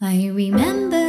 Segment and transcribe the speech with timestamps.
[0.00, 1.07] I remember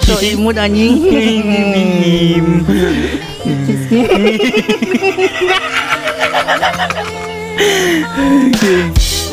[0.00, 1.04] So imut anjing.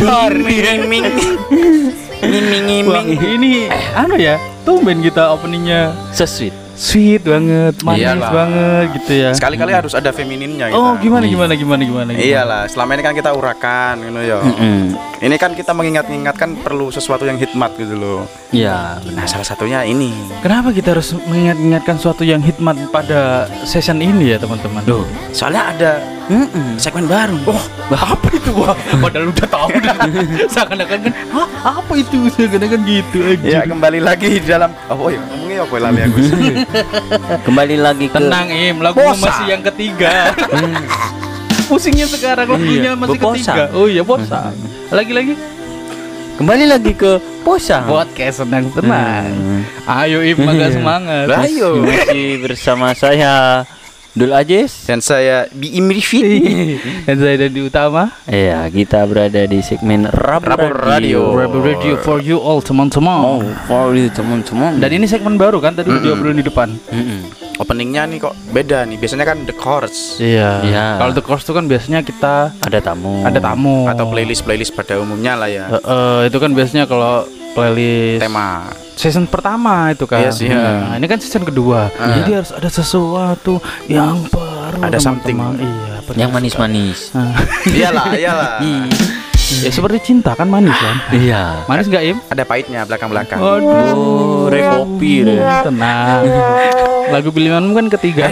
[0.01, 0.27] Wah,
[3.07, 4.35] ini anu ya,
[4.67, 5.95] tumben kita openingnya.
[6.11, 6.27] So
[6.81, 7.21] sweet.
[7.21, 8.31] banget, manis Iyalah.
[8.31, 9.29] banget gitu ya.
[9.31, 11.05] Sekali-kali harus ada femininnya Oh, kita.
[11.05, 12.09] gimana gimana gimana gimana?
[12.09, 12.25] gimana?
[12.25, 14.39] Iyalah, selama ini kan kita urakan gitu ya.
[14.41, 14.85] Mm.
[15.21, 18.21] Ini kan kita mengingat-ingat kan perlu sesuatu yang hikmat gitu loh.
[18.49, 20.09] Ya, Nah, salah satunya ini.
[20.41, 24.81] Kenapa kita harus mengingat-ingatkan suatu yang hikmat pada session ini ya, teman-teman?
[24.83, 25.05] Duh.
[25.31, 25.91] Soalnya ada
[26.75, 27.37] segmen baru.
[27.45, 27.61] Oh,
[28.11, 28.49] apa itu?
[28.51, 29.95] Wah, padahal udah tahu dah.
[30.53, 31.47] Seakan-akan kan, Hah,
[31.77, 32.17] apa itu?
[32.29, 33.47] Seakan-akan gitu aja.
[33.47, 36.19] Ya, kembali lagi di dalam Oh, iya, ngomongnya apa lali aku.
[37.43, 39.27] Kembali lagi ke Tenang, Im, lagu Bosa.
[39.27, 40.31] masih yang ketiga.
[41.67, 43.63] Pusingnya sekarang lagunya Iya, masih ketiga.
[43.71, 44.51] Oh iya, bosa.
[44.91, 45.39] Lagi-lagi
[46.35, 47.85] kembali lagi ke Posa.
[47.85, 49.29] podcast senang-senang.
[49.31, 49.61] Hmm.
[49.87, 51.25] Ayo Im, agak semangat.
[51.29, 51.79] Lah, ayo.
[51.79, 53.63] Masih bersama saya
[54.11, 54.85] Dul Ajis.
[54.85, 56.23] Dan saya Bi Imrifit.
[57.07, 61.31] Dan saya dan di utama Iya, kita berada di segmen Rabu, Rabu Radio.
[61.31, 63.19] Rabu Radio for you all teman-teman.
[63.23, 64.83] Oh, for you teman-teman.
[64.83, 66.75] Dan ini segmen baru kan tadi udah diobrolin di depan.
[66.91, 67.31] Mm-mm.
[67.57, 68.97] Openingnya nih kok beda nih.
[68.97, 70.59] Biasanya kan the chorus Iya.
[70.65, 70.85] Iya.
[70.99, 73.23] Kalau the course itu kan biasanya kita ada tamu.
[73.23, 75.65] ada tamu atau playlist-playlist pada umumnya lah ya.
[75.71, 78.69] Eh, eh, itu kan biasanya kalau playlist Tema.
[78.95, 80.21] season pertama itu kan.
[80.23, 80.61] Iya sih, ya.
[80.87, 81.89] Nah, ini kan season kedua.
[81.97, 82.21] Ah.
[82.21, 83.57] Jadi harus ada sesuatu
[83.89, 84.79] yang baru.
[84.81, 85.01] Ada teman-teman.
[85.01, 85.37] something.
[85.59, 87.11] Iya, yang manis-manis.
[87.11, 87.33] Nah,
[87.77, 88.51] iyalah, iyalah.
[89.65, 90.95] ya seperti cinta kan manis kan.
[91.17, 91.67] Iya.
[91.67, 92.17] Manis nggak Im?
[92.31, 93.39] Ada pahitnya belakang-belakang.
[93.41, 95.37] Oh, re kopi re.
[95.67, 96.21] Tenang.
[97.11, 98.31] Lagu pilihanmu kan ketiga.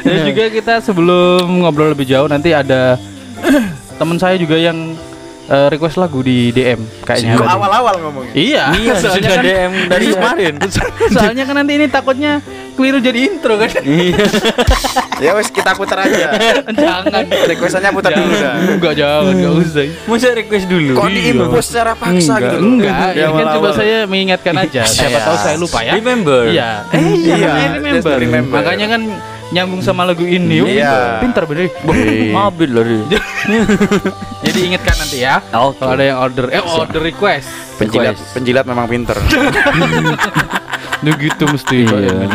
[0.00, 2.98] Dan juga kita sebelum ngobrol lebih jauh nanti ada
[3.98, 4.94] teman saya juga yang
[5.50, 7.34] eh, request lagu di DM kayaknya.
[7.36, 8.32] Kok awal-awal ngomongnya.
[8.32, 10.54] Iya, Iya, soalnya sudah kan, DM dari kemarin.
[11.14, 12.32] soalnya kan nanti ini takutnya
[12.72, 13.82] keliru jadi intro kan.
[13.82, 14.16] Iya.
[15.20, 16.32] Ya wes kita putar aja.
[16.72, 17.28] jangan.
[17.44, 18.56] Requestannya putar dulu dah.
[18.56, 19.84] Enggak jangan, enggak usah.
[20.08, 20.96] Masa request dulu.
[20.96, 22.64] Kok diimpus secara paksa enggak, gitu loh.
[22.72, 23.08] enggak.
[23.12, 24.80] Ini kan coba saya mengingatkan aja.
[24.80, 25.20] Siapa Iya.
[25.20, 25.92] tahu saya lupa ya.
[25.92, 26.42] Remember.
[26.48, 26.70] Iya.
[26.88, 28.16] Eh iya, Iya, remember.
[28.16, 28.56] remember.
[28.56, 29.02] Makanya kan
[29.50, 30.62] nyambung sama lagu ini.
[30.62, 31.18] Oh, Iya.
[31.18, 31.70] Pintar bener.
[32.36, 32.98] Mobil lari.
[34.46, 35.42] Jadi ingatkan nanti ya.
[35.52, 35.82] Oke.
[35.82, 37.50] Kalau ada yang order, eh order request.
[37.76, 39.16] Penjilat, penjilat memang pinter.
[41.04, 41.88] Duh gitu mesti.
[41.88, 42.28] Iya.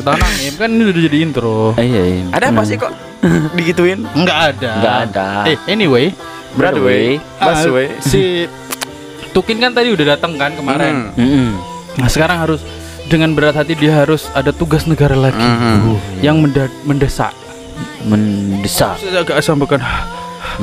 [0.00, 1.56] Tenang, Im, kan ini udah jadi intro.
[1.76, 2.22] Iya, iya.
[2.32, 2.92] Ada apa sih kok
[3.52, 4.04] digituin?
[4.16, 4.72] Enggak ada.
[4.80, 5.28] Enggak ada.
[5.44, 6.12] Eh, anyway,
[6.56, 7.92] Broadway, ah, busway.
[8.00, 8.48] si
[9.36, 11.12] Tukin kan tadi udah datang kan kemarin.
[11.12, 11.20] Hmm.
[11.20, 11.48] Mm-mm.
[12.00, 12.64] Nah, sekarang harus
[13.06, 16.20] dengan berat hati dia harus ada tugas negara lagi Mhm.
[16.20, 17.32] yang menda- mendesak.
[18.02, 18.98] Mendesak.
[18.98, 19.80] Saya agak sampaikan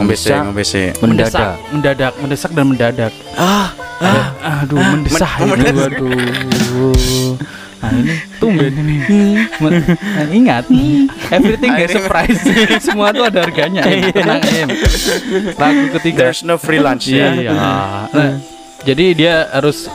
[0.04, 0.42] Bisa.
[0.42, 0.96] ngombese.
[1.00, 1.56] Mendadak.
[1.70, 3.14] mendadak, mendesak dan mendadak.
[3.34, 3.72] Ah,
[4.04, 7.32] Ah, aduh, mendesah men- itu, aduh.
[7.80, 8.98] Nah ini tumben ini.
[9.60, 10.64] Nah, ingat,
[11.30, 12.40] everything has a price.
[12.84, 13.84] Semua tuh ada harganya.
[13.84, 14.08] Em.
[14.10, 14.68] Tenang, Em.
[15.54, 16.18] Lagu ketiga.
[16.28, 17.32] there's no free lunch Iya, ya.
[17.38, 17.52] iya.
[17.52, 18.32] Nah,
[18.82, 19.88] jadi dia harus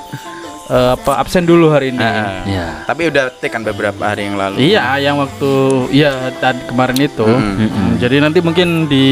[0.69, 1.99] eh, apa absen dulu hari ini.
[1.99, 2.45] Ah.
[2.45, 2.67] Ya.
[2.85, 4.57] Tapi udah take kan beberapa hari yang lalu.
[4.63, 5.51] Iya, yang waktu
[5.91, 7.25] iya tadi kemarin itu.
[7.25, 9.07] Mm, Hmm, Jadi nanti mungkin di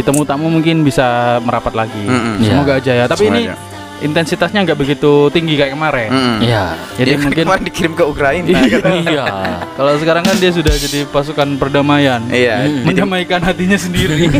[0.00, 1.06] temu tamu mungkin bisa
[1.40, 2.00] merapat lagi.
[2.00, 2.40] Mm-mm.
[2.40, 3.04] Semoga aja ya.
[3.04, 3.56] Tapi Semoga ini aja.
[4.00, 6.08] intensitasnya nggak begitu tinggi kayak kemarin.
[6.08, 6.36] Mm-mm.
[6.40, 6.72] Ya.
[6.94, 8.48] Jadi Dia kan mungkin kemarin dikirim ke Ukraina.
[8.80, 8.92] kan?
[9.04, 9.26] Iya.
[9.74, 12.22] kalau sekarang kan dia sudah jadi pasukan perdamaian.
[12.30, 12.64] Iya.
[12.64, 12.86] Hmm.
[12.86, 14.24] Mendamaikan hatinya sendiri.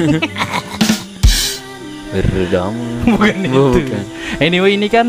[2.11, 2.75] Berdam.
[3.07, 3.65] Bukan itu.
[3.77, 4.03] Bukan.
[4.41, 5.07] Anyway, ini kan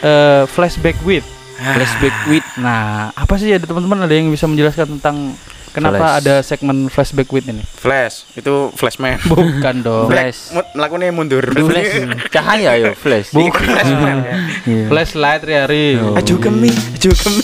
[0.00, 1.24] eh, flashback with.
[1.56, 5.32] Flashback with Nah, apa sih ada teman-teman ada yang bisa menjelaskan tentang
[5.72, 6.18] kenapa Flash.
[6.20, 7.64] ada segmen flashback with ini?
[7.64, 9.16] Flash, itu flashman.
[9.24, 10.08] Bukan dong.
[10.08, 10.52] Flash.
[10.76, 11.44] Melakukannya mundur.
[11.48, 12.28] Flash.
[12.28, 13.32] Cahaya yo flash.
[13.32, 14.16] Bukan flashman.
[14.20, 14.36] ya.
[14.68, 14.84] Iya.
[14.88, 15.96] Flashlight Riari.
[15.96, 16.12] Oh.
[16.12, 17.42] Aju kemi, aju kemi.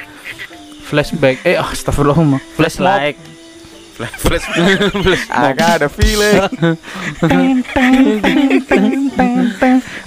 [0.88, 1.44] Flashback.
[1.44, 2.16] Eh, astagfirullah.
[2.56, 3.16] Flashlight.
[4.00, 5.24] Flash, flash, flash.
[5.28, 6.48] I got a feeling.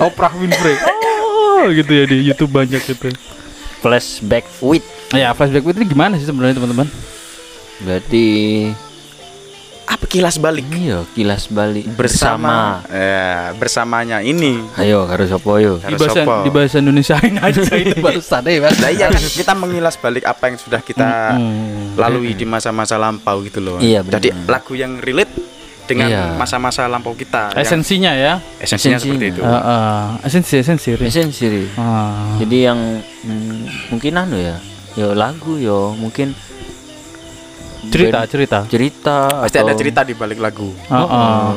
[0.02, 0.78] Oprah Winfrey.
[0.82, 3.14] Oh, gitu ya di YouTube banyak gitu.
[3.86, 4.82] Flashback with.
[5.14, 6.90] Ya, flashback with ini gimana sih sebenarnya teman-teman?
[7.86, 8.26] Berarti
[9.84, 10.64] Apa kilas balik?
[10.72, 12.80] iya kilas balik Bersama.
[12.88, 14.64] Ya, bersamanya ini.
[14.76, 15.78] Ayo harus apa yo?
[15.78, 16.36] Di Harus bahasa apa?
[16.40, 18.78] di bahasa Indonesiain aja itu barusan ya, Mas.
[18.78, 21.94] Nah, iya kan kita mengilas balik apa yang sudah kita Hmm.
[21.96, 23.78] lalui di masa-masa lampau gitu loh.
[23.78, 24.02] Iya.
[24.02, 25.30] Jadi lagu yang relate
[25.84, 26.24] dengan Iya.
[26.34, 27.52] masa-masa lampau kita.
[27.54, 28.40] Esensinya ya.
[28.58, 28.98] esensinya Esensinya.
[28.98, 29.42] seperti itu.
[29.42, 30.04] Heeh.
[30.24, 30.90] esensi esensi.
[30.96, 31.04] Ri.
[31.06, 31.44] Esensi.
[31.46, 31.64] Ri.
[31.76, 32.40] Ah.
[32.40, 32.80] Jadi yang
[33.20, 34.56] mm, mungkin anu ya,
[34.94, 36.32] yo lagu yo mungkin
[37.86, 38.58] cerita band- cerita.
[38.66, 40.70] cerita Pasti atau- ada cerita di balik lagu.
[40.86, 41.48] Heeh.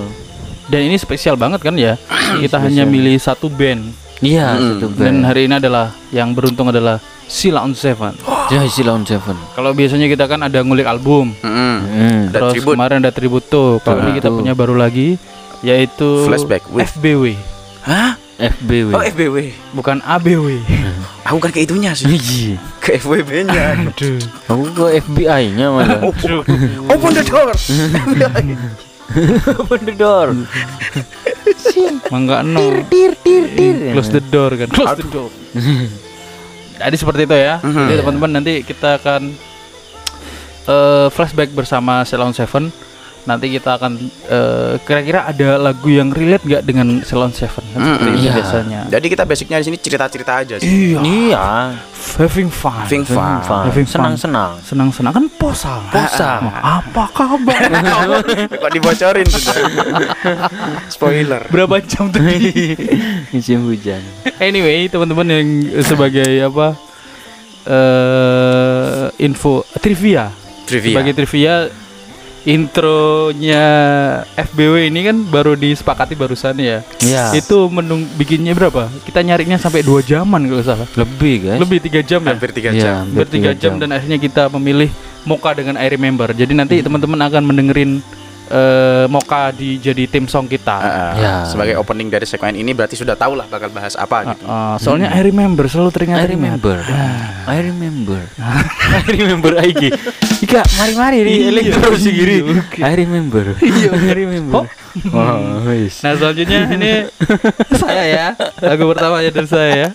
[0.66, 1.94] Dan ini spesial banget kan ya.
[2.42, 3.86] Kita hanya milih satu band
[4.16, 4.62] Iya, Mm.
[4.72, 5.28] satu dan band.
[5.28, 8.16] hari ini adalah yang beruntung adalah Sila on Seven.
[8.46, 9.34] Ya, Silon Seven.
[9.52, 11.74] Kalau biasanya kita kan ada ngulik album, Mm-mm.
[11.82, 12.20] Hmm.
[12.24, 12.74] Ada terus tribute.
[12.74, 13.70] kemarin ada tribute tuh.
[13.80, 15.18] Kalau ini kita punya baru lagi
[15.60, 17.34] yaitu Flashback with- FBW,
[17.82, 18.14] Hah?
[18.36, 18.92] FBW.
[18.92, 19.36] Oh FBW.
[19.72, 20.60] bukan ABW.
[21.28, 22.06] Aku kan ke itunya sih.
[22.06, 22.60] Iya.
[22.78, 23.88] Ke FWB-nya.
[23.90, 24.20] Aduh.
[24.46, 26.04] Aku ke FBI-nya malah.
[26.92, 27.50] Open the door.
[29.58, 30.28] Open the door.
[32.12, 32.84] Mangga no.
[32.92, 33.76] Tir tir tir.
[33.96, 34.68] Close the door kan.
[34.70, 35.30] Close the door.
[36.76, 37.56] Jadi seperti itu ya.
[37.64, 37.86] Mhm.
[37.88, 39.32] Jadi teman-teman nanti kita akan
[40.68, 42.68] eh, flashback bersama Salon Seven.
[43.26, 43.92] Nanti kita akan
[44.26, 48.14] eh, kira-kira ada lagu yang relate nggak dengan Salon Seven kan seperti Mhm.
[48.14, 48.32] itu Iya.
[48.32, 48.80] biasanya.
[48.86, 50.94] Jadi kita basicnya di sini cerita-cerita aja sih.
[50.94, 50.98] Iya.
[51.02, 51.44] Iya.
[52.16, 52.86] Having fun.
[52.86, 53.42] Having fun.
[53.42, 53.62] Fun.
[53.66, 53.94] Having fun.
[53.98, 54.50] Senang-senang.
[54.62, 55.82] Senang-senang kan posa.
[55.92, 56.38] Posa.
[56.54, 57.60] Apa kabar?
[58.62, 59.54] Kok dibocorin sudah.
[60.94, 61.42] Spoiler.
[61.50, 62.78] Berapa jam tadi?
[63.28, 64.00] Musim hujan.
[64.38, 65.48] anyway, teman-teman yang
[65.82, 66.78] sebagai apa?
[67.66, 70.30] eh info trivia.
[70.64, 70.94] Trivia.
[70.94, 71.54] Sebagai trivia
[72.46, 73.66] intronya
[74.38, 76.86] FBW ini kan baru disepakati barusan ya.
[77.02, 77.34] Iya.
[77.34, 78.86] Itu menung bikinnya berapa?
[79.02, 80.88] Kita nyarinya sampai dua jaman kalau salah.
[80.94, 81.60] Lebih guys.
[81.60, 82.38] Lebih tiga jam ya.
[82.38, 82.94] Hampir tiga Iya, jam.
[83.10, 84.88] Hampir tiga jam dan akhirnya kita memilih
[85.26, 86.30] Moka dengan I Remember.
[86.30, 87.98] Jadi nanti teman-teman akan mendengerin
[88.48, 90.76] eh, Moka di jadi tim song kita.
[90.76, 91.12] Ah, ah.
[91.14, 91.34] Ya.
[91.44, 94.44] Sebagai opening dari segmen ini berarti sudah tahu lah bakal bahas apa gitu.
[94.44, 96.76] Ah, soalnya I Remember selalu I teringat remember.
[97.46, 98.20] I remember.
[98.38, 99.90] I remember IG.
[100.46, 102.36] Ika, mari-mari di Iya, elektro iya, segiri.
[102.44, 102.78] oke.
[102.78, 103.44] I remember.
[103.64, 104.64] Iya, I remember.
[105.12, 106.00] Oh, wis.
[106.00, 106.92] Nah selanjutnya ini
[107.76, 108.26] saya ya
[108.64, 109.88] lagu pertama ya dari saya ya.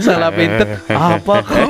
[0.00, 1.68] Salah pinter apa kau?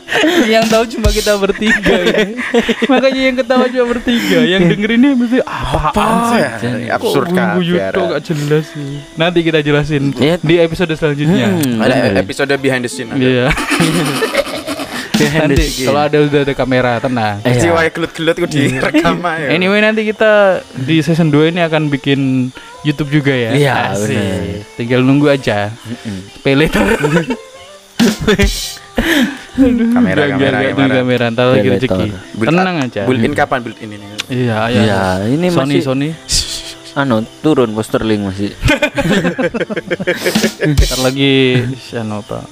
[0.52, 2.18] yang tahu cuma kita bertiga ya.
[2.92, 6.40] Makanya yang ketawa cuma bertiga, yang dengerinnya mesti apaan sih?
[6.40, 6.96] ya?
[6.96, 7.56] Absurd Kok kan.
[8.08, 8.90] gak jelas sih.
[9.14, 10.36] Nanti kita jelasin Iya.
[10.40, 11.46] di episode selanjutnya.
[11.52, 12.22] Hmm, Ada bener.
[12.24, 13.10] episode behind the scene.
[13.12, 13.52] Iya.
[15.22, 17.38] nanti kalau ada udah ada kamera tenang.
[17.46, 17.70] Iya.
[17.70, 19.46] yang gelut-gelut kok direkam aja.
[19.54, 22.50] Anyway nanti kita di season 2 ini akan bikin
[22.82, 23.50] YouTube juga ya.
[23.54, 23.76] Iya.
[24.74, 25.70] Tinggal nunggu aja.
[25.70, 26.18] Mm-mm.
[26.42, 26.66] Pele
[29.52, 31.24] Kamera, Biar- biar kamera, kamera.
[31.28, 32.08] ntar lagi Pele rezeki.
[32.40, 33.00] Tenang aja.
[33.04, 34.06] Build in kapan build in ini?
[34.32, 34.80] Iya, iya.
[34.80, 36.08] Iya, ini Sony masih Sony.
[37.00, 38.52] anu turun poster link masih.
[40.76, 41.32] Ntar lagi
[41.96, 42.44] anu apa?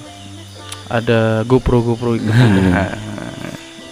[0.89, 2.25] Ada GoPro GoPro itu.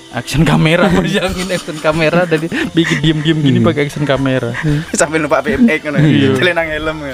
[0.10, 4.54] action kamera bayangin action kamera dari bikin diem-diem gini pakai action kamera.
[4.94, 6.02] Sambil numpak BMX kan.
[6.02, 6.34] Iya.
[6.34, 7.14] Jalan nang helm ya.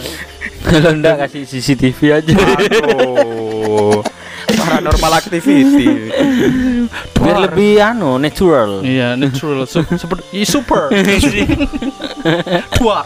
[0.63, 2.35] Kalau enggak kasih CCTV aja.
[4.47, 6.11] Paranormal activity.
[7.17, 8.81] Biar lebih anu natural.
[8.81, 10.93] Iya, natural Sup- seperti super.
[12.73, 13.05] Tuar.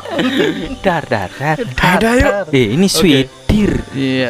[0.79, 1.57] Dar dar dar.
[1.77, 2.33] Ada yuk.
[2.51, 3.73] Eh, ini sweet dear.
[3.91, 4.29] Iya.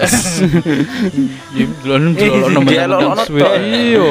[1.83, 3.49] Jelon jelon nomor Dia lo- lo- sweet.
[3.59, 4.09] Iya.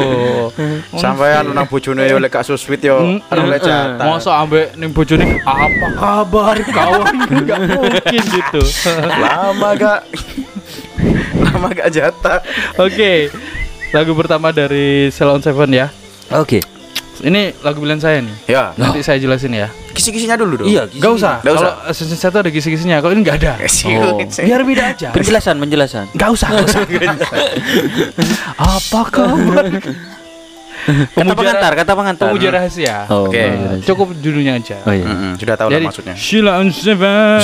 [0.94, 2.98] Sampean nang bojone yo lek so sweet yo.
[3.22, 4.04] Anu lek jatah.
[4.04, 7.14] Masa ambek ning bojone apa kabar kawan?
[7.38, 8.60] Enggak mungkin gitu.
[9.06, 10.00] Lama gak
[11.38, 12.38] Nama gak jatah.
[12.76, 13.30] Oke.
[13.88, 15.88] Lagu pertama dari Salon Seven ya.
[16.34, 16.60] Oke.
[17.18, 18.36] Ini lagu pilihan saya nih.
[18.46, 19.66] Ya, Nanti saya jelasin ya.
[19.90, 20.68] kisi-kisinya dulu dong.
[20.70, 21.42] Iya, Gak usah.
[21.42, 21.70] Nggak usah.
[21.74, 22.96] Kalau Assassin's Creed ada kisi-kisinya.
[23.02, 23.52] Kalau ini nggak ada.
[23.90, 24.22] Oh.
[24.22, 25.08] Biar beda aja.
[25.10, 26.06] Penjelasan, penjelasan.
[26.14, 26.48] Gak usah.
[26.54, 26.86] Gak usah.
[28.78, 29.66] Apa kabar?
[30.88, 32.26] Kata pengantar, kata pengantar.
[32.30, 33.10] Pemuja rahasia.
[33.10, 33.42] Oh, Oke.
[33.42, 33.82] rahasia.
[33.82, 34.78] Cukup judulnya aja.
[34.86, 35.04] Oh iya.
[35.04, 36.14] Mm-mm, sudah tahu lah Jadi maksudnya.
[36.14, 37.42] Sheila on Seven.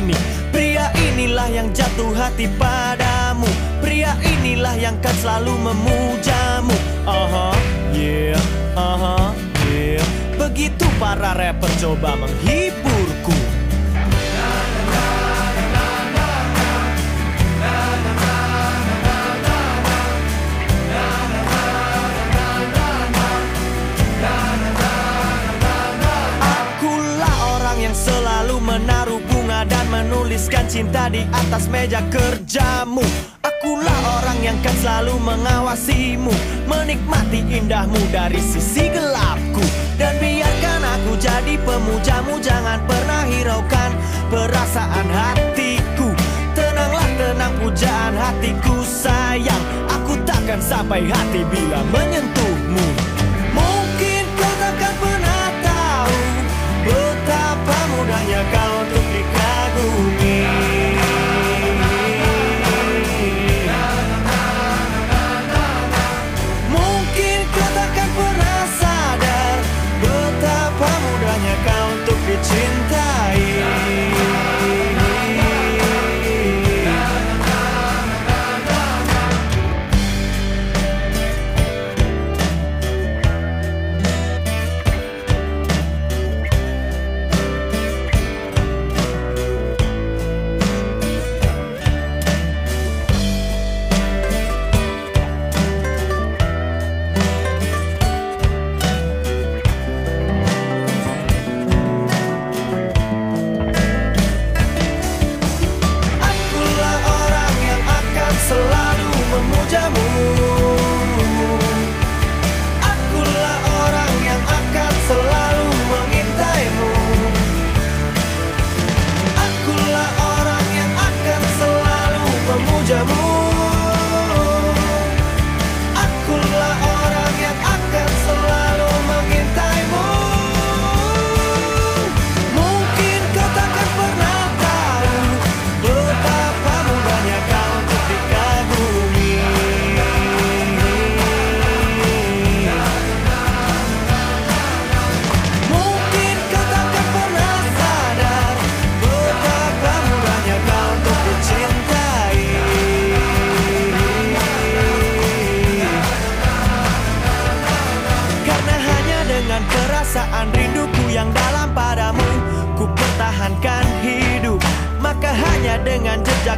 [0.00, 0.16] Ini.
[0.52, 3.48] Pria inilah yang jatuh hati padamu.
[3.80, 6.76] Pria inilah yang kan selalu memujamu.
[7.08, 7.48] Aha,
[7.96, 8.40] yeah,
[8.76, 9.32] aha,
[9.72, 10.04] yeah.
[10.36, 13.45] Begitu para rapper coba menghiburku
[29.96, 33.00] menuliskan cinta di atas meja kerjamu.
[33.40, 36.34] Akulah orang yang kan selalu mengawasimu
[36.68, 39.64] Menikmati indahmu dari sisi gelapku.
[39.96, 43.90] Dan biarkan aku jadi pemujamu Jangan pernah hiraukan
[44.28, 46.12] perasaan hatiku.
[46.52, 49.64] Tenanglah tenang pujaan hatiku sayang.
[49.88, 52.86] Aku takkan sampai hati bila menyentuhmu.
[53.56, 56.18] Mungkin kau takkan pernah tahu
[56.84, 58.75] Betapa mudahnya kau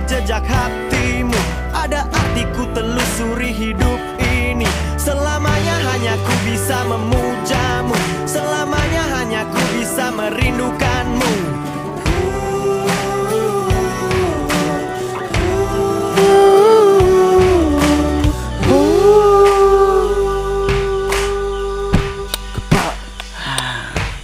[0.09, 1.41] jejak-jejak hatimu.
[1.77, 4.65] Ada artiku telusuri hidup ini.
[4.97, 7.93] Selamanya hanya ku bisa memujamu.
[8.25, 11.61] Selamanya hanya ku bisa merindukanmu.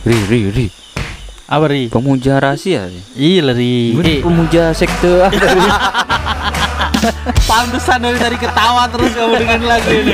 [0.05, 0.84] Ri, ri, ri.
[1.55, 1.87] Apa ri?
[1.87, 2.91] Pemuja rahasia.
[3.15, 3.95] Iya ri.
[3.95, 5.23] Gue pemuja sekte?
[7.51, 10.13] Pantesan dari tadi ketawa terus kamu dengan lagu ini.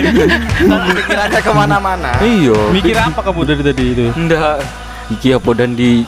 [1.01, 2.11] Pikirannya ke mana-mana.
[2.21, 2.59] Iya.
[2.75, 4.07] Mikir apa kamu dari tadi itu?
[4.13, 4.61] Enggak.
[5.11, 6.05] Iki apa dan di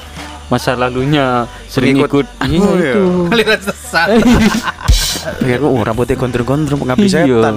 [0.52, 2.26] masa lalunya sering Pengikut.
[2.28, 2.92] ikut Oh, iya, iya.
[2.92, 3.04] itu.
[3.32, 4.08] Aliran sesat.
[5.40, 7.24] Pikir oh rambutnya gondrong-gondrong pengabdi Iya.
[7.24, 7.54] setan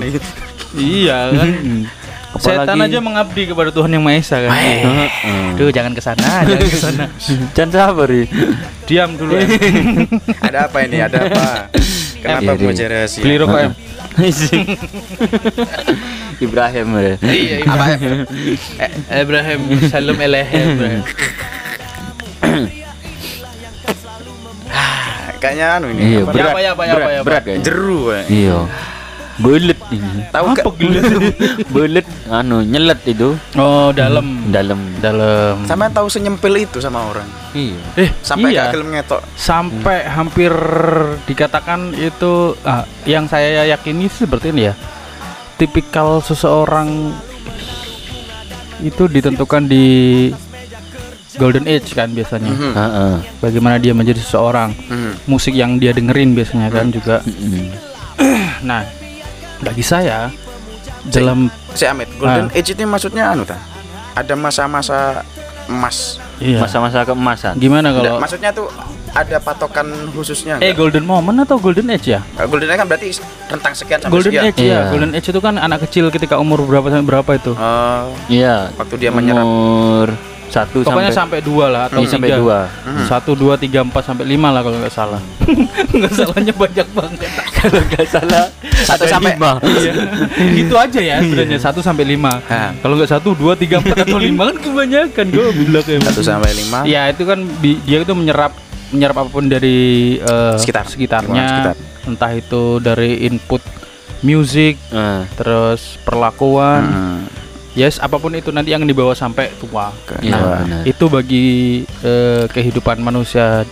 [0.77, 1.49] iya kan.
[2.35, 4.51] Setan aja mengabdi kepada Tuhan yang Maha Esa kan.
[4.51, 5.07] Heeh.
[5.55, 7.05] Duh, jangan ke sana, jangan ke sana.
[7.55, 8.27] Jangan sabar Ri.
[8.83, 9.47] Diam dulu ya.
[10.43, 10.97] Ada apa ini?
[10.99, 11.45] Ada apa?
[12.19, 12.93] Kenapa Iya, pemuja iya.
[12.93, 13.21] rahasia?
[13.23, 13.71] Beli rokok em.
[16.35, 17.15] Ibrahim ya.
[17.23, 18.13] Iya, Ibrahim.
[18.79, 20.67] Eh, Ibrahim, Salam Elehem.
[25.39, 26.01] Kayaknya anu ini.
[26.01, 26.31] Iya, apa?
[26.33, 26.49] berat.
[26.51, 27.57] apa, ya, apa, ya, berat, apa, ya, berat eh.
[28.27, 28.57] Iya.
[29.35, 30.23] Belet ini.
[30.31, 30.63] Tahu gak?
[31.67, 32.07] Belet
[32.39, 34.47] anu nyelet itu Oh, dalam.
[34.47, 34.79] dalam.
[35.03, 35.67] Dalam.
[35.67, 37.27] Sampai tahu senyempil itu sama orang.
[37.51, 37.79] Iya.
[37.99, 38.71] Eh, Sampai iya.
[38.71, 39.21] gak ngetok.
[39.35, 40.51] Sampai hampir
[41.27, 44.73] dikatakan itu ah, yang saya yakini sih seperti ini ya.
[45.55, 47.11] Tipikal seseorang
[48.83, 49.85] itu ditentukan di
[51.35, 52.51] golden age kan biasanya.
[52.51, 52.71] Mhm.
[52.71, 53.15] Heeh.
[53.43, 54.71] Bagaimana dia menjadi seseorang.
[54.71, 55.11] Mhm.
[55.27, 57.19] Musik yang dia dengerin biasanya kan juga.
[57.27, 57.67] Mm-mm.
[58.65, 58.81] Nah,
[59.65, 60.29] bagi saya
[61.05, 62.55] dalam Si Amit, Golden Ah.
[62.55, 63.57] Age itu maksudnya anu ta?
[64.13, 65.25] Ada masa-masa
[65.65, 66.21] emas.
[66.37, 66.61] iya.
[66.61, 67.57] Masa-masa keemasan.
[67.57, 68.69] Gimana Nggak, kalau maksudnya tuh
[69.11, 70.75] ada patokan khususnya Eh nggak?
[70.77, 72.21] golden moment atau golden age ya?
[72.35, 73.07] Eh, Golden Age kan berarti
[73.47, 74.43] rentang sekian sampai Golden sekian.
[74.45, 74.67] age ya.
[74.67, 74.79] Iya.
[74.89, 77.51] Golden age itu kan anak kecil ketika umur berapa sampai berapa itu?
[77.53, 78.71] Oh, Iya.
[78.73, 79.43] waktu dia menyerap.
[80.55, 82.39] Satu Pokoknya sampai, sampai dua lah atau Iya, sampai tiga.
[82.39, 82.59] dua.
[82.87, 83.05] Mhm.
[83.05, 85.19] Satu, dua, tiga, empat sampai lima lah kalau nggak salah.
[85.91, 87.29] nggak salahnya banyak banget.
[87.51, 88.45] Kalau nggak salah
[88.81, 89.51] Satu sampai- lima.
[89.75, 89.93] Iya.
[90.55, 92.39] gitu aja ya sebenarnya satu sampai lima.
[92.79, 96.55] Kalau nggak satu, dua, tiga, empat atau lima kan kebanyakan gue bilang kayak Satu sampai
[96.55, 96.79] lima.
[96.85, 98.55] Ya itu kan dia itu menyerap
[98.87, 99.77] menyerap apa pun dari
[100.15, 100.87] eh, Sekitar.
[100.87, 101.75] sekitarnya, sekitar.
[102.05, 103.59] entah itu dari input
[104.21, 107.19] musik, Eh, terus perlakuan, Mhm.
[107.75, 109.91] Yes apa pun itu nanti yang dibawa sampai tua.
[110.17, 110.81] Iya, Nah, benar.
[110.83, 111.45] itu bagi
[112.01, 113.67] eh, kehidupan manusia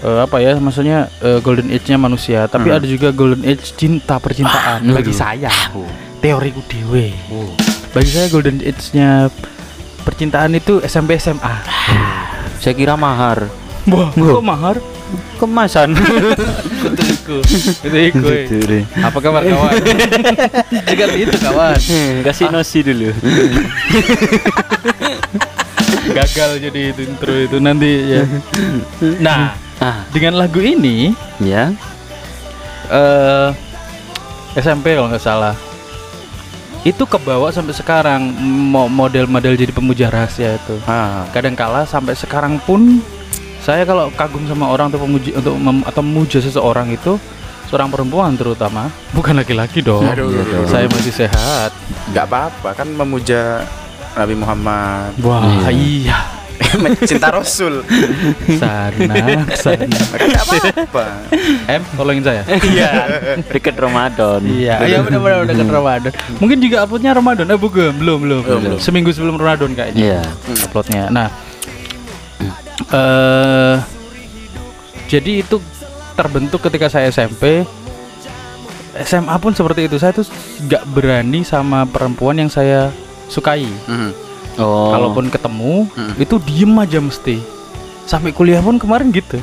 [0.00, 2.76] eh, apa ya maksudnya eh, golden age-nya manusia, tapi Hmm.
[2.76, 5.52] ada juga golden age cinta percintaan Ah, bagi saya.
[6.18, 7.12] Teoriku dewe.
[7.90, 9.28] Bagi saya golden age-nya
[10.00, 11.54] percintaan itu SMP SMA.
[12.58, 13.46] Saya kira mahar.
[13.84, 14.76] Wah, kok mahar?
[15.36, 15.92] Kemasan.
[17.22, 17.86] Itu iku.
[17.86, 18.26] Itu iku.
[18.26, 18.42] eh.
[18.44, 18.82] Gitu deh.
[18.98, 19.72] Apa kabar kawan?
[20.90, 21.78] Juga itu kawan.
[22.20, 23.10] Kasih nosi dulu.
[26.12, 28.22] Gagal jadi itu intro itu nanti ya.
[29.18, 31.74] Nah, Ah, dengan lagu ini ya.
[32.86, 33.48] eh
[34.54, 35.56] SMP kalau nggak salah
[36.82, 41.26] itu kebawa sampai sekarang mo- model-model jadi pemuja rahasia itu Ah.
[41.30, 43.02] kadang kala sampai sekarang pun
[43.62, 47.14] saya kalau kagum sama orang atau pemuji untuk mem- atau memuja seseorang itu
[47.64, 50.28] seorang perempuan terutama bukan laki-laki dong Aduh.
[50.28, 50.66] Iya dong.
[50.66, 51.70] saya masih sehat
[52.10, 53.62] nggak apa-apa kan memuja
[54.12, 56.18] Nabi Muhammad wah iya
[57.08, 57.80] cinta Rasul
[58.52, 59.14] sana
[59.56, 61.04] sana nggak apa-apa
[61.66, 62.90] em tolongin saya Iya.
[63.46, 64.40] Dekat Ramadan.
[64.42, 66.12] Iya, iya benar-benar udah kan Ramadan.
[66.38, 68.78] Mungkin juga uploadnya Ramadan, eh bukan, belum, belum, Belum.
[68.78, 70.20] Seminggu sebelum Ramadan kayaknya Iya.
[70.64, 71.04] uploadnya.
[71.08, 71.28] Nah,
[72.92, 73.76] eh
[75.08, 75.56] jadi itu
[76.12, 77.64] terbentuk ketika saya SMP.
[78.94, 79.96] SMA pun seperti itu.
[79.96, 80.24] Saya tuh
[80.62, 82.92] nggak berani sama perempuan yang saya
[83.26, 83.66] sukai.
[83.88, 84.10] Mhm.
[84.60, 84.92] Oh.
[84.92, 86.12] Kalaupun ketemu, Hmm.
[86.14, 87.40] itu diem aja mesti.
[88.04, 89.40] Sampai kuliah pun kemarin gitu.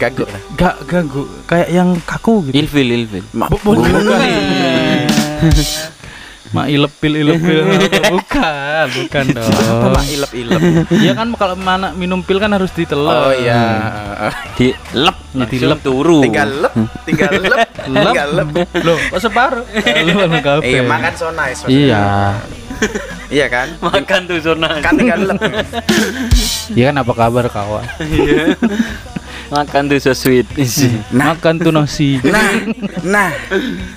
[0.00, 0.08] lah
[0.56, 2.56] Gak ganggu, kayak yang kaku gitu.
[2.56, 3.24] ilfil ilfil.
[3.32, 3.84] Ma- Bu- bukan.
[6.50, 7.62] Mak ilepil ilepil
[8.12, 9.92] bukan bukan apa dong.
[9.92, 10.60] mak ilep-ilep
[10.90, 13.06] Iya kan kalau mana minum pil kan harus ditelan.
[13.06, 13.62] oh iya
[14.54, 15.78] Di lep Ya, langsung dilep.
[15.80, 16.18] turu.
[16.20, 16.74] tinggal lep
[17.06, 18.48] tinggal lep tinggal lep
[18.82, 19.62] Loh, kok separuh?
[20.02, 20.66] Lu kan kafe.
[20.68, 21.62] iya makan so nice.
[21.64, 22.34] Iya.
[23.30, 24.82] iya kan Makan tuh zona.
[24.82, 25.38] kan tinggal lep
[26.68, 27.86] Iya kan apa kabar kawan?
[29.48, 30.50] Makan tuh so sweet.
[31.10, 32.18] Makan tuh nasi.
[32.22, 32.50] nah
[33.02, 33.30] nah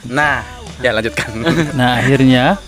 [0.05, 0.37] nah
[0.83, 1.31] ya lanjutkan
[1.79, 2.59] Nah, akhirnya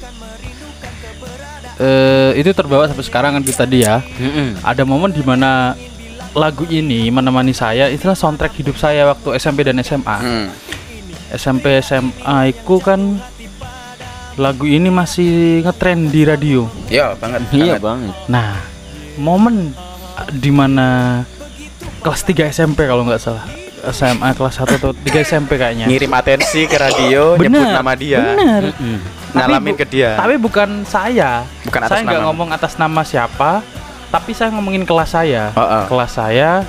[1.75, 3.99] eh itu terbawa sampai sekarang kan kita tadi ya.
[3.99, 4.63] Mm-mm.
[4.63, 5.75] Ada momen di mana
[6.31, 10.17] lagu ini menemani saya itulah soundtrack hidup saya waktu SMP dan SMA.
[10.19, 10.47] Hmm.
[11.35, 13.19] SMP SMA itu kan
[14.39, 16.63] lagu ini masih ngetren di radio.
[16.87, 17.43] Iya banget.
[17.51, 17.79] Iya banget.
[17.83, 18.13] banget.
[18.31, 18.55] Nah,
[19.19, 19.75] momen
[20.15, 20.87] uh, di mana
[21.99, 25.85] kelas 3 SMP kalau nggak salah SMA kelas 1 atau 3 SMP kayaknya.
[25.85, 28.63] Ngirim atensi ke radio, nyebut nama dia, Bener.
[29.31, 30.15] ngalamin bu- ke dia.
[30.15, 31.43] Tapi bukan saya.
[31.61, 33.61] Bukan atas saya nggak ngomong atas nama siapa,
[34.07, 35.51] tapi saya ngomongin kelas saya.
[35.53, 35.83] Oh, oh.
[35.87, 36.63] Kelas saya.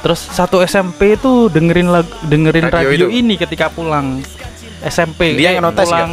[0.00, 3.18] Terus satu SMP itu dengerin lagu, dengerin Radio radio, itu?
[3.18, 4.18] ini ketika pulang
[4.82, 5.34] SMP.
[5.34, 6.12] Dia eh, ngenotes pulang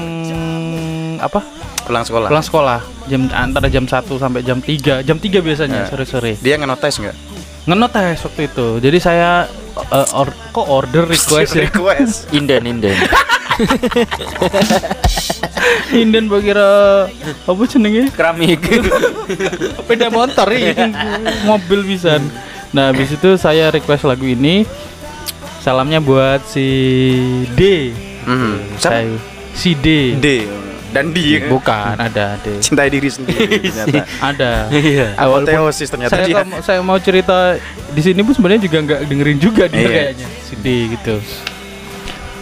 [1.19, 1.41] apa?
[1.83, 2.27] Pulang sekolah.
[2.29, 5.01] Pulang sekolah jam antara jam 1 sampai jam 3.
[5.01, 5.89] Jam 3 biasanya Ya.
[5.89, 6.37] sore-sore.
[6.37, 7.15] Dia ngenotes nggak?
[7.65, 8.67] Ngenotes waktu itu.
[8.77, 11.61] Jadi saya eh, or- kok order request ya.
[11.69, 12.33] Request.
[12.33, 12.97] Inden inden.
[15.91, 16.69] Inden kira
[17.43, 18.07] apa jenenge?
[18.13, 18.61] Keramik.
[19.89, 20.71] Beda motor ini
[21.43, 22.21] mobil bisa.
[22.69, 24.63] Nah, habis itu saya request lagu ini.
[25.59, 26.63] Salamnya buat si
[27.57, 27.91] D.
[28.23, 28.63] Hmm.
[28.79, 29.03] Siapa?
[29.03, 29.17] Saya
[29.57, 30.15] si D.
[30.15, 30.27] D.
[30.89, 31.45] Dandi.
[31.45, 32.53] Bukan, ada, ada.
[32.57, 34.03] Cintai diri sendiri ternyata.
[34.19, 34.51] Ada.
[34.69, 35.07] Iya.
[35.15, 36.35] Apoteosis ternyata saya dia.
[36.39, 37.55] kalau- saya mau cerita
[37.89, 39.89] di sini pun sebenarnya juga nggak dengerin juga dia Iya.
[39.89, 41.15] kayaknya D gitu.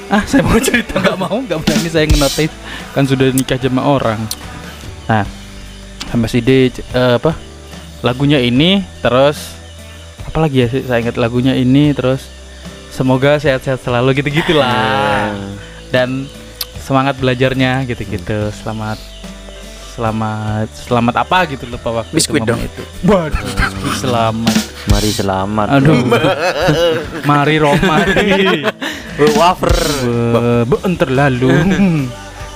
[0.07, 2.51] Ah, saya mau cerita nggak mau, nggak berani saya ngenotis
[2.91, 4.19] kan sudah nikah sama orang.
[5.05, 5.27] Nah,
[6.07, 7.35] sama si D eh, apa?
[7.99, 9.57] Lagunya ini terus
[10.23, 10.87] apa lagi ya sih?
[10.87, 12.23] Saya ingat lagunya ini terus
[12.89, 15.35] semoga sehat-sehat selalu gitu-gitulah.
[15.87, 16.31] Dan
[16.87, 18.47] semangat belajarnya gitu-gitu.
[18.55, 18.95] Selamat
[19.97, 22.61] selamat selamat apa gitu lupa waktu Biskuit itu dong.
[22.63, 22.83] itu.
[23.03, 24.55] Waduh, biskuit selamat.
[24.87, 25.67] Mari selamat.
[25.67, 25.99] Aduh.
[27.29, 28.63] Mari Romari.
[29.41, 29.75] wafer.
[30.31, 31.51] Be- Beentar lalu.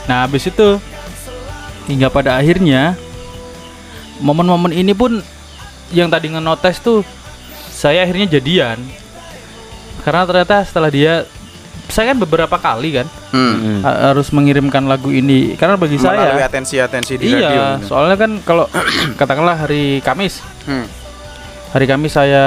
[0.02, 0.82] Nah, habis itu
[1.86, 2.98] hingga pada akhirnya
[4.20, 5.22] momen-momen ini pun
[5.94, 7.06] yang tadi ngenotes tuh
[7.70, 8.82] saya akhirnya jadian.
[10.02, 11.14] Karena ternyata setelah dia
[11.92, 13.80] saya kan beberapa kali kan Hmm.
[13.80, 17.38] ha- harus mengirimkan lagu ini karena bagi Melalui saya atensi-atensi di radio.
[17.38, 17.88] iya gitu.
[17.88, 18.66] soalnya kan kalau
[19.20, 20.88] katakanlah hari Kamis Hmm.
[21.70, 22.44] hari Kamis saya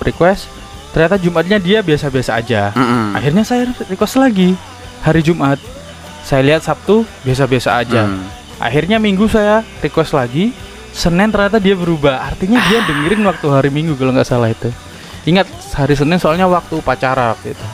[0.00, 0.46] request
[0.90, 3.12] ternyata Jumatnya dia biasa-biasa aja Mm-mm.
[3.12, 4.54] akhirnya saya request lagi
[5.00, 5.58] hari Jumat
[6.20, 8.22] saya lihat Sabtu biasa-biasa aja Hmm.
[8.56, 10.54] akhirnya Minggu saya request lagi
[10.90, 14.70] Senin ternyata dia berubah artinya dia dengerin waktu hari Minggu kalau nggak salah itu
[15.24, 17.66] ingat hari Senin soalnya waktu upacara waktu itu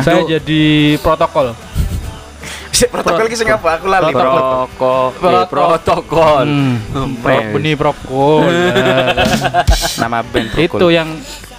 [0.00, 0.28] saya Aduh.
[0.30, 0.62] jadi
[1.00, 1.46] protokol
[2.70, 3.76] Sik, protokol iki sing apa?
[3.76, 4.08] Aku lali.
[4.08, 5.12] Protokol.
[5.12, 5.36] Protokol.
[5.36, 6.44] Eh, protokol.
[6.48, 8.46] hmm, pro, benih prokol
[10.00, 11.08] Nama band itu yang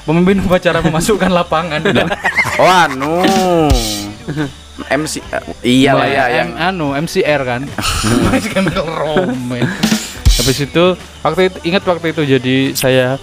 [0.02, 1.84] pemimpin upacara memasukkan lapangan
[2.58, 3.22] Oh anu.
[4.90, 7.62] MC eh, iya lah ya yang M- anu MCR kan
[8.50, 9.78] Chemical Romance
[10.42, 10.86] habis itu
[11.22, 13.22] waktu itu ingat waktu itu jadi saya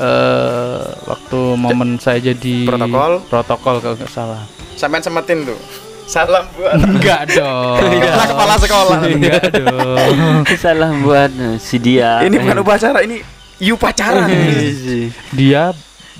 [0.00, 3.20] eh waktu momen saya jadi Protokol?
[3.26, 5.60] protokol kalau nggak salah sampean semetin tuh.
[6.02, 8.98] Salam buat enggak dong kepala kepala sekolah.
[9.12, 12.18] enggak dong Salah buat eh, si dia.
[12.24, 13.22] Ini bukan upacara, ini
[13.60, 14.26] you pacaran.
[15.30, 15.70] dia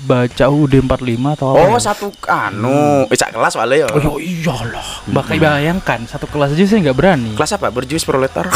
[0.01, 0.87] baca UUD 45
[1.35, 1.79] atau apa Oh, ya?
[1.83, 3.87] satu anu, eh sak kelas wale ya.
[3.99, 7.33] Oh iyalah, bakal bayangkan satu kelas aja saya nggak berani.
[7.35, 7.67] Kelas apa?
[7.67, 8.45] Berjus proletar.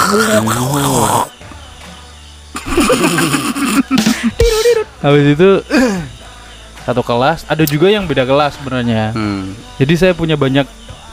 [5.05, 5.49] Habis itu
[6.81, 9.13] satu kelas, ada juga yang beda kelas sebenarnya.
[9.13, 9.53] Hmm.
[9.77, 10.65] Jadi saya punya banyak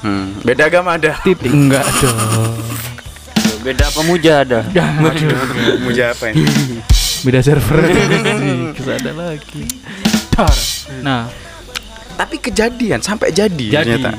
[0.02, 0.34] Hmm.
[0.42, 1.14] Beda agama ada.
[1.22, 2.58] titik enggak dong.
[3.62, 4.66] Beda pemuja ada.
[5.86, 6.42] Muja apa ini?
[7.22, 7.86] Beda server.
[8.74, 9.62] Kesada lagi.
[11.06, 11.30] Nah,
[12.18, 14.10] Tapi kejadian sampai jadi, jadi ternyata.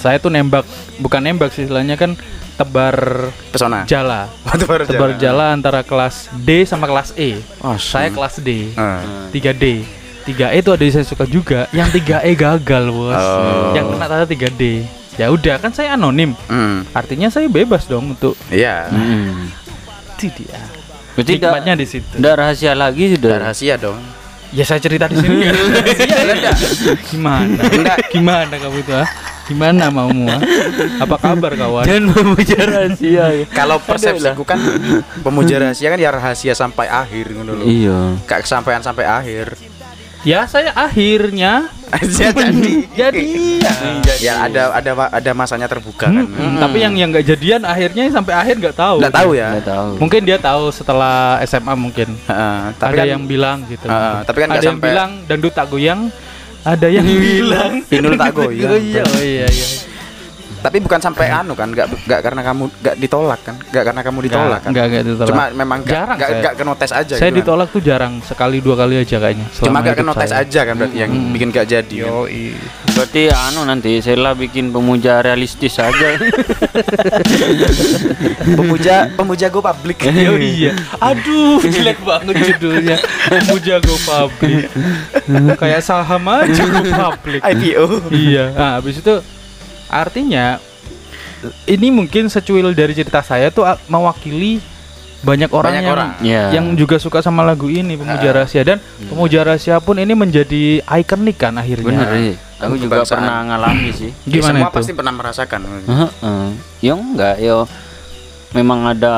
[0.00, 0.64] Saya tuh nembak,
[0.96, 2.16] bukan nembak sih istilahnya kan
[2.56, 3.84] tebar Pesona.
[3.84, 4.32] jala.
[4.42, 7.40] Waktu baru Tebar jala antara kelas D sama kelas E.
[7.60, 8.72] Oh, Saya kelas D.
[8.74, 9.00] Ah.
[9.30, 9.84] 3D
[10.22, 13.72] 3E itu ada yang saya suka juga yang 3E gagal bos Oh.
[13.72, 14.84] yang kena tanda 3D
[15.16, 16.84] ya udah kan saya anonim Hmm.
[16.92, 18.88] artinya saya bebas dong untuk Iya.
[18.88, 19.48] Hmm.
[20.20, 20.44] itu
[21.24, 23.40] dia nikmatnya di situ Udah rahasia lagi sudah.
[23.40, 23.96] Rahasia dong.
[24.50, 26.52] ya saya cerita di sini ya.
[27.06, 27.62] gimana
[28.08, 29.08] gimana kamu itu ah
[29.50, 30.38] gimana maumu ah
[30.98, 33.44] apa kabar kawan Dan memuja rahasia ya.
[33.48, 34.62] Kalau persepsiku kan
[35.20, 37.64] pemuja rahasia kan ya rahasia sampai akhir ngono lho.
[37.64, 37.98] Iya.
[38.24, 39.58] Gak kesampaian sampai akhir.
[40.20, 42.72] ya saya akhirnya Aja jadi.
[42.92, 43.24] jadi
[43.58, 43.72] ya
[44.20, 46.22] Ya ada ada ada masanya terbuka kan.
[46.22, 49.48] Hmm, tapi yang yang nggak jadian akhirnya sampai akhir nggak tahu Enggak tahu ya.
[49.50, 49.90] Nggak tahu.
[49.96, 53.82] mungkin dia tahu setelah SMA mungkin Heeh, tapi ada kan yang bilang gitu.
[53.82, 56.00] Heeh, tapi kan ada nggak yang sampai- bilang dangdut tak goyang,
[56.64, 58.72] ada yang bilang Pinul tak goyang.
[58.72, 59.89] Oh iya, oh iya, iya.
[60.60, 63.56] Tapi bukan sampai anu kan, enggak enggak karena kamu enggak ditolak kan?
[63.58, 64.70] Enggak karena kamu ditolak kan?
[64.70, 65.28] Enggak, enggak ditolak.
[65.28, 66.38] Cuma memang enggak Jarang enggak saya.
[66.40, 67.38] enggak kenotes aja saya gitu kan.
[67.42, 69.46] ditolak tuh jarang, sekali dua kali aja kayaknya.
[69.56, 70.42] Cuma hidup kenotes saya.
[70.44, 71.96] aja kan berarti yang bikin enggak jadi.
[72.04, 72.10] kan?
[72.12, 72.44] Yoi.
[72.90, 76.08] Berarti anu nanti Sela bikin pemuja realistis aja.
[78.56, 79.98] Pemuja pemuja go public.
[80.30, 80.76] Oh iya.
[81.02, 82.96] Aduh, jelek banget judulnya.
[83.26, 84.68] Pemuja Go Public.
[85.58, 87.40] Kayak saham aja Go Public.
[87.42, 87.84] IPO.
[88.14, 88.44] iya.
[88.54, 89.14] Nah, habis itu
[89.90, 90.62] artinya
[91.66, 94.60] ini mungkin secuil dari cerita saya tuh a- mewakili
[95.20, 96.10] banyak orang Banyak yang orang.
[96.22, 96.44] Iya.
[96.50, 98.34] yang juga suka sama lagu ini Pemuja Ah.
[98.34, 101.84] Rahasia dan Pemuja Rahasia pun ini menjadi ikonik kan akhirnya.
[101.86, 102.34] Bener iya.
[102.58, 103.20] Aku juga Kebangsaan.
[103.20, 104.10] pernah ngalami sih.
[104.22, 104.76] Gimana Semua itu?
[104.76, 105.60] pasti pernah merasakan.
[105.82, 106.46] Heeh.
[106.80, 107.64] Ya enggak, yo
[108.52, 109.14] memang ada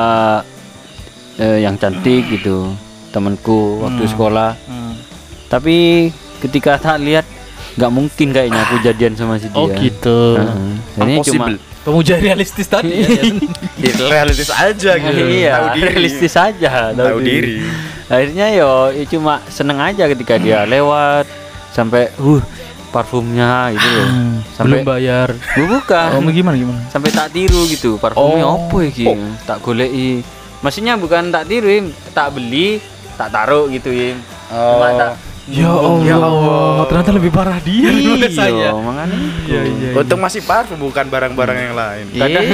[1.35, 2.71] eh, yang cantik gitu
[3.09, 4.11] temanku waktu Hmm.
[4.11, 4.51] sekolah.
[4.63, 4.93] Hmm.
[5.47, 6.09] Tapi
[6.39, 7.25] ketika tak lihat
[7.73, 9.57] nggak mungkin kayaknya aku jadian sama si dia.
[9.57, 10.19] Oh gitu.
[10.35, 10.71] Heeh.
[10.95, 11.55] Jadinya cuma Impossible.
[11.83, 13.07] Pemuja realistis tadi ya.
[13.75, 15.19] Ya, realistis aja gitu.
[15.21, 15.83] iya, Tahu diri.
[15.85, 17.59] realistis aja, Tahu diri.
[18.05, 21.27] Akhirnya yo ya cuma seneng aja ketika dia lewat
[21.69, 22.39] sampai uh
[22.87, 24.05] parfumnya gitu loh.
[24.05, 25.27] Hmm, Sampai belum bayar.
[25.33, 26.07] Bu, bukan.
[26.13, 26.79] Oh, gimana gimana?
[26.87, 27.97] Sampai tak tiru gitu.
[27.97, 28.55] Parfumnya Oh.
[28.61, 29.09] apa iki?
[29.43, 30.21] Tak goleki.
[30.61, 31.89] Maksudnya bukan tak tiru, Im.
[32.13, 32.77] tak beli,
[33.17, 34.21] tak taruh gitu, Im.
[34.47, 35.11] Cuma tak
[35.43, 36.87] Ya Allah, Ya Allah.
[36.87, 38.51] ternyata lebih parah dia daripada saya.
[38.53, 39.17] Iya, makanya.
[39.43, 39.89] Iya, iya.
[39.91, 42.05] Untung masih parfum bukan barang-barang yang lain.
[42.15, 42.45] Kadang,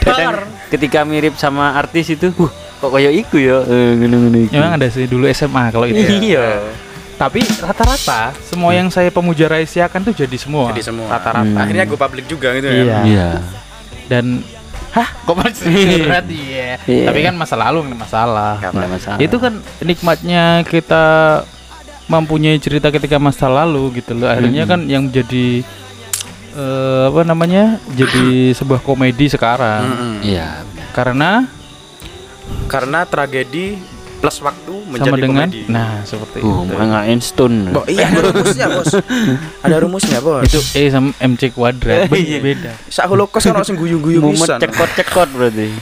[0.00, 0.32] kadang
[0.68, 2.48] ketika mirip sama artis itu, uh,
[2.80, 4.52] kok kayak iku ya, eh, ngene-ngene iku.
[4.56, 6.00] Memang ada sih dulu SMA kalau itu.
[6.00, 6.08] ya.
[6.16, 6.48] Iya.
[7.20, 10.72] Tapi rata-rata semua yang saya pemuja Raisya kan tuh jadi semua.
[10.74, 11.06] Jadi semua.
[11.06, 11.46] Rata-rata.
[11.46, 11.60] Hmm.
[11.60, 12.82] Akhirnya gue public juga gitu Iya.
[12.82, 12.98] ya.
[13.04, 13.28] Iya.
[14.10, 14.42] Dan
[14.92, 16.76] hah kok masih berat iya.
[16.84, 17.06] Iya.
[17.08, 18.54] Tapi kan masa lalu nggak masalah.
[18.60, 19.18] Nggak masalah.
[19.20, 21.04] Itu kan nikmatnya kita
[22.12, 24.28] mempunyai cerita ketika masa lalu gitu loh.
[24.28, 25.64] Akhirnya kan yang menjadi
[26.52, 27.80] eh, apa namanya?
[27.96, 29.82] Jadi sebuah komedi sekarang.
[29.88, 30.14] Mm-mm.
[30.28, 30.60] Iya.
[30.92, 31.48] Karena
[32.68, 33.80] Karena tragedi
[34.22, 35.60] plus waktu menjadi sama dengan komedi.
[35.66, 36.72] nah seperti Uh, itu.
[36.72, 37.54] manga Einstein.
[37.68, 38.86] Bo, iya ada rumusnya bos.
[39.60, 40.46] Ada rumusnya bos.
[40.46, 42.70] Itu E sama MC kuadrat Be- beda.
[42.86, 44.56] Sak holocaust kan langsung guyu-guyu pisan.
[44.58, 45.74] cekot-cekot berarti.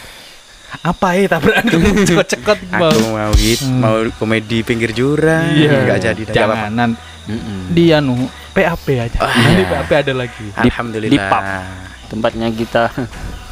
[0.81, 1.69] Apa ya tabrakan
[2.09, 2.89] cekot-cekot mau.
[2.89, 3.79] Aku mau gitu, Hmm.
[3.79, 5.53] mau komedi pinggir jurang.
[5.53, 6.01] Iya.
[6.01, 6.57] Jadi nggak apa-apa.
[6.57, 7.71] Jangan nan- Mm-mm.
[7.71, 8.17] di anu
[8.51, 9.19] PAP aja.
[9.19, 9.71] Oh, Nanti iya.
[9.77, 10.47] PAP ada lagi.
[10.57, 11.13] Alhamdulillah.
[11.13, 11.45] di pub.
[12.11, 12.91] Tempatnya kita.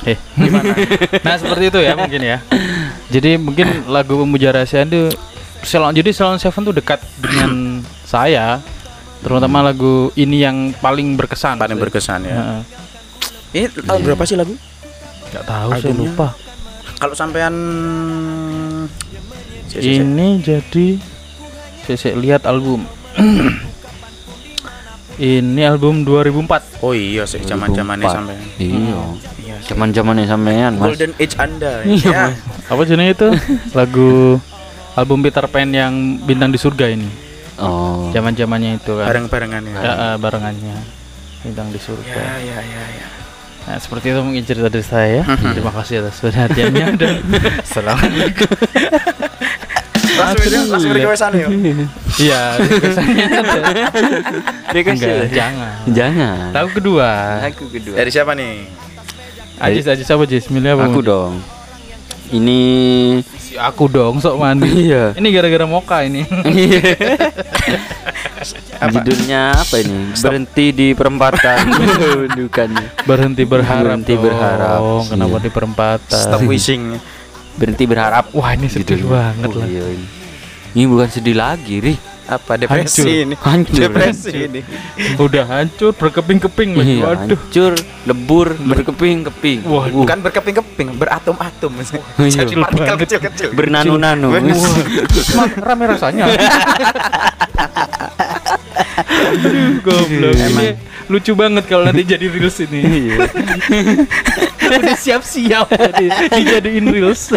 [0.06, 0.78] Eh, gimana?
[1.26, 2.38] nah, seperti itu ya mungkin ya.
[3.10, 5.10] Jadi mungkin lagu Pemuja Rahasia itu
[5.66, 8.62] Salon jadi Salon Seven tuh dekat dengan saya.
[9.18, 11.58] Terutama lagu ini yang paling berkesan.
[11.58, 12.36] Paling berkesan ya.
[12.38, 12.60] Heeh.
[13.58, 14.54] Ini tahun berapa sih lagu?
[15.34, 16.10] Nggak tahu saya Albumnya?
[16.14, 16.28] lupa.
[16.98, 17.54] Kalau sampean.
[19.74, 20.86] Ini jadi
[21.84, 22.86] saya, saya lihat album.
[25.18, 26.82] ini album 2004.
[26.82, 28.14] Oh iya sih zaman-zamannya 2004.
[28.14, 28.42] sampean.
[28.58, 29.02] Iya.
[29.42, 29.56] Iya.
[29.60, 29.68] sih.
[29.74, 30.86] Zaman-zamannya sampean, Mas.
[30.94, 31.72] Golden Age Anda.
[31.82, 32.24] Iya, ya.
[32.70, 33.28] Apa jenisnya itu?
[33.78, 34.38] lagu
[34.94, 37.10] album Peter Pan yang bintang di surga ini.
[37.58, 38.14] Oh.
[38.14, 39.06] Zaman-zamannya itu kan.
[39.10, 39.78] Bareng-barengan ya.
[39.82, 40.76] Ya, eh, barengannya
[41.42, 42.18] bintang di surga.
[42.18, 43.06] Ya, ya, ya, ya.
[43.68, 45.24] Nah, seperti itu mungkin cerita dari saya ya.
[45.28, 47.14] Terima kasih atas perhatiannya dan
[47.60, 48.48] assalamualaikum.
[50.18, 51.50] Langsung langsung request anu yuk.
[52.18, 53.70] Iya, kesannya ada.
[54.70, 55.26] Request Enggak, ya?
[55.30, 55.72] jangan.
[55.88, 56.46] Jangan.
[56.50, 57.10] Lagu kedua.
[57.46, 57.94] Aku kedua.
[57.94, 58.66] Dari siapa nih?
[59.58, 60.46] Ajis, Ajis apa Jis?
[60.48, 60.86] Milih apa?
[60.86, 61.38] Aku dong.
[62.28, 62.60] Ini
[63.38, 64.68] Si aku dong, sok mandi.
[64.86, 65.16] Iya.
[65.16, 66.22] Ini gara-gara moka ini.
[68.78, 70.14] Judulnya apa ini?
[70.14, 71.58] Berhenti di perempatan.
[72.30, 72.68] Bukan.
[73.02, 73.82] Berhenti berharap.
[73.84, 74.78] Berhenti berharap.
[74.78, 75.04] dong.
[75.08, 75.44] Kenapa Iya.
[75.44, 76.20] di perempatan?
[76.20, 76.94] Stop wishing.
[77.58, 78.30] Berhenti berharap.
[78.30, 79.12] Wah, ini sedih Judul.
[79.12, 79.66] banget Oh, lah.
[79.66, 80.06] iya, ini.
[80.70, 81.94] Ini bukan sedih lagi, Ri.
[82.28, 83.24] Apa depresi Hancur.
[83.24, 83.34] ini?
[83.34, 83.80] Hancur.
[83.80, 84.60] Depresi ini.
[85.16, 86.94] Udah hancur, berkeping-keping lagi.
[86.94, 87.18] Iya, Waduh.
[87.24, 87.72] hancur,
[88.04, 89.64] lebur, berkeping-keping.
[89.64, 91.72] Wah, Uh, Bukan berkeping-keping, beratom-atom.
[92.20, 92.44] Iya.
[92.44, 93.48] Jadi partikel kecil-kecil.
[93.50, 94.28] bernano-nano.
[94.28, 94.44] Wah.
[94.44, 96.24] Emang rame rasanya.
[99.08, 100.34] Aduh, goblok.
[100.36, 100.68] Ini
[101.08, 102.80] lucu banget kalau nanti jadi reels ini.
[102.88, 103.16] Iya.
[104.68, 107.32] Udah siap-siap tadi dijadiin reels.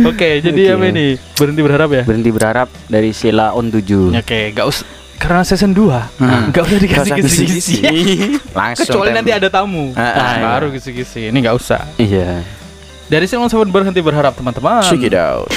[0.00, 0.74] Oke, jadi Oke.
[0.74, 1.06] apa ini?
[1.32, 2.02] Berhenti berharap ya?
[2.04, 4.12] Berhenti berharap dari Sheila on 7.
[4.14, 4.84] Oke, gak usah
[5.18, 6.52] karena season 2 Hmm.
[6.52, 7.76] Gak usah dikasih kisi-kisi
[8.58, 8.86] Langsung.
[8.86, 10.44] Kecuali nanti ada tamu Ah, ah, Nah, iya.
[10.46, 12.46] Baru kisi-kisi Ini gak usah Iya.
[13.08, 15.50] Dari Simon Seven berhenti berharap teman-teman Check it out.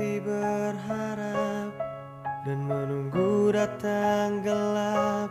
[0.00, 1.76] Berhenti berharap
[2.48, 5.28] dan menunggu datang gelap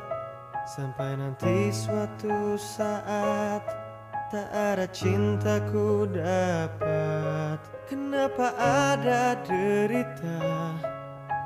[0.69, 3.65] sampai nanti suatu saat
[4.29, 7.57] tak ada cintaku dapat.
[7.89, 10.77] Kenapa ada derita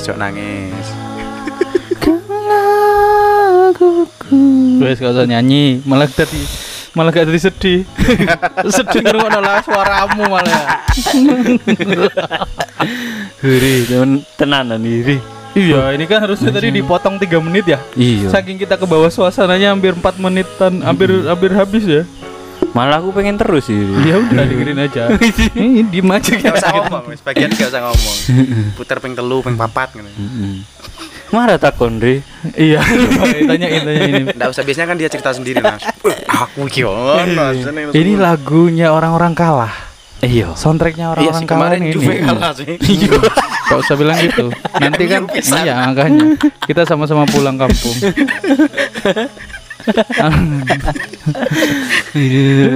[0.00, 0.88] Cok nangis,
[2.00, 4.20] cok nangis.
[4.80, 7.80] Wes gak usah nyanyi, malah tadi malah gak jadi sedih.
[8.74, 10.62] sedih ngrungokno lah suaramu malah.
[13.40, 15.16] Huri, temen tenanan huri.
[15.50, 17.82] Iya, ini kan harusnya tadi dipotong 3 menit ya.
[17.98, 18.30] Iya.
[18.30, 22.02] Saking kita ke bawah suasananya hampir 4 menitan, hampir hampir habis ya.
[22.70, 23.78] Malah aku pengen terus sih.
[24.06, 25.10] Ya udah dengerin aja.
[25.58, 26.58] Ini diem aja Gak kita.
[26.58, 28.16] usah ngomong, wis bagian gak usah ngomong.
[28.78, 30.06] Puter ping telu, ping papat gitu.
[30.06, 30.62] Mm-mm.
[31.30, 32.26] Marah takon Ri.
[32.58, 34.24] Iya, coba tanyain tanyain.
[34.34, 35.82] Nggak usah biasanya kan dia cerita sendiri mas.
[36.26, 37.54] Aku gimana?
[37.94, 39.70] Ini lagunya orang-orang kalah.
[40.20, 40.52] Iya.
[40.58, 41.92] Soundtracknya Iya orang-orang sih kalah kemarin ini.
[41.94, 42.66] Juve kalah sih.
[42.76, 43.14] Iya.
[43.70, 44.46] Gak usah bilang gitu.
[44.82, 45.22] Nanti kan
[45.62, 46.34] iya makanya
[46.66, 47.94] kita sama-sama pulang kampung.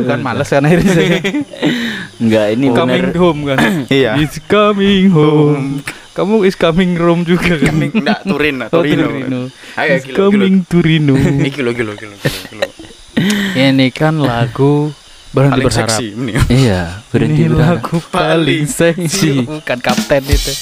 [0.05, 1.19] kan males kan akhirnya saya.
[2.19, 3.59] Enggak, ini coming bener home kan.
[3.91, 4.17] Iya.
[4.19, 5.83] It's coming home.
[6.15, 7.75] Kamu is coming home juga kan.
[7.75, 9.05] Coming enggak Turin, lah, Oh, Torino.
[9.05, 9.41] Turino.
[9.75, 10.31] Ayo It's kilo kilo.
[10.31, 11.15] coming Turino.
[11.19, 12.63] Iki lo kilo kilo kilo kilo.
[13.55, 14.95] Ini kan lagu
[15.35, 15.91] berhenti Paling berharap.
[15.99, 16.33] seksi ini.
[16.47, 17.83] Iya, berhenti Ini berharap.
[17.83, 19.33] lagu paling seksi.
[19.43, 20.53] Bukan kapten itu.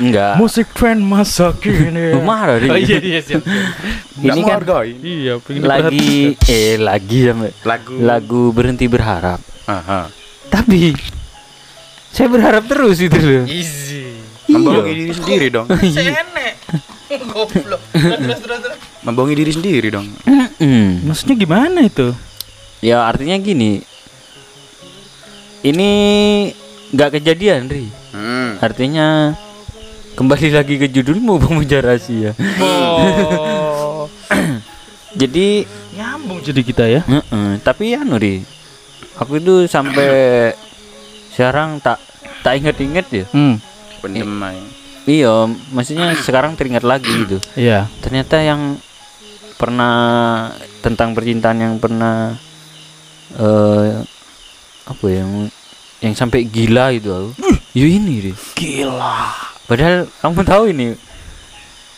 [0.00, 0.34] Enggak.
[0.40, 2.16] Musik trend masa kini.
[2.28, 2.68] Marah, Ri.
[2.72, 3.44] Oh iya iya siap.
[3.44, 4.32] siap.
[4.32, 4.60] Ini kan
[5.04, 9.38] Iya, lagi eh lagi sampai lagu lagu berhenti berharap.
[9.68, 10.08] Aha.
[10.48, 10.96] Tapi
[12.08, 13.44] saya berharap terus itu loh.
[13.44, 14.16] Easy.
[14.48, 15.68] Membohongi diri sendiri dong.
[19.04, 20.08] Membohongi diri sendiri dong.
[20.56, 21.04] Mm.
[21.04, 22.16] Maksudnya gimana itu?
[22.80, 23.84] Ya artinya gini.
[25.68, 25.90] Ini
[26.96, 27.86] nggak kejadian, Ri.
[28.16, 28.56] Hmm.
[28.56, 29.36] Artinya
[30.16, 32.32] kembali lagi ke judulmu pemuja rahasia.
[32.60, 34.08] Oh.
[35.20, 37.02] Jadi Nyambung jadi kita ya.
[37.02, 38.38] Heeh, tapi ya Nuri,
[39.18, 40.08] aku itu sampai
[41.34, 41.98] sekarang tak
[42.42, 43.58] tak inget-inget ya Hmm.
[43.98, 44.30] Pendem
[45.06, 47.90] iya maksudnya sekarang teringat lagi gitu Iya.
[47.98, 48.78] ternyata yang
[49.58, 49.94] pernah
[50.82, 52.38] tentang percintaan yang pernah
[53.34, 54.06] eh
[54.86, 55.24] apa ya
[55.98, 57.30] yang, sampai gila itu aku
[57.72, 59.34] ya ini deh Gila.
[59.66, 60.86] padahal kamu tahu ini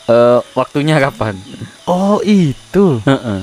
[0.06, 1.36] eh waktunya kapan
[1.84, 3.02] Oh, itu.
[3.02, 3.40] Heeh.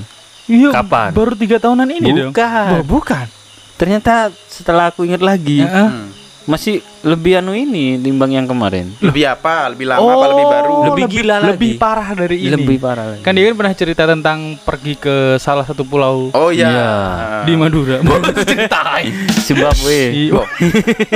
[0.48, 0.72] Iya.
[0.72, 1.12] Kapan?
[1.12, 2.32] Baru tiga tahunan ini dong.
[2.32, 2.68] Bukan.
[2.80, 3.28] Oh, bukan.
[3.76, 5.90] ternyata setelah aku ingat lagi Heeh.
[5.92, 6.10] Hmm.
[6.48, 9.68] Masih lebih anu ini timbang yang kemarin Lebih apa?
[9.68, 10.72] Lebih lama apa lebih baru?
[10.72, 11.78] Oh, Lebih gila Lebih lagi.
[11.78, 12.50] parah dari ini.
[12.50, 16.48] lebih parah lagi Kan dia kan pernah cerita tentang pergi ke salah satu pulau Oh
[16.50, 16.68] iya.
[16.68, 16.88] Iya.
[16.88, 17.44] Ah.
[17.44, 18.00] di Madura.
[18.48, 19.12] Ceritain.
[19.38, 20.42] Zimbabwe Iya.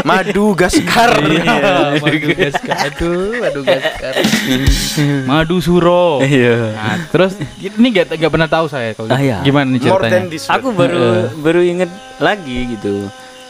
[0.01, 1.15] Madu Gaskar.
[1.17, 1.55] Iya,
[1.95, 2.77] Madu Gaskar.
[2.85, 4.13] Aduh, Madu Gaskar.
[5.29, 6.19] Madu Suro.
[6.21, 9.39] iya Nah, terus ini gak, gak pernah tahu saya kalau Ah, iya.
[9.41, 10.27] gimana ceritanya.
[10.49, 11.07] aku baru
[11.37, 13.07] baru inget lagi gitu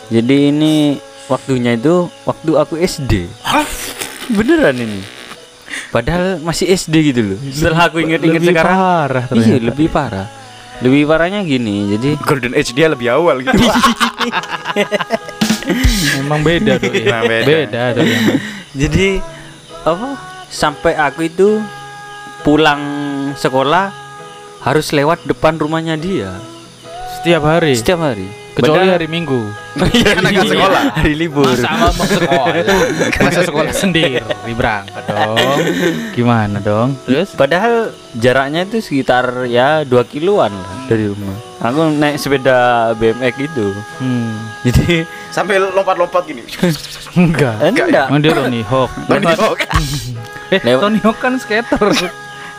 [0.08, 1.00] jadi ini
[1.32, 3.32] waktunya itu waktu aku SD
[4.36, 5.00] beneran ini
[5.96, 10.28] padahal masih SD gitu loh setelah aku inget-inget Lebih sekarang parah iya lebih parah
[10.82, 13.54] lebih parahnya gini jadi Golden Age dia lebih awal gitu.
[16.18, 16.90] Emang beda tuh.
[16.90, 17.46] Emang beda.
[17.46, 18.02] beda tuh.
[18.02, 18.38] emang.
[18.74, 19.08] jadi
[19.86, 20.10] apa
[20.50, 21.62] sampai aku itu
[22.42, 22.82] pulang
[23.38, 23.94] sekolah
[24.66, 26.34] harus lewat depan rumahnya dia
[27.22, 27.78] Setiap hari.
[27.78, 29.41] setiap hari Kecuali Padahal- hari Minggu.
[30.12, 30.84] Kan agak sekolah.
[30.91, 32.45] hari libur Masa mau sekolah?
[33.24, 34.20] Masa sekolah sendiri
[34.52, 35.38] berangkat dong.
[36.12, 36.99] Gimana dong?
[37.08, 37.32] Terus?
[37.32, 41.32] Padahal jaraknya itu sekitar ya 2 kiloan lah dari rumah.
[41.62, 42.58] Aku naik sepeda
[42.93, 43.72] BMX gitu.
[43.97, 44.36] Hmm.
[44.62, 46.43] Jadi Sambil lompat-lompat gini.
[47.14, 47.56] Enggak.
[47.60, 48.08] eh, enggak.
[48.08, 48.91] Emang dia Tony Hawk.
[49.06, 49.60] Tony Hawk.
[50.49, 51.88] Eh, Lewat- Tony Hawk kan skater.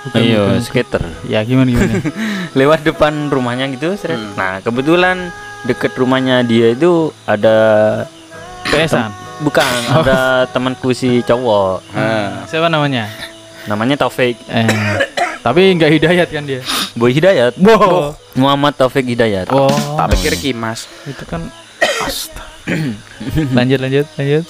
[0.02, 0.60] Bukan, Iya, bukan.
[0.62, 1.02] skater.
[1.24, 2.00] Ya gimana gimana?
[2.52, 3.92] Lewat depan rumahnya gitu.
[3.94, 4.16] seret.
[4.32, 5.28] Nah, kebetulan
[5.62, 7.56] deket rumahnya dia itu ada
[8.64, 9.10] PSan.
[9.40, 11.82] bukan ada temanku si cowok.
[11.92, 13.06] Nah, Siapa namanya?
[13.64, 14.66] Namanya Taufik Eh,
[15.40, 16.62] tapi nggak hidayat kan dia.
[16.92, 17.54] Boy Hidayat.
[17.56, 18.14] Wow.
[18.34, 19.50] Muhammad Taufik Hidayat.
[19.50, 20.86] Oh, tak pikir Kimas.
[21.06, 21.46] itu kan
[22.06, 22.50] astaga.
[23.54, 24.44] lanjut lanjut lanjut.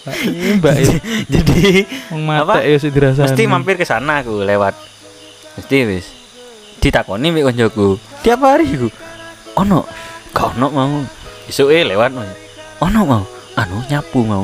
[0.00, 0.94] Mbak, ini Mbak ya.
[1.28, 1.60] Jadi
[2.16, 2.54] mata Apa?
[2.64, 4.72] ya sih mesti mampir ke sana aku lewat
[5.54, 6.06] mesti wis
[6.80, 8.88] ditakoni mbek koncoku tiap hari ku
[9.60, 9.84] ono
[10.30, 10.92] gak ono mau
[11.44, 12.24] isoke lewat mau
[12.80, 13.22] ono mau
[13.54, 14.42] anu nyapu mau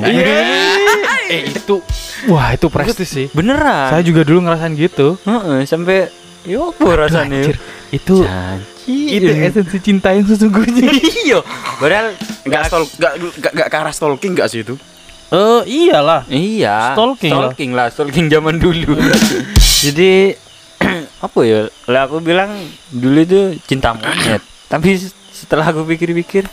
[1.27, 1.83] Eh itu
[2.27, 3.27] wah itu prestis sih.
[3.33, 5.19] beneran Saya juga dulu ngerasain gitu.
[5.21, 6.07] Heeh, sampai
[6.47, 7.51] yo apa rasanya
[7.91, 9.19] itu Janji.
[9.19, 10.87] itu esensi cinta yang sesungguhnya.
[11.27, 11.43] iya
[11.83, 12.15] padahal
[12.47, 14.79] Enggak stol enggak enggak enggak ke arah stalking enggak sih itu?
[15.27, 16.23] Eh iyalah.
[16.31, 17.51] iya Stalking lah.
[17.51, 18.95] stalking lah stalking zaman dulu
[19.85, 20.39] jadi
[21.27, 21.61] apa ya
[21.91, 22.55] lah aku bilang
[22.87, 24.99] dulu itu cinta monyet tapi
[25.31, 26.45] setelah aku pikir-pikir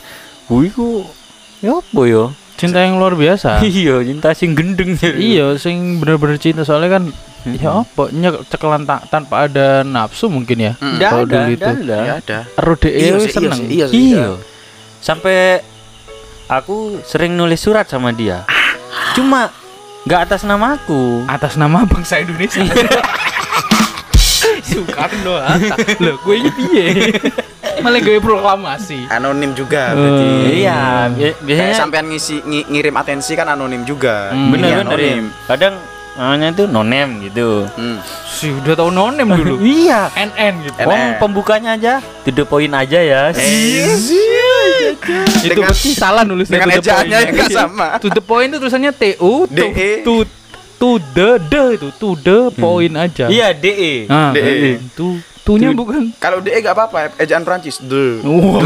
[0.46, 1.02] wih ku
[1.58, 3.58] ya apa ya Cinta yang luar biasa.
[3.66, 5.10] iya cinta sing gendeng ya.
[5.10, 7.04] iya, sing bener-bener cinta soalnya kan
[7.50, 10.72] ya apa nyek cekelan ta- tanpa ada nafsu mungkin ya.
[10.78, 11.58] Nggak Kalau ada, dulu itu.
[11.58, 11.96] nggak ada.
[11.98, 12.38] Ya ada.
[12.56, 13.60] Rode Iya sih, iya seneng.
[13.66, 13.98] iya sih.
[14.14, 14.26] Iya.
[15.02, 15.36] Sampai
[16.46, 18.46] aku sering nulis surat sama dia.
[19.18, 19.50] Cuma
[20.06, 21.26] nggak atas nama aku.
[21.26, 22.62] Atas nama bangsa Indonesia.
[24.64, 25.74] Soekarno Hatta.
[25.98, 26.84] Loh, gue ini piye?
[27.84, 28.98] Malah gue proklamasi.
[29.06, 30.26] Anonim juga Eh, berarti.
[30.56, 34.30] Iya, bi- Kayak biasanya sampean ngisi ngi- ngirim atensi kan anonim juga.
[34.30, 35.04] Hmm, bener Iya, bener ya.
[35.12, 35.24] anonim.
[35.44, 35.74] Kadang
[36.14, 37.48] namanya itu nonem gitu.
[37.70, 37.98] Hmm.
[38.24, 39.54] Si udah tahu nonem dulu.
[39.78, 40.08] iya.
[40.10, 40.76] NN gitu.
[40.76, 40.86] NN.
[40.86, 43.22] Wong pembukanya aja to the point aja ya.
[45.36, 47.88] Itu Dengan- pasti salah nulis dengan ejaannya yang nggak sama.
[47.98, 49.90] To the point itu tulisannya TU to, DE.
[50.02, 50.14] to
[50.74, 53.26] to the the itu to the point aja.
[53.26, 54.06] Iya, DE.
[54.06, 54.80] Ah, DE.
[54.90, 56.10] Tu tunya bukan.
[56.18, 57.78] Kalau DE enggak apa-apa, ejaan Prancis.
[57.78, 58.24] De.
[58.24, 58.64] Wah.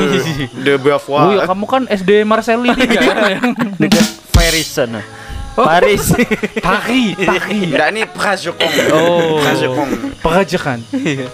[0.63, 5.03] De, de Oh ya kamu kan SD Marcelli tiga yang Dekat Paris sana.
[5.59, 6.15] Paris.
[6.63, 7.67] Paris, Paris.
[7.67, 8.75] Enggak ini Prajokong.
[8.95, 9.43] Oh.
[9.43, 9.91] Prajokong.
[10.23, 10.79] Perajakan.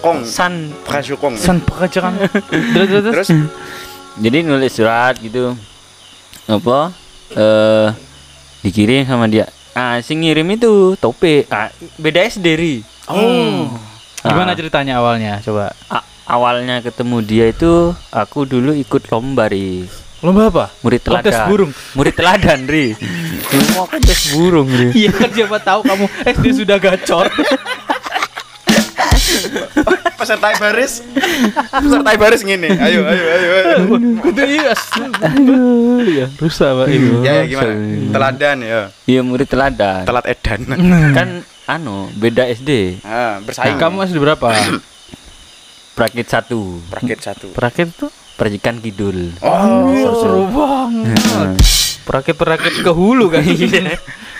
[0.01, 0.19] Kong.
[0.25, 1.37] San Prajokong.
[1.37, 2.25] San perajakan.
[2.49, 3.29] Terus terus
[4.19, 5.59] jadi nulis surat gitu
[6.45, 6.93] apa
[7.35, 7.89] eh
[8.63, 12.49] dikirim sama dia ah si ngirim itu tope ah, beda SD
[13.05, 13.69] Oh.
[14.25, 14.57] Gimana Ah.
[14.57, 15.37] ceritanya awalnya?
[15.39, 15.70] Coba.
[15.87, 17.72] A- awalnya ketemu dia itu
[18.09, 19.85] aku dulu ikut lomba ri
[20.18, 20.64] Lomba apa?
[20.81, 21.70] murid teladan tes burung.
[21.93, 22.97] murid teladan ri
[23.45, 27.29] semua kan tes burung ri Iya kan siapa tahu kamu SD sudah gacor.
[30.14, 31.05] peserta baris.
[31.70, 32.70] Peserta baris gini.
[32.72, 33.77] Ayo, ayo, ayo, ayo.
[34.18, 34.72] Kudu iya.
[35.20, 37.12] Aduh, ya rusak Pak itu.
[37.20, 37.72] Ya, ya gimana?
[38.11, 38.81] Teladan ya.
[39.05, 40.61] iya murid teladan Telat edan.
[41.12, 41.29] kan
[41.67, 43.77] anu beda SD Ah, bersaing.
[43.77, 44.53] Kamu SD berapa?
[45.95, 47.49] prakit satu Prakit satu.
[47.51, 48.11] Perakit tuh?
[48.35, 49.87] percikan kidul Oh,
[50.17, 51.55] seru banget.
[52.05, 53.41] Perakit-perakit ke hulu kan.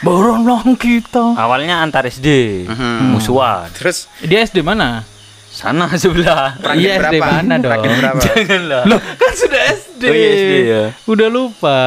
[0.03, 1.33] Berenang kita.
[1.33, 2.29] Awalnya antar SD,
[2.67, 3.15] Mhm.
[3.15, 3.73] musuhan.
[3.73, 5.01] Terus Dia SD mana?
[5.49, 6.59] Sana sebelah.
[6.75, 7.71] Iya, SD mana dong?
[7.71, 8.21] Perakit berapa?
[8.27, 8.83] Janganlah.
[8.85, 10.03] Loh, kan sudah SD.
[10.03, 10.83] Oh iya, SD ya.
[11.07, 11.79] Udah lupa.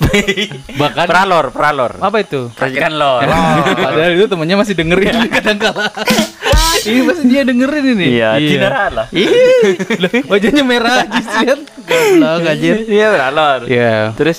[0.80, 1.92] Bahkan Pralor, pralor.
[1.98, 2.48] apa itu?
[2.50, 3.20] Percikan lor.
[3.84, 5.86] Padahal itu temannya masih dengerin kadang kala.
[6.82, 8.06] ini pasti dia dengerin ini.
[8.10, 9.06] Iya, Dinara lah.
[9.12, 9.28] Ih,
[9.98, 11.60] lah, wajahnya merah aja lihat.
[11.80, 12.76] Goblok anjir.
[12.86, 13.60] Iya, pralor.
[13.66, 13.94] Iya.
[14.14, 14.38] Terus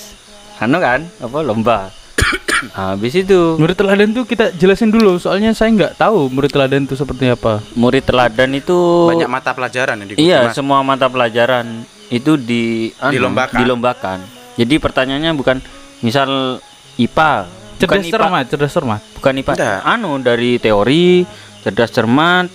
[0.57, 1.93] anu kan, apa lomba.
[2.74, 6.93] Habis itu Murid teladan tuh kita jelasin dulu, soalnya saya nggak tahu murid teladan itu
[6.93, 7.57] seperti apa.
[7.74, 10.53] murid teladan itu Banyak mata pelajaran yang diikuti, Iya, Mas.
[10.53, 11.66] semua mata pelajaran
[12.07, 13.57] itu di anu, Dilombakan.
[13.57, 14.20] dilombakan.
[14.53, 15.57] Jadi pertanyaannya bukan
[15.99, 16.59] misal
[16.95, 17.31] IPA,
[17.77, 19.01] bukan Cerdas IPA, cermat, cerdas cermat.
[19.15, 19.51] bukan IPA.
[19.53, 19.79] Enggak.
[19.85, 21.23] Anu dari teori,
[21.61, 22.47] cerdas cermat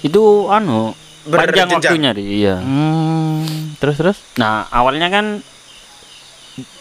[0.00, 0.92] itu anu
[1.24, 1.70] panjang Berjenjang.
[1.82, 2.56] waktunya di iya.
[2.56, 3.42] Hmm,
[3.76, 4.18] terus terus.
[4.36, 5.42] Nah, awalnya kan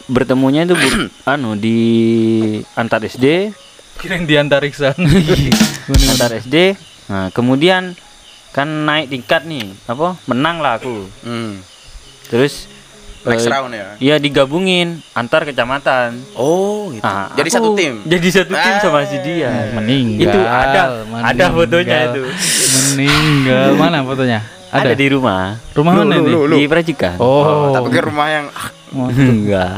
[0.05, 1.79] bertemunya itu bu- anu di
[2.75, 3.49] antar SD,
[3.95, 4.93] Kirain di antariksa.
[6.13, 6.75] antar SD.
[7.07, 7.95] Nah, kemudian
[8.51, 10.15] kan naik tingkat nih, apa?
[10.25, 11.09] Menang lah aku.
[11.23, 11.59] Hmm.
[12.27, 12.69] Terus
[13.25, 13.87] Next eh, round ya.
[13.97, 16.21] Iya digabungin antar kecamatan.
[16.37, 17.01] Oh, gitu.
[17.01, 17.93] Nah, Jadi aku satu tim.
[18.05, 19.49] Jadi satu tim sama si dia.
[19.73, 20.21] Meninggal.
[20.29, 20.81] Itu ada
[21.25, 22.13] ada fotonya meninggal.
[22.13, 22.23] itu.
[22.93, 23.67] Meninggal.
[23.75, 24.39] Mana fotonya?
[24.69, 25.55] Ada, di rumah.
[25.71, 26.29] Rumah Lu, mana lu, ini?
[26.29, 26.55] lu, lu.
[26.59, 27.15] Di Prajikan.
[27.15, 28.45] Oh, Tak pikir rumah yang
[28.91, 29.75] Oh, Enggak.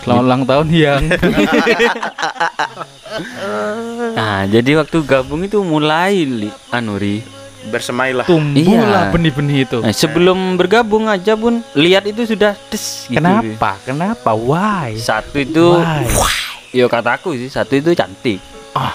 [0.00, 1.02] Selamat ulang tahun yang.
[4.14, 7.22] Nah, jadi waktu gabung itu mulai li, anu Ri.
[7.66, 8.24] Bersemailah.
[8.24, 9.12] Tumbuhlah Iya.
[9.12, 9.78] benih-benih itu.
[9.78, 13.16] Nah, sebelum bergabung aja pun lihat itu sudah des gitu.
[13.16, 13.80] Kenapa?
[13.82, 14.30] Kenapa?
[14.32, 14.94] Why?
[14.94, 16.04] Satu itu Why?
[16.70, 18.38] yo kataku sih, satu itu cantik.
[18.72, 18.92] Ah.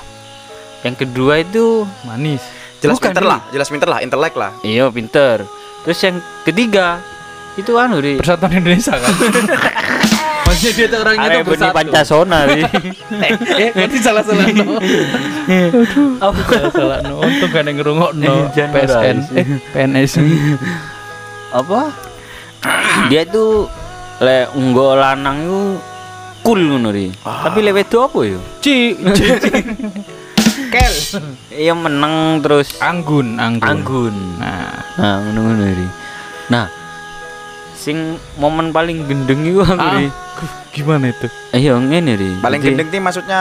[0.79, 2.39] Yang kedua itu Manis.
[2.79, 4.55] Jelas Bukan, pinter lah, jelas pinter lah, intelek lah.
[4.61, 5.43] iya pinter.
[5.83, 7.03] Terus yang ketiga
[7.59, 8.17] itu anu Ri.
[8.19, 9.13] Persatuan Indonesia kan?
[10.49, 11.75] Maksudnya dia tuh orangnya tuh bersatu.
[11.75, 12.61] Pancasona Ri.
[13.59, 14.79] Eh, berarti salah-salah no.
[16.23, 16.41] Apa?
[16.47, 17.19] Salah-salah no.
[17.19, 18.47] Untung gak ngerungok no.
[18.55, 19.17] PSN.
[19.35, 19.45] Eh,
[19.75, 20.13] PNS.
[21.49, 21.89] apa
[23.09, 23.65] dia itu
[24.21, 25.61] le unggo lanang itu
[26.45, 28.93] cool ngono ri tapi le wedo apa yo Ci.
[30.69, 30.93] Kel.
[31.49, 33.65] iya meneng terus Anggun, anggun.
[33.65, 34.69] anggun Nah,
[35.01, 35.87] nah ngono ngono ri
[36.53, 36.69] nah
[37.79, 37.95] sing
[38.35, 39.95] momen paling gendeng itu aku Ah.
[39.95, 40.11] ri
[40.69, 41.27] gimana itu?
[41.53, 43.39] iya ngene ri Paling Jadi, gendeng nih maksudnya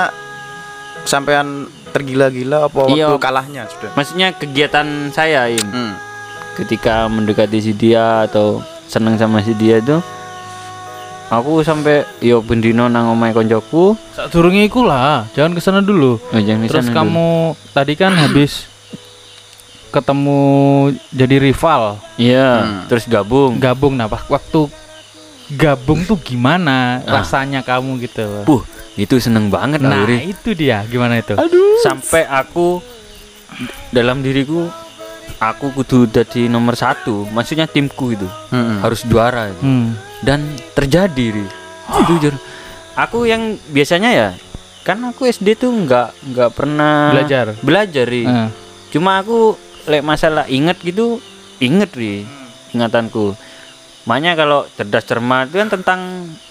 [1.03, 3.19] sampean tergila-gila apa waktu Iya.
[3.19, 3.91] kalahnya sudah.
[3.93, 5.93] maksudnya kegiatan saya im Hmm.
[6.55, 9.99] ketika mendekati si dia atau seneng sama si dia itu
[11.29, 16.17] aku sampai yo bendino nang omahe koncoku Saat turunnya iku lah, jangan ke sana dulu.
[16.17, 16.97] oh, jangan Terus dulu.
[16.97, 17.29] kamu
[17.71, 18.65] tadi kan habis
[19.91, 20.41] ketemu
[21.09, 21.83] jadi rival,
[22.15, 22.81] iya Hmm.
[22.87, 24.69] terus gabung gabung nah waktu
[25.51, 27.19] gabung tuh gimana Ah.
[27.19, 28.45] rasanya kamu gitu.
[28.45, 28.61] Puh,
[28.95, 31.33] itu seneng banget Nah, itu dia gimana itu?
[31.79, 32.85] Sampai aku
[33.89, 34.69] dalam diriku
[35.39, 37.25] aku kudu jadi nomor satu.
[37.27, 38.81] Maksudnya timku itu Hmm.
[38.81, 39.63] harus juara itu.
[39.63, 39.97] Hmm.
[40.19, 41.47] Dan terjadi, Ri.
[41.97, 42.35] Itu Jur.
[42.95, 44.29] Aku yang biasanya ya
[44.83, 47.55] kan aku SD tuh nggak nggak pernah Belajar.
[47.61, 48.25] belajar Ri.
[48.25, 48.49] Eh,
[48.89, 49.53] Cuma aku
[49.89, 51.19] lek masalah inget gitu
[51.59, 52.23] inget Ri
[52.71, 53.33] ingatanku.
[54.05, 56.01] Makanya kalau cerdas cermat itu kan tentang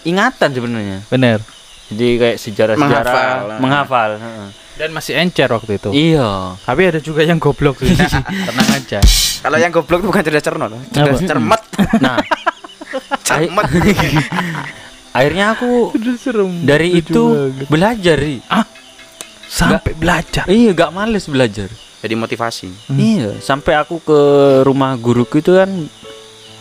[0.03, 0.99] ingatan sebenarnya.
[1.07, 1.39] bener.
[1.87, 3.57] Jadi kayak sejarah-sejarah Menghafal.
[3.63, 4.11] menghafal.
[4.19, 4.47] heeh.
[4.77, 5.89] Dan masih encer waktu itu.
[5.89, 6.53] Iya.
[6.61, 7.95] Tapi ada juga yang goblok sih.
[8.49, 8.99] Tenang aja.
[9.41, 11.61] Kalau yang goblok itu bukan cerdas cermat, cerdas cermat.
[11.97, 12.17] Nah,
[13.27, 13.65] cermat.
[15.17, 16.61] akhirnya aku serem.
[16.61, 17.67] dari itu banget.
[17.71, 18.37] belajar, Ri.
[19.47, 20.45] sampai belajar.
[20.45, 21.71] Iya, gak males belajar.
[21.97, 22.69] Jadi motivasi.
[22.87, 22.95] Hmm.
[22.95, 24.19] Iya, sampai aku ke
[24.61, 25.69] rumah guruku itu kan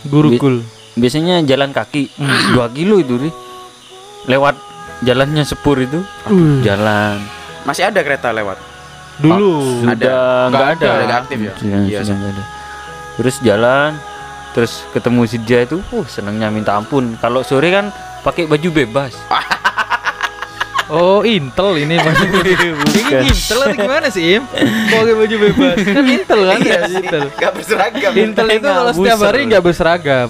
[0.03, 0.65] Gurukul.
[0.93, 2.53] biasanya jalan kaki Hmm.
[2.53, 3.29] dua kilo itu, Ri.
[4.25, 4.57] Lewat
[4.99, 7.21] jalannya sepur itu, Uh, jalan.
[7.63, 8.57] Masih ada kereta lewat.
[9.17, 9.81] dulu.
[9.81, 10.13] Sudah Ada.
[10.47, 10.73] nggak ada.
[10.77, 11.53] ada, nggak aktif ya?
[11.55, 12.43] Sudah, Iya, ada.
[13.15, 13.89] Terus jalan,
[14.53, 17.17] terus ketemu si dia itu, uh senangnya minta ampun.
[17.17, 17.89] Kalau sore kan
[18.21, 19.17] pakai baju bebas.
[20.87, 22.41] Oh, Intel ini maksudnya.
[22.97, 24.43] Ini Intel atau gimana sih, Im?
[24.87, 25.75] Pakai baju bebas.
[25.83, 27.23] Kan Intel kan ya, Intel.
[27.35, 28.11] Gak berseragam.
[28.15, 30.27] Intel itu kalau setiap hari nggak berseragam.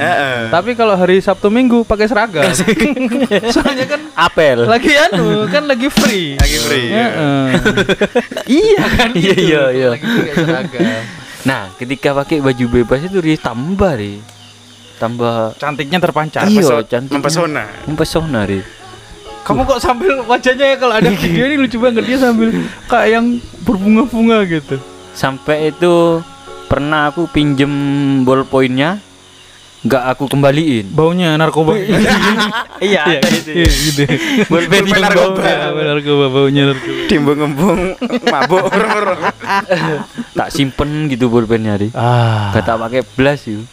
[0.50, 2.50] Tapi kalau hari Sabtu Minggu pakai seragam.
[3.56, 4.66] Soalnya kan Apel.
[4.66, 6.42] lagi anu, kan lagi free.
[6.42, 6.90] Lagi free.
[6.90, 7.46] Heeh.
[8.66, 9.10] iya kan?
[9.14, 9.42] Iya, gitu.
[9.46, 9.88] iya, iya.
[9.94, 10.82] Lagi pakai seragam.
[11.46, 14.20] Nah, ketika pakai baju bebas itu Ri, tambah ri,
[14.98, 16.50] tambah Cantiknya terpancar.
[16.50, 17.14] Iya, cantiknya.
[17.22, 17.64] Mempesona.
[17.86, 18.87] mempesona ri.
[19.48, 22.52] Kamu kok sambil wajahnya ya kalau ada video ini lucu banget dia sambil
[22.86, 23.26] kayak yang
[23.64, 24.76] berbunga-bunga gitu.
[25.16, 26.20] Sampai itu
[26.68, 27.72] pernah aku pinjem
[28.22, 29.00] ballpointnya
[29.88, 30.92] nggak aku kembaliin.
[30.92, 31.80] Baunya narkoba.
[32.78, 33.50] Iya, Iya, gitu.
[33.58, 34.04] iya, gitu.
[34.52, 35.40] Bolpen yang narkoba.
[35.40, 35.48] bau.
[35.48, 36.94] Iya, narkoba baunya narkoba.
[37.08, 37.80] Timbung-embung
[38.34, 39.22] mabuk urung-urung.
[40.36, 41.88] Tak simpen gitu bolpennya di.
[41.96, 42.52] Ah.
[42.52, 43.64] Gak tak pakai belas yuk.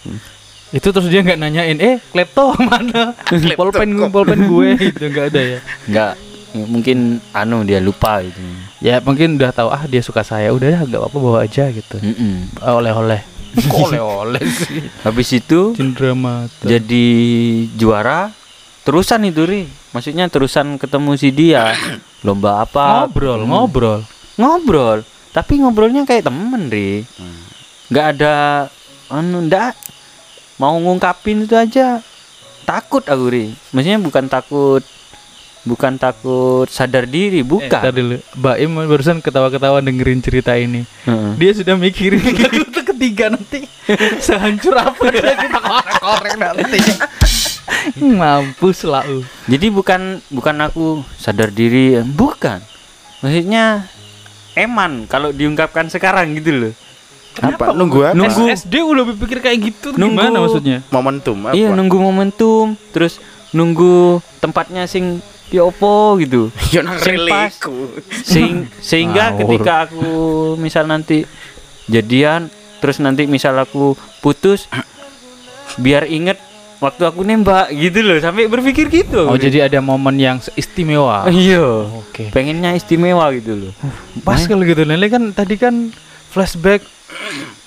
[0.74, 3.14] Itu terus dia nggak nanyain, "Eh, klepto mana?
[3.54, 5.58] Polpen gue, polpen gue." Itu nggak ada ya.
[5.86, 6.12] Nggak
[6.66, 6.98] mungkin
[7.30, 8.38] anu dia lupa gitu.
[8.78, 11.96] Ya mungkin udah tahu ah dia suka saya, udah ya nggak apa-apa bawa aja gitu.
[11.96, 12.58] Mm-mm.
[12.60, 13.22] Oleh-oleh.
[13.54, 14.82] Kok oleh-oleh sih?
[15.00, 16.62] Habis itu Cindera mata.
[16.64, 17.06] jadi
[17.72, 18.34] juara
[18.82, 21.70] terusan itu ri maksudnya terusan ketemu si dia
[22.26, 23.48] lomba apa ngobrol, Hmm.
[23.48, 24.00] ngobrol.
[24.34, 24.98] ngobrol
[25.30, 27.00] tapi ngobrolnya kayak temen ri
[27.88, 28.34] nggak ada
[29.08, 29.72] anu ndak
[30.56, 31.98] mau ngungkapin itu aja
[32.64, 33.44] takut aku ri
[33.74, 34.82] maksudnya bukan takut
[35.64, 38.20] bukan takut sadar diri Eh, bukan ntar dulu.
[38.36, 40.84] Baim barusan ketawa-ketawa dengerin cerita ini.
[41.08, 41.40] Heeh.
[41.40, 43.64] Dia sudah mikirin lagu ketiga nanti
[44.28, 46.78] sehancur apa dia kita korek-korek nanti.
[48.00, 49.04] Mampus lah.
[49.08, 49.24] uh.
[49.48, 52.60] jadi bukan bukan aku sadar diri bukan
[53.20, 53.88] maksudnya
[54.52, 56.72] eman kalau diungkapkan sekarang gitu loh
[57.42, 58.14] Apa nunggu apa?
[58.14, 58.46] Nunggu.
[58.54, 60.22] SD udah berpikir kayak gitu Nunggu.
[60.22, 60.78] gimana maksudnya?
[60.94, 61.54] Momentum apa?
[61.56, 63.18] Iya nunggu momentum, terus
[63.50, 65.18] nunggu tempatnya sing
[65.50, 66.50] di opo gitu.
[66.74, 67.50] Yo nang Sing pas.
[68.22, 68.52] Sing,
[68.90, 70.06] sehingga ketika aku
[70.58, 71.26] misal nanti
[71.90, 74.70] jadian, terus nanti misal aku putus,
[75.82, 76.38] biar inget
[76.82, 79.26] waktu aku nembak gitu loh, sampai berpikir gitu.
[79.26, 81.26] Oh jadi ada momen yang istimewa.
[81.32, 81.62] iya.
[82.02, 82.30] Oke.
[82.30, 83.72] Pengennya istimewa gitu loh.
[84.22, 85.90] Pas kalau gitu Lele kan tadi kan
[86.34, 86.93] flashback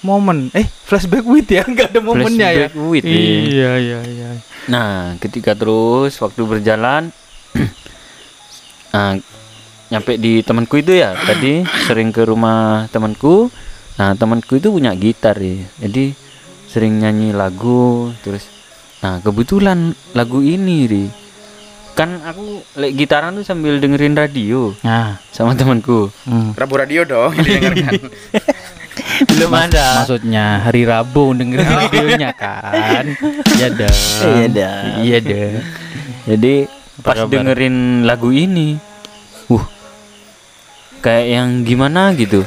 [0.02, 0.52] momen.
[0.54, 2.68] Eh flashback with ya nggak ada momennya ya.
[2.72, 3.20] Flashback with, iya.
[3.20, 4.30] Iya iya iya.
[4.68, 7.10] Nah, ketika terus waktu berjalan
[8.92, 9.14] nah,
[9.92, 13.48] nyampe di temanku itu ya, tadi sering ke rumah temanku.
[13.98, 15.66] Nah, temanku itu punya gitar ya.
[15.82, 16.14] Jadi
[16.68, 18.46] sering nyanyi lagu terus
[19.00, 21.06] nah, kebetulan lagu ini Ri.
[21.98, 25.18] Kan aku lek gitaran tuh sambil dengerin radio Nah.
[25.34, 26.14] sama temanku.
[26.30, 26.54] hmm.
[26.54, 27.98] Rabu radio dong didengarkan.
[29.28, 30.04] Belum ada.
[30.04, 33.06] Maksudnya hari Rabu dengerin videonya kan?
[33.56, 33.98] Iya dong.
[34.24, 34.78] Iya dah.
[35.00, 35.52] Iya deh.
[36.28, 36.54] Jadi
[36.98, 37.32] Apa pas kabar?
[37.32, 38.76] dengerin lagu ini,
[39.48, 39.66] uh,
[41.00, 42.44] kayak yang gimana gitu.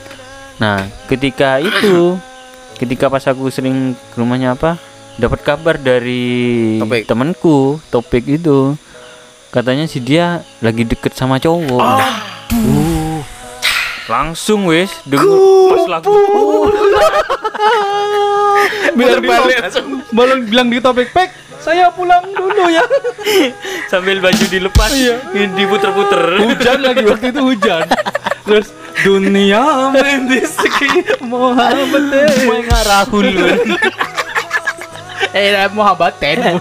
[0.58, 2.18] Nah, ketika itu,
[2.76, 4.76] ketika pas aku sering ke rumahnya apa,
[5.16, 7.08] dapat kabar dari Topik.
[7.08, 8.76] temanku, topik itu,
[9.48, 11.80] katanya si dia lagi deket sama cowok.
[11.80, 12.12] Uh,
[14.10, 15.38] langsung wes denger
[15.70, 16.10] pas lagu.
[18.98, 19.58] bilang di topik,
[20.50, 21.30] bilang, di topik pek
[21.62, 22.82] saya pulang dulu ya.
[23.92, 24.90] Sambil baju dilepas,
[25.54, 26.42] diputer-puter.
[26.42, 27.86] hujan lagi waktu itu hujan.
[28.42, 28.74] Terus
[29.06, 32.10] dunia mendisiki Muhammad
[32.50, 33.30] Mau ngarahul
[35.30, 36.58] eh Muhammad ten pala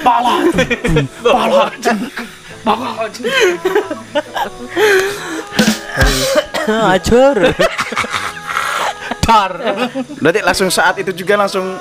[0.00, 0.34] pala
[1.20, 1.64] pala
[6.68, 7.36] Acur.
[9.28, 9.52] dar
[10.24, 11.76] Berarti langsung saat itu juga langsung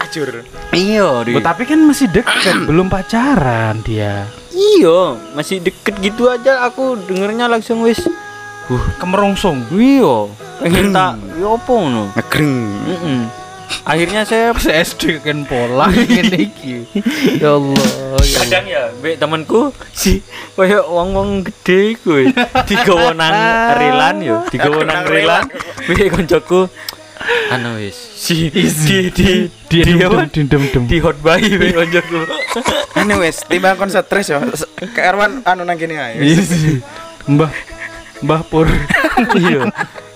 [0.00, 0.44] acur.
[0.76, 1.24] Iya.
[1.24, 7.48] Oh, tapi kan masih dekat belum pacaran dia Iya, masih deket gitu aja aku dengernya
[7.48, 8.02] langsung wis.
[8.70, 10.30] Uh, kemerongsong iya,
[10.62, 12.02] pengen tak yo apa ngono.
[12.14, 12.58] Ngegreng.
[12.86, 13.20] Mm-mm.
[13.86, 16.84] Akhirnya saya SD kan pola ngene iki
[17.40, 18.36] ya Allah ya Allah.
[18.44, 20.20] kadang ya, be temanku si
[20.58, 22.28] koyo wong-wong gede iku weh.
[22.66, 23.34] digawonang
[23.78, 25.44] relan yo, digawonang relan.
[25.86, 26.66] Be koncoku
[27.52, 28.64] anu wis si di
[29.12, 30.24] di di apa?
[30.32, 32.20] dem dem di hot buy be koncoku.
[32.96, 34.40] Anu wes, timbang kon stres ya.
[34.96, 36.16] Karwan anu nang kene ae.
[37.28, 37.52] Mbah
[38.20, 38.68] Mbah Pur.
[39.36, 39.68] Iya.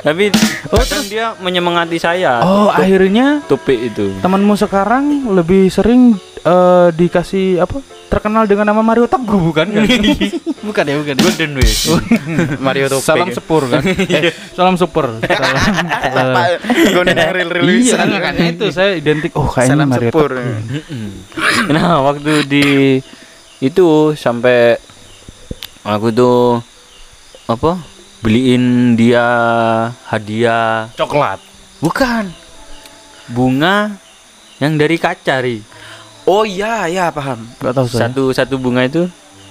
[0.05, 0.29] Tapi
[0.69, 2.45] kadang dia menyemangati saya.
[2.45, 4.13] Oh, akhirnya topik itu.
[4.21, 6.13] temanmu sekarang lebih sering
[6.45, 7.81] eh, dikasih apa?
[8.13, 9.83] Terkenal dengan nama Mario Teguh bukan kan?
[10.69, 11.17] bukan ya, bukan.
[11.19, 11.73] Golden Way.
[12.69, 13.09] Mario Topik.
[13.11, 13.81] Salam sepur kan?
[14.21, 15.19] eh, salam super.
[15.25, 16.37] Salam.
[17.09, 18.07] nang ril-ril Iya, wisan.
[18.13, 19.33] makanya itu saya identik.
[19.35, 20.31] Oh, kayaknya Salam Mario sepur.
[20.37, 21.73] Teguh.
[21.73, 22.67] nah, waktu di
[23.65, 24.77] itu sampai
[25.81, 26.61] aku tuh
[27.49, 27.94] apa?
[28.25, 29.21] Beliin dia
[30.09, 30.89] hadiah.
[30.97, 31.37] Coklat.
[31.85, 32.33] Bukan.
[33.29, 34.01] Bunga
[34.57, 35.61] yang dari kaca, Ri.
[36.25, 37.45] Oh iya, ya paham.
[37.61, 38.09] Gak tahu saya.
[38.09, 39.05] Satu satu bunga itu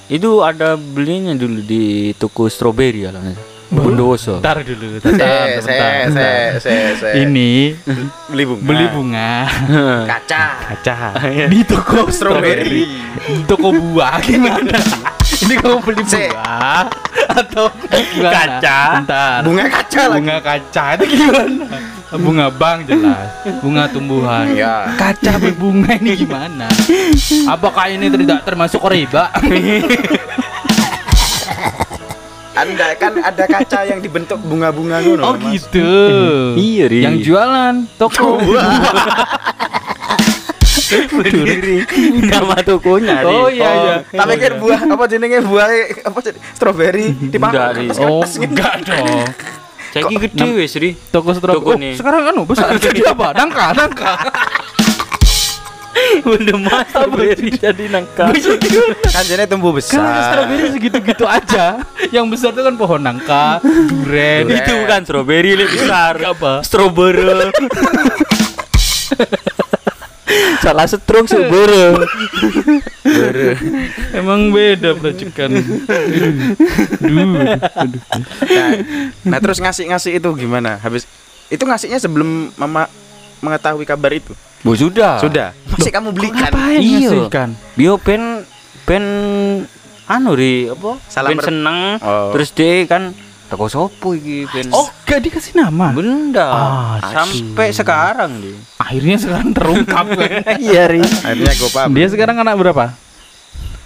[0.09, 3.21] itu ada belinya dulu di toko strawberry ya lah.
[3.69, 4.41] Bondowoso.
[4.41, 5.73] Bentar dulu, bentar, bentar, se,
[6.09, 6.45] bentar.
[6.57, 7.09] se, se.
[7.21, 7.77] Ini
[8.29, 8.65] beli bunga.
[8.65, 9.29] beli bunga
[10.17, 10.43] kaca.
[10.73, 10.97] kaca
[11.45, 12.89] di toko Strawberry.
[12.89, 14.77] di toko buah gimana?
[15.43, 16.83] Ini kamu beli buah
[17.33, 17.65] atau
[18.13, 18.31] gimana?
[18.31, 18.79] Kaca.
[18.97, 19.37] Bentar.
[19.43, 20.17] Bunga kaca lagi.
[20.19, 21.65] bunga kaca itu gimana?
[22.13, 23.25] bunga bang jelas
[23.57, 24.85] bunga tumbuhan Ya.
[24.93, 26.69] kaca berbunga ini gimana
[27.49, 29.33] apakah ini tidak termasuk riba
[32.53, 35.25] Anda kan ada kaca yang dibentuk bunga-bunga ngono.
[35.25, 35.57] oh Mas.
[35.57, 35.89] gitu
[36.53, 38.37] Iya, yang jualan toko
[40.73, 41.85] Berdiri.
[42.25, 45.69] Nama tokonya, oh iya iya Tak pikir buah apa jenenge buah
[46.01, 46.19] apa
[46.57, 47.87] stroberi dimakan Ri.
[48.01, 49.21] oh enggak dong
[49.93, 50.97] Saiki gede wis, Ri.
[51.13, 54.13] toko strawberry Toko oh, sekarang anu besar jadi apa nangka nangka
[56.25, 58.33] Udah mas strawberry jadi nangka.
[59.13, 60.25] kan jenenge tumbuh Kan besar.
[60.33, 61.85] strawberry segitu-gitu aja.
[62.09, 64.49] Yang besar itu kan pohon nangka, duren.
[64.49, 64.57] Duren.
[64.57, 66.17] Itu bukan strawberry lebih besar.
[66.17, 66.65] Apa?
[66.65, 67.53] Strawberry.
[70.59, 72.07] Salah setruk strawberry.
[74.15, 75.51] Emang beda peracikan.
[75.51, 75.83] Duh.
[77.75, 78.01] aduh.
[78.47, 78.69] Nah,
[79.27, 80.79] nah, terus ngasih-ngasih itu gimana?
[80.79, 81.05] Habis
[81.47, 82.87] itu ngasihnya sebelum mama
[83.43, 84.31] mengetahui kabar itu.
[84.63, 85.19] Bu sudah.
[85.19, 85.51] Sudah.
[85.67, 86.47] Masih kamu belikan.
[86.47, 87.11] Ngapain Iya.
[87.11, 87.49] ngasihkan?
[87.75, 88.47] Bio pen
[88.87, 89.03] pen
[90.07, 90.95] anu ri apa?
[91.11, 91.79] Salam pen ber- seneng.
[91.99, 92.31] Oh.
[92.31, 93.11] Terus dia kan
[93.45, 94.69] toko sopo iki pen.
[94.69, 95.91] Oh, gak dikasih nama.
[95.91, 96.45] benda.
[96.45, 98.57] Ah, Sampai sekarang deh.
[98.75, 100.05] Akhirnya sekarang terungkap.
[100.09, 100.29] kan.
[100.59, 101.01] Iya ri.
[101.01, 101.89] Akhirnya gue paham.
[101.91, 102.85] Dia sekarang anak berapa?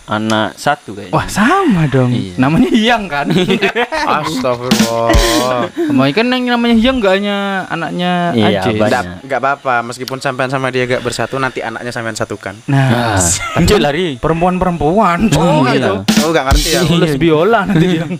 [0.08, 1.12] Anak satu kayaknya.
[1.12, 2.08] Wah, sama dong.
[2.10, 2.40] Iya.
[2.40, 3.28] Namanya Hyang kan?
[4.24, 5.68] Astagfirullah.
[5.68, 7.38] Kemarin kan yang namanya Hyang gak hanya
[7.68, 8.70] anaknya Iya, aja.
[8.72, 8.80] banyak.
[8.80, 12.56] Nggak nggak apa-apa meskipun sampean sama dia gak bersatu nanti anaknya sampean satukan.
[12.68, 13.20] Nah,
[13.56, 14.16] Lanjut lari.
[14.16, 15.28] perempuan-perempuan.
[15.30, 16.08] Oh, Cuma gitu.
[16.08, 16.24] gitu.
[16.24, 16.82] Oh, nggak ngerti ya.
[16.88, 18.12] Les biola nanti Hyang.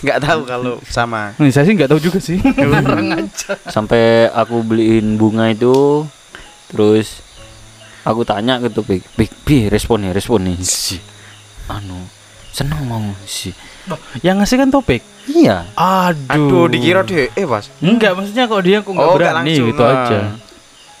[0.00, 1.36] Nggak tahu kalau sama.
[1.36, 2.40] Nih, saya sih nggak tahu juga sih.
[3.74, 6.04] Sampai aku beliin bunga itu
[6.70, 7.20] terus
[8.02, 10.96] aku tanya ke Topik, "Pik, bi respon nih, respon nih." Si.
[11.68, 12.00] Anu,
[12.50, 13.52] seneng mau sih.
[14.22, 15.02] Yang ngasih kan topik.
[15.26, 15.66] Iya.
[15.74, 16.26] Aduh.
[16.30, 17.30] Aduh, dikira deh.
[17.32, 17.70] Eh, Mas.
[17.78, 19.92] Enggak, maksudnya kok dia kok nggak Oh, berani langsung, gitu ah.
[19.94, 20.18] aja.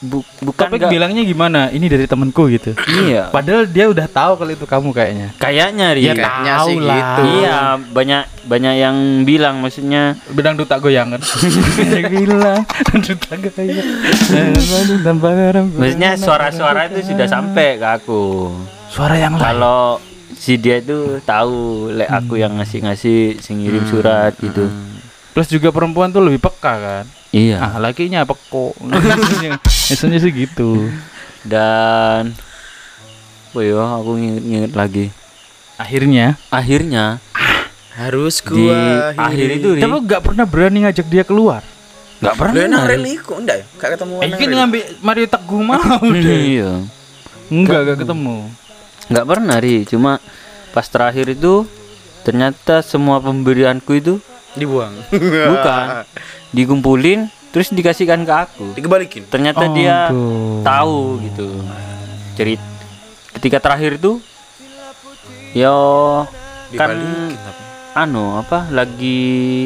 [0.00, 1.60] Bu, bukan Topik nggak- bilangnya gimana?
[1.68, 2.72] Ini dari temenku gitu.
[3.04, 3.28] Iya.
[3.28, 5.26] Padahal dia udah tahu kalau itu kamu kayaknya.
[5.36, 6.00] Kayaknya ri.
[6.02, 6.96] Ya, Kayaknya tahu sih lah.
[6.96, 7.22] gitu.
[7.36, 7.56] Iya,
[7.92, 11.20] banyak banyak yang bilang maksudnya Bedang duta goyang kan.
[12.00, 12.64] bilang
[13.04, 13.86] duta goyang.
[15.70, 18.22] Maksudnya suara-suara itu sudah sampai ke aku.
[18.88, 19.42] suara yang lain.
[19.44, 19.98] Kalau
[20.32, 24.66] si dia itu tahu lek aku yang ngasih-ngasih sing ngirim surat gitu.
[25.30, 27.04] Plus juga perempuan tuh lebih peka kan.
[27.30, 27.56] Iya.
[27.60, 28.72] Ah, lakinya peko.
[29.90, 30.86] Biasanya sih gitu.
[31.42, 32.32] Dan
[33.50, 35.06] oh iya, aku nginget lagi.
[35.74, 37.18] Akhirnya, Akhirnya
[37.90, 41.60] Harus di gua akhir itu Ri, tapi nggak pernah berani ngajak dia keluar.
[42.22, 42.64] Lu pernah.
[42.70, 42.96] nang Ri.
[42.96, 43.64] reliku enggak ya?
[43.76, 46.40] Gak ketemu Eh, kan ngambil Mario Teguh mau deh.
[46.54, 46.72] Iya.
[47.50, 48.36] Enggak, enggak ketemu.
[49.10, 50.12] Nggak pernah ri, cuma
[50.70, 51.66] pas terakhir itu
[52.22, 54.14] ternyata semua pemberianku itu
[54.54, 54.94] dibuang.
[55.10, 56.06] bukan
[56.56, 58.66] dikumpulin terus dikasihkan ke aku.
[58.72, 59.26] Dikebalikin.
[59.26, 60.62] Ternyata dia Aduh.
[60.62, 61.48] tahu gitu.
[62.34, 62.60] Cerit
[63.30, 64.18] ketika terakhir itu
[65.50, 65.74] yo
[66.72, 66.94] kan
[67.92, 69.18] anu apa lagi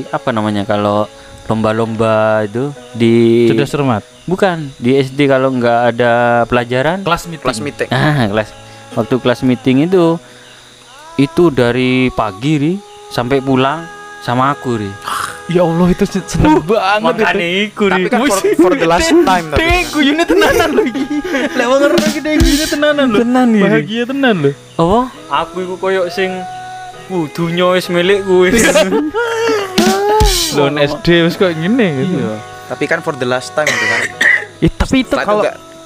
[0.09, 1.05] apa namanya kalau
[1.45, 4.03] lomba-lomba itu di Sudah cermat.
[4.24, 6.12] bukan di SD kalau nggak ada
[6.45, 7.45] pelajaran Kelas meeting.
[7.45, 7.89] Kelas meeting.
[7.93, 8.49] ah kelas
[8.95, 10.16] waktu kelas meeting itu
[11.16, 12.72] itu dari pagi ri
[13.09, 13.85] sampai pulang
[14.20, 14.91] sama aku ri
[15.45, 17.68] Ya Allah itu se- seneng banget itu.
[17.68, 19.61] iku Tapi kan for, for the last time tapi.
[19.61, 21.03] Dek, guyune tenanan lagi.
[21.53, 23.16] Lek wong ngerti lagi dek guyune tenanan lho.
[23.20, 23.61] Tenan ini.
[23.61, 24.51] Bahagia tenan lho.
[24.74, 24.99] apa
[25.36, 26.30] aku iku koyok sing
[27.07, 28.57] wudunya wis milikku wis
[30.55, 32.16] Lon SD wis kok ngene gitu.
[32.16, 32.34] iya
[32.64, 34.01] Tapi kan for the last time itu kan.
[34.59, 35.42] Eh, tapi itu kalau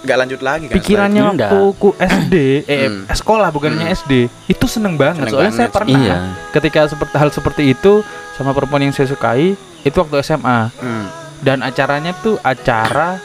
[0.09, 0.75] enggak enggak lanjut lagi kan.
[0.75, 2.35] pikirannya waktu ku SD
[2.67, 3.05] eh Hmm.
[3.07, 4.13] sekolah bukannya SD
[4.47, 5.77] itu seneng banget Seneng soalnya saya banget.
[5.77, 6.17] pernah Iya.
[6.51, 7.93] ketika seperti hal seperti itu
[8.33, 11.07] sama perempuan yang saya sukai itu waktu SMA Hmm.
[11.41, 13.21] dan acaranya tuh acara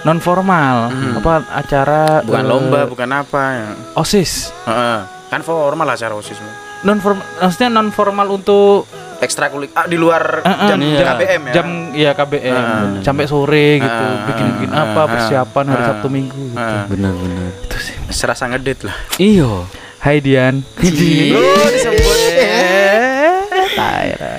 [0.00, 1.18] non formal Hmm.
[1.18, 3.68] apa acara Bukan eh, lomba, bukan apa ya.
[3.94, 4.98] osis Heeh.
[5.28, 6.40] Kan formal acara OSIS.
[6.80, 8.88] non formal maksudnya non formal untuk
[9.18, 11.02] Ekstra kulit ah, di luar Eh, eh, jam iya.
[11.04, 11.52] KBM ya.
[11.52, 12.84] jam ya KBM Heeh.
[13.02, 15.82] sampai sore gitu Heeh, bikin bikin heeh, apa persiapan hari.
[15.84, 16.56] Sabtu Minggu gitu.
[16.56, 16.82] Heeh.
[16.86, 18.96] bener-bener itu sih Serasa ngedit lah.
[19.16, 19.66] iyo
[19.98, 22.18] Hai Dian Oh, disebut.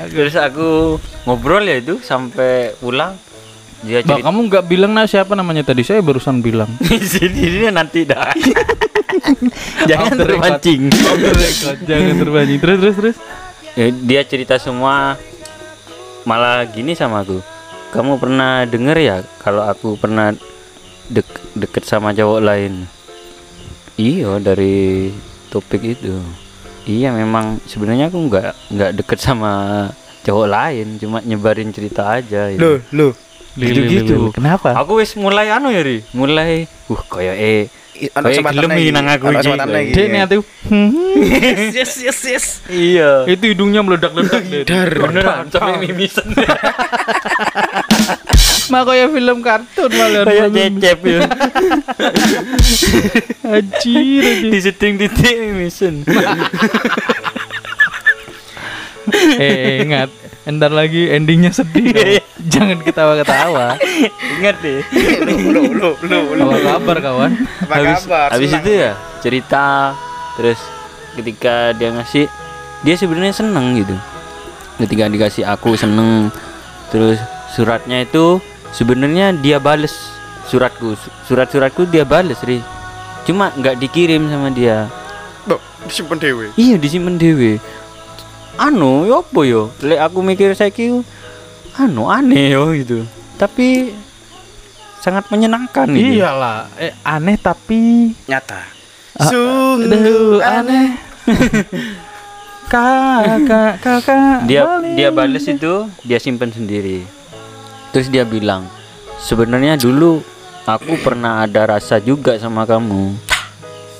[0.10, 3.16] terus aku ngobrol ya itu sampai pulang
[3.80, 7.40] dia Bah, cerita kamu nggak bilang nah siapa namanya tadi saya barusan bilang di sini
[7.40, 8.28] ini nanti dah
[9.90, 10.60] jangan the record.
[10.60, 10.82] terpancing
[11.86, 13.49] jangan terbanyak terus terus terus Eh,
[13.80, 15.16] dia cerita semua
[16.28, 17.40] malah gini sama aku
[17.96, 20.36] kamu pernah denger ya kalau aku pernah
[21.08, 21.26] dek
[21.56, 22.84] deket sama cowok lain
[23.96, 25.10] iya dari
[25.48, 26.20] topik itu
[26.84, 29.88] iya memang sebenarnya aku nggak nggak deket sama
[30.24, 32.60] cowok lain cuma nyebarin cerita aja gitu.
[32.60, 33.14] Loh, loh.
[33.58, 34.30] Lili, lili.
[34.32, 34.78] Kenapa?
[34.78, 37.68] Aku wis mulai anu ya ri, mulai uh koyo eh
[38.08, 38.91] ono kesempatan lagi.
[38.95, 40.04] nang aku iki.
[40.08, 40.43] nih tuh.
[41.76, 42.45] yes yes yes.
[42.72, 43.28] iya.
[43.28, 44.64] Itu hidungnya meledak-ledak deh.
[44.64, 46.24] Beneran sampai mimisan.
[48.70, 50.24] Mah kayak film kartun malah.
[50.30, 51.20] Kayak cecep ya.
[53.50, 54.24] Anjir, anjir.
[54.54, 56.06] Di setting titik mimisan.
[59.41, 60.10] eh ingat
[60.49, 62.10] Ntar lagi endingnya sedih dong.
[62.49, 63.78] Jangan ketawa-ketawa
[64.39, 64.82] Ingat deh.
[65.22, 66.41] Lu lu lu lu lu.
[66.41, 67.32] Apa kabar kawan?
[67.62, 68.28] Apa habis kabar?
[68.34, 68.64] habis Senang.
[68.64, 69.66] itu ya cerita
[70.39, 70.60] terus
[71.14, 72.26] ketika dia ngasih
[72.82, 73.91] dia sebenarnya seneng gitu
[74.80, 76.32] ketika dikasih aku seneng
[76.88, 77.20] terus
[77.51, 78.39] suratnya itu
[78.72, 79.91] sebenarnya dia bales
[80.47, 82.64] suratku Su- surat-suratku dia bales ri
[83.28, 84.88] cuma nggak dikirim sama dia
[85.43, 86.55] Bok, disimpen dewe.
[86.55, 87.60] iya disimpen dewe
[88.60, 90.72] anu yo apa yo lek aku mikir saya
[91.80, 93.07] anu aneh yo gitu
[93.39, 93.95] tapi
[94.99, 96.20] sangat menyenangkan gitu.
[96.20, 98.68] Iyalah, eh, aneh tapi Nyata.
[99.16, 100.91] Ah, Sungguh aneh.
[102.70, 104.93] kakak kakak dia balik.
[104.93, 105.74] dia bales itu
[106.05, 107.01] dia simpen sendiri
[107.89, 108.70] terus dia bilang
[109.18, 110.22] sebenarnya dulu
[110.70, 113.18] aku pernah ada rasa juga sama kamu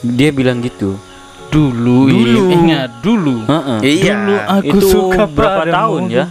[0.06, 1.02] dia bilang gitu
[1.50, 2.42] dulu, Dulu.
[2.50, 3.44] ingat dulu.
[3.44, 3.80] Heeh.
[3.84, 4.14] Iya.
[4.16, 5.76] Dulu aku itu suka berapa padamu.
[5.76, 6.26] tahun ya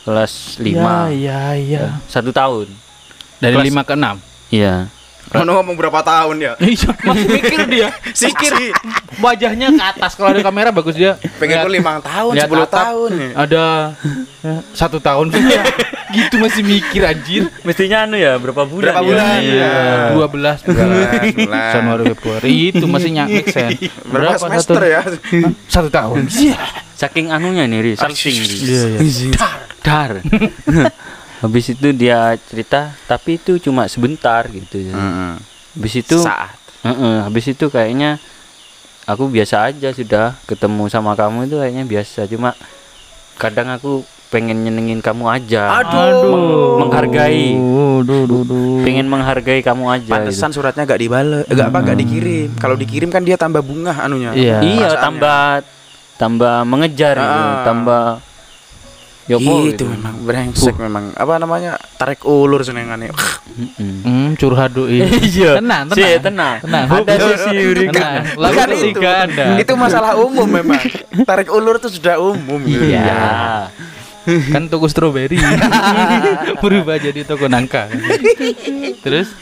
[0.00, 1.84] kelas 5 Ya, ya, ya.
[2.06, 2.66] satu tahun
[3.36, 4.16] Dari Kelas- lima ke enam.
[4.50, 4.88] iya
[5.30, 6.52] Ono ngomong berapa tahun ya?
[6.58, 7.88] Iya, masih mikir dia.
[8.18, 8.74] Sikir.
[9.22, 11.22] Wajahnya ke atas kalau ada kamera bagus dia.
[11.38, 13.30] Pengen ku lima tahun, sepuluh atap, tahun ya.
[13.38, 13.64] Ada
[14.42, 15.30] ya, satu tahun
[16.18, 17.46] gitu masih mikir anjir.
[17.62, 19.06] mestinya anu ya berapa bulan Berapa ya?
[19.06, 19.38] bulan?
[19.46, 19.70] iya
[20.10, 21.70] Dua belas Bulan.
[21.70, 23.78] Januari Februari itu masih nyak make sense.
[24.10, 25.00] Berapa semester satu, ya?
[25.70, 26.26] Satu tahun.
[26.26, 26.58] Iya.
[26.98, 27.92] saking anunya nih Ri.
[27.94, 29.32] Iya, iya.
[29.80, 30.18] dar
[31.40, 34.92] habis itu dia cerita tapi itu cuma sebentar gitu ya.
[34.92, 35.32] Heeh.
[35.72, 36.56] habis itu Saat.
[36.80, 38.16] Heeh, habis itu kayaknya
[39.04, 42.52] aku biasa aja sudah ketemu sama kamu itu kayaknya biasa cuma
[43.36, 46.78] kadang aku pengen nyenengin kamu aja Aduh.
[46.78, 47.58] menghargai
[48.00, 48.80] Aduh, aduh, aduh.
[48.80, 50.14] pengen menghargai kamu aja gitu.
[50.14, 52.48] Pantesan suratnya gak dibales, enggak apa gak dikirim.
[52.54, 54.30] Kalau dikirim kan dia tambah bunga anunya.
[54.30, 54.58] Iya.
[54.62, 55.66] iya tambah
[56.14, 57.64] tambah mengejar gitu, Ah.
[57.64, 58.04] tambah
[59.30, 59.84] Yopo itu gitu.
[59.86, 61.14] memang brengsek memang.
[61.14, 61.78] Apa namanya?
[61.94, 63.14] Tarik ulur senengane.
[63.78, 65.06] Hmm, curhat doi.
[65.30, 65.62] Iya.
[65.62, 66.18] Tenang, Si, tenang.
[66.20, 66.56] tenang.
[66.60, 66.86] Tenang.
[67.06, 67.94] Ada sisi Yurika.
[67.94, 68.22] Tenang.
[68.34, 69.00] Lagu Bukan itu.
[69.00, 69.44] ada.
[69.56, 70.80] Itu masalah umum memang.
[71.28, 72.58] Tarik ulur itu sudah umum.
[72.66, 72.90] gitu.
[72.90, 73.70] Iya.
[74.52, 75.40] kan toko stroberi
[76.62, 77.88] berubah jadi toko nangka
[79.00, 79.32] terus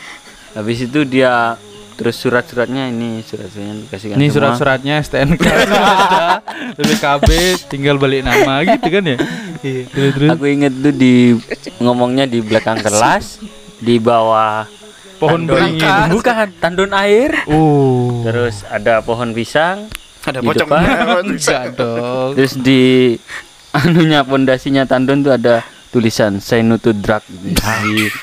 [0.55, 1.59] Habis itu dia
[1.99, 5.83] terus surat-suratnya ini surat-suratnya dikasihkan ini surat-suratnya STNK ada
[6.79, 7.29] BPKB
[7.67, 9.19] tinggal balik nama gitu kan ya?
[9.91, 10.31] Terus terus.
[10.31, 11.35] Aku inget tuh di
[11.79, 13.43] ngomongnya di belakang kelas
[13.79, 14.71] di bawah
[15.19, 17.35] pohon beringin bukan tandon air.
[17.51, 18.23] Oh.
[18.23, 19.91] Terus ada pohon pisang
[20.23, 20.83] Ada Di depan.
[21.75, 22.39] dong.
[22.39, 23.19] Terus di
[23.75, 27.59] anunya pondasinya tandon tuh ada tulisan say no to drug gitu.
[27.59, 28.15] Di-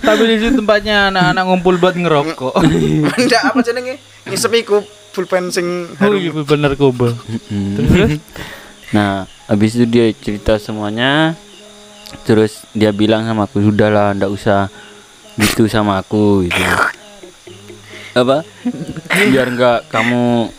[0.00, 2.54] tapi di situ tempatnya anak-anak ngumpul buat ngerokok.
[3.20, 3.94] Enggak apa jenenge?
[4.26, 7.10] Ngisep iku pulpen sing oh iya bener kobo
[7.50, 7.74] Mm.
[7.76, 8.10] terus?
[8.90, 11.34] Nah habis itu dia cerita semuanya.
[12.22, 14.66] Terus dia bilang sama aku sudahlah ndak usah
[15.38, 16.58] gitu sama aku gitu.
[18.12, 18.42] Apa?
[19.30, 20.50] Biar nggak kamu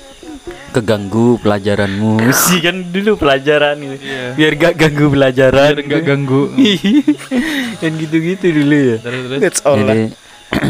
[0.72, 2.24] keganggu pelajaranmu.
[2.48, 3.96] Sih kan dulu pelajaran gitu
[4.40, 5.72] biar gak ganggu pelajaran.
[5.76, 6.42] Biar nggak ganggu.
[7.78, 8.98] Dan gitu-gitu dulu ya.
[9.04, 9.42] Terus terus.
[9.44, 9.92] That's all lah.
[9.92, 10.06] jadi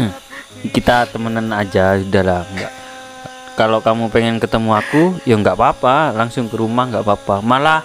[0.76, 2.72] kita temenan aja udahlah nggak.
[3.52, 6.10] Kalau kamu pengen ketemu aku ya nggak apa-apa.
[6.12, 7.40] Langsung ke rumah nggak apa-apa.
[7.40, 7.80] Malah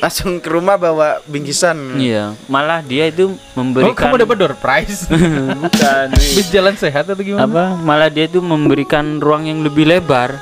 [0.00, 2.00] Langsung ke rumah bawa bingkisan.
[2.00, 2.32] iya.
[2.48, 5.04] Malah dia itu oh memberikan kamu dapat door prize?
[5.60, 6.06] Bukan.
[6.16, 7.44] Bis jalan sehat atau gimana?
[7.44, 7.64] Apa?
[7.76, 10.40] Malah dia itu memberikan ruang yang lebih lebar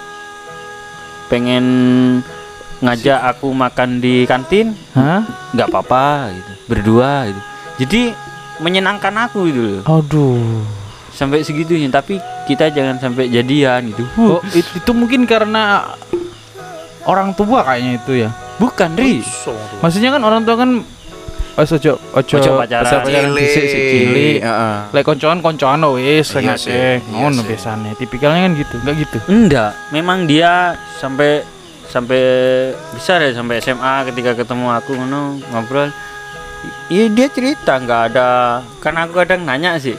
[1.29, 1.65] pengen
[2.79, 5.27] ngajak aku makan di kantin Hah?
[5.51, 7.41] nggak apa-apa gitu berdua gitu
[7.79, 8.03] jadi
[8.59, 10.63] menyenangkan aku gitu loh Aduh.
[11.11, 15.91] sampai segitunya tapi kita jangan sampai jadian gitu Oh, it- itu mungkin karena
[17.05, 18.31] orang tua kayaknya itu ya.
[18.57, 19.23] bukan ri
[19.79, 20.71] Maksudnya kan orang tua kan
[21.59, 23.03] Wes ojo ojo Ojo pacaran.
[23.03, 23.35] Cilik.
[23.35, 24.39] dhisik sik cilik.
[24.47, 24.77] Heeh.
[24.95, 27.51] Lek koncoan koncoan oh wis Iya sih, iya Ngono sih.
[27.51, 27.99] biasane.
[27.99, 29.19] Tipikalnya kan gitu, enggak gitu.
[29.27, 31.43] enggak memang dia sampai
[31.89, 32.21] sampai
[32.93, 35.89] besar ya sampai SMA ketika ketemu aku ngono ngobrol
[36.87, 39.97] iya dia cerita nggak ada karena aku kadang nanya sih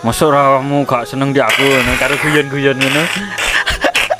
[0.00, 3.02] Masuk kamu gak seneng di aku ngono karo guyon-guyon ngono.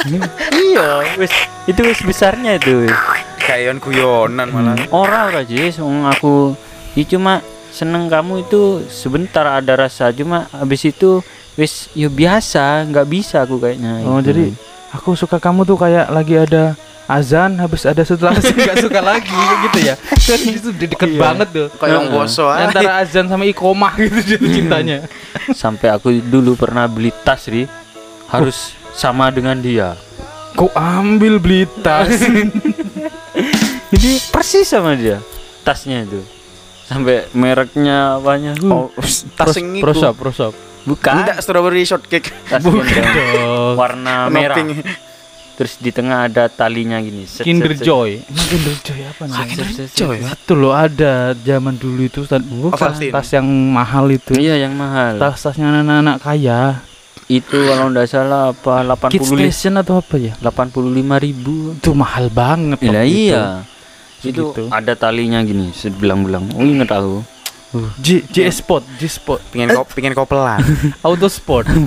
[0.69, 1.33] iya, wis
[1.65, 2.85] itu wis besarnya itu.
[2.85, 2.93] wis.
[3.41, 4.77] Kayak guyonan malah.
[4.93, 6.55] Ora ora Jis, wong aku
[6.93, 11.23] ya cuma seneng kamu itu sebentar ada rasa cuma habis itu
[11.55, 14.35] wis ya biasa nggak bisa aku kayaknya Oh, gitu.
[14.35, 14.45] jadi
[14.91, 16.75] aku suka kamu tuh kayak lagi ada
[17.07, 19.95] azan habis ada setelah azan nggak suka lagi kayak gitu ya.
[19.99, 21.67] Kan itu deket banget tuh.
[21.75, 22.67] Kayak wong boso ae.
[22.67, 24.19] Antara azan sama ikomah gitu
[24.59, 25.07] cintanya.
[25.55, 27.67] sampai aku dulu pernah beli tas ri
[28.31, 29.95] harus sama dengan dia
[30.51, 32.11] Kau ambil beli tas.
[33.91, 35.19] jadi persis sama dia
[35.61, 36.21] tasnya itu
[36.85, 38.91] sampai mereknya apanya Oh,
[39.37, 39.85] tas sing iku.
[39.85, 40.53] prosop, prosop.
[40.83, 42.31] bukan Enggak strawberry shortcake.
[42.45, 43.75] tas Bukan yang dong.
[43.77, 44.83] warna merah pink.
[45.53, 47.87] terus di tengah ada talinya gini Set, Kinder set, set.
[47.87, 48.11] Joy.
[48.19, 50.39] Emang Kinder Joy apa set, Coy, set.
[50.41, 54.35] Itu loh ada zaman dulu itu tas- bukan tas yang mahal itu.
[54.35, 56.81] iya yang mahal Tas-tasnya anak-anak kaya.
[57.29, 60.33] itu kalau nggak salah apa Kids 85 Station atau apa ya?
[60.35, 60.83] 85
[61.21, 62.81] ribu Itu mahal banget.
[62.81, 63.39] Iya waktu itu.
[64.21, 64.63] Iya itu Segitu.
[64.69, 67.21] ada talinya gini sebelang-belang oh inget aku
[67.97, 70.59] J, J Sport, J Sport, Pengen kop pengen kopelan.
[71.07, 71.71] Auto Sport.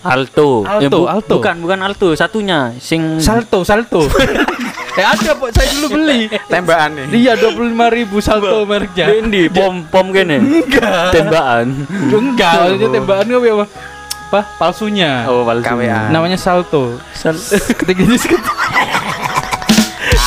[0.00, 1.34] Alto Alto, Eh, bu- Alto.
[1.36, 4.06] bukan bukan Alto satunya sing Salto, Salto.
[4.96, 6.30] eh ada Pak, saya dulu beli.
[6.46, 7.20] Tembakan nih.
[7.20, 7.58] Iya, 25.000
[7.92, 9.10] ribu Salto mereknya.
[9.10, 11.10] Dendi pom pom kene Enggak.
[11.10, 11.66] tembakan
[12.08, 13.66] Enggak, maksudnya tembakan apa apa?
[14.30, 14.40] Apa?
[14.56, 15.26] Palsunya.
[15.26, 16.06] oh palsu KWA.
[16.08, 16.96] Namanya Salto.
[17.12, 17.34] Sal-
[17.74, 18.14] Ketika ini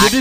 [0.02, 0.18] Jadi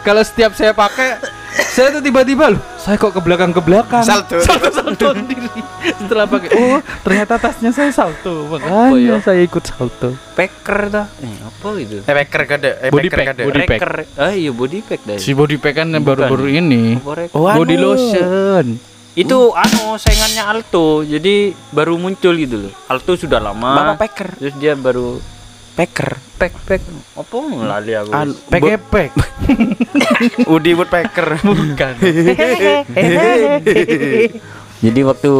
[0.00, 4.02] kalau setiap saya pakai saya tuh tiba-tiba loh, saya kok ke belakang ke belakang.
[4.02, 4.38] Salto.
[4.38, 5.50] salto, salto sendiri.
[5.98, 9.16] Setelah pakai, oh ternyata tasnya saya salto, makanya ya?
[9.18, 10.14] saya ikut salto.
[10.32, 13.78] packer dah eh apa itu Eh packer kade, eh Body packer pack, body pack.
[13.78, 13.92] Packer.
[14.16, 16.96] ah iya body pack dah Si body pack kan baru-baru ini.
[17.34, 17.84] Oh, Body anu.
[17.84, 18.66] lotion.
[19.12, 24.28] itu anu saingannya Alto jadi baru muncul gitu loh Alto sudah lama Bapak packer.
[24.38, 25.18] terus dia baru
[25.70, 26.18] Packer.
[26.36, 26.82] pack pack
[27.14, 28.62] apa lali aku Anu, Pack
[28.92, 29.10] pack.
[30.46, 31.36] Udi woodpecker.
[31.40, 31.94] Bukan.
[34.80, 35.30] jadi waktu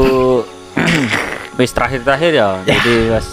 [1.59, 3.27] wis terakhir-terakhir ya jadi pas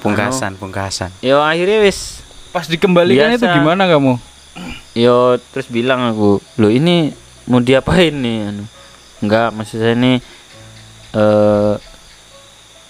[0.00, 1.12] Pungkasan, pungkasan.
[1.20, 4.16] yo akhirnya wis Pas dikembalikan itu gimana kamu?
[4.90, 7.14] yo terus bilang aku lo ini
[7.46, 8.64] mau diapain nih anu
[9.20, 10.18] enggak maksud saya ini
[11.12, 11.74] eh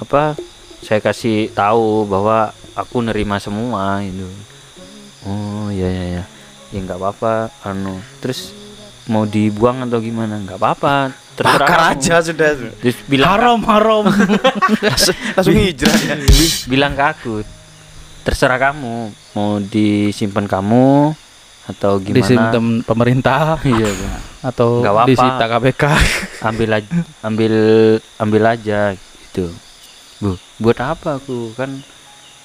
[0.01, 0.33] apa
[0.81, 4.27] saya kasih tahu bahwa aku nerima semua itu
[5.23, 6.25] oh ya ya ya
[6.71, 8.55] ya nggak apa-apa anu terus
[9.05, 11.93] mau dibuang atau gimana nggak apa-apa terserah Bakar kamu.
[11.97, 12.51] aja sudah.
[12.77, 14.05] terus bilang Haram haram.
[15.37, 16.15] Langsung hijrah ya.
[16.67, 17.35] bilang ke aku
[18.21, 18.97] terserah kamu
[19.33, 21.17] mau disimpan kamu
[21.67, 24.21] atau gimana Disimpan pemerintah iya Bang.
[24.45, 25.11] atau Nggak apa-apa.
[25.11, 25.85] disita KPK.
[26.43, 26.93] ambil aja
[27.23, 27.55] ambil
[28.17, 29.47] ambil aja gitu
[30.19, 31.73] bu buat apa aku kan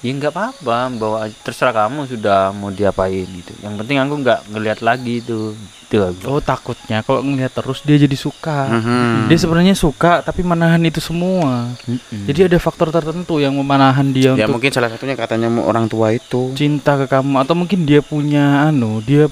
[0.04, 1.36] ya nggak apa-apa bawa aja.
[1.40, 6.42] terserah kamu sudah mau diapain gitu yang penting aku nggak ngelihat lagi itu itu Oh
[6.42, 8.66] takutnya kalau ngeliat terus dia jadi suka.
[8.66, 9.30] Mhm.
[9.30, 11.70] Dia sebenarnya suka tapi menahan itu semua.
[11.86, 12.26] Mm-mm.
[12.26, 16.10] Jadi ada faktor tertentu yang menahan dia Ya untuk mungkin salah satunya katanya orang tua
[16.10, 16.50] itu.
[16.58, 19.30] cinta ke kamu atau mungkin dia punya anu dia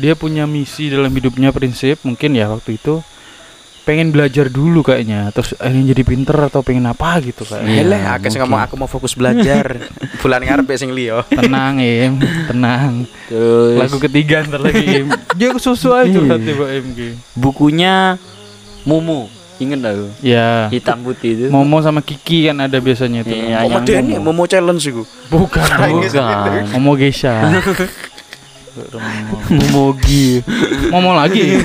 [0.00, 3.04] dia punya misi dalam hidupnya prinsip mungkin ya waktu itu
[3.82, 8.02] pengen belajar dulu kayaknya terus ingin jadi pinter atau pengen apa gitu Iya, kayaknya Eleh,
[8.08, 9.74] akeh sing ngomong aku mau fokus belajar.
[10.22, 11.26] Bulan ngarep ya sing liya.
[11.26, 12.14] tenang em
[12.46, 12.92] tenang.
[13.26, 16.22] Terus lagu ketiga ntar lagi em dia susu aja Iya.
[16.22, 16.98] berarti Pak MG
[17.34, 17.94] bukunya
[18.82, 19.26] Mumu
[19.58, 21.44] inget aku ya hitam putih itu.
[21.46, 23.30] Momo sama Kiki kan ada biasanya itu.
[23.32, 24.30] Iya, Kok yang medeni Momo.
[24.32, 25.02] mau challenge iku.
[25.28, 25.62] bukan.
[25.72, 26.70] Bukan.
[26.72, 27.34] Momo Geisha.
[29.48, 30.40] Momogi
[30.88, 31.60] Momo lagi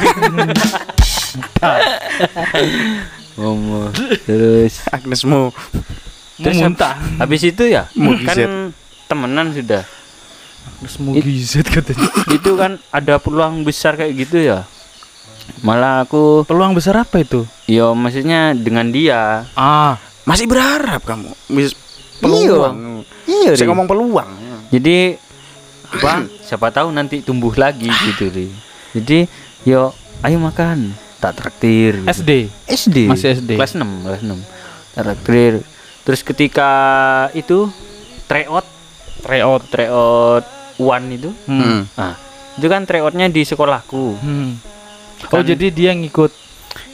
[3.38, 3.94] Momo.
[4.28, 4.82] Terus.
[4.90, 5.54] Agnesmu.
[6.38, 6.98] mau muntah.
[7.22, 7.90] Habis itu ya?
[7.98, 8.46] Mugizet.
[8.46, 8.74] kan
[9.10, 9.84] temenan sudah.
[10.82, 12.10] Terus mau gizet katanya.
[12.38, 14.70] Itu kan ada peluang besar kayak gitu ya?
[15.66, 17.48] Malah aku peluang besar apa itu?
[17.66, 19.50] Yo maksudnya dengan dia.
[19.58, 19.98] Ah.
[20.28, 21.34] Masih berharap kamu.
[21.50, 21.74] Mis
[22.20, 23.02] peluang.
[23.26, 24.30] iya Saya ngomong peluang.
[24.74, 25.18] jadi
[25.88, 28.52] apa siapa tahu nanti tumbuh lagi gitu Ri.
[28.92, 29.24] jadi
[29.64, 32.08] yo ayo makan tak traktir gitu.
[32.08, 32.32] SD
[32.68, 33.52] SD Masih SD.
[33.54, 34.38] kelas 6 kelas 6
[34.94, 35.54] tak traktir
[36.02, 36.70] terus ketika
[37.34, 37.68] itu
[38.26, 38.66] tryout
[39.20, 40.46] tryout tryout
[40.78, 41.58] one itu hmm.
[41.58, 41.82] Hmm.
[41.94, 42.14] nah
[42.54, 44.58] itu kan tryoutnya di sekolahku Hmm.
[45.26, 46.30] Oh Kan- jadi dia ngikut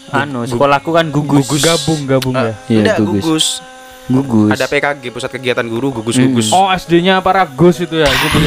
[0.09, 3.19] anu sekolahku kan gugus, gabung gabung ya Iya, Enggak, gugus.
[3.19, 3.45] gugus.
[4.05, 6.51] Gugus Ada PKG, pusat kegiatan guru, gugus-gugus.
[6.51, 8.37] Oh SD-nya Paragus itu ya gitu.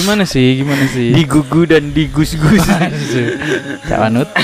[0.00, 1.12] Gimana sih gimana sih?
[1.12, 2.64] digugu dan digus-gus
[3.88, 4.28] Cak Wanut.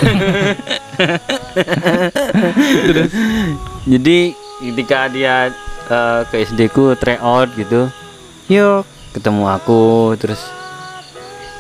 [3.84, 4.18] jadi
[4.62, 5.50] ketika dia
[5.88, 7.88] eh, ke SD ku tryout gitu
[8.48, 10.40] yuk ketemu aku terus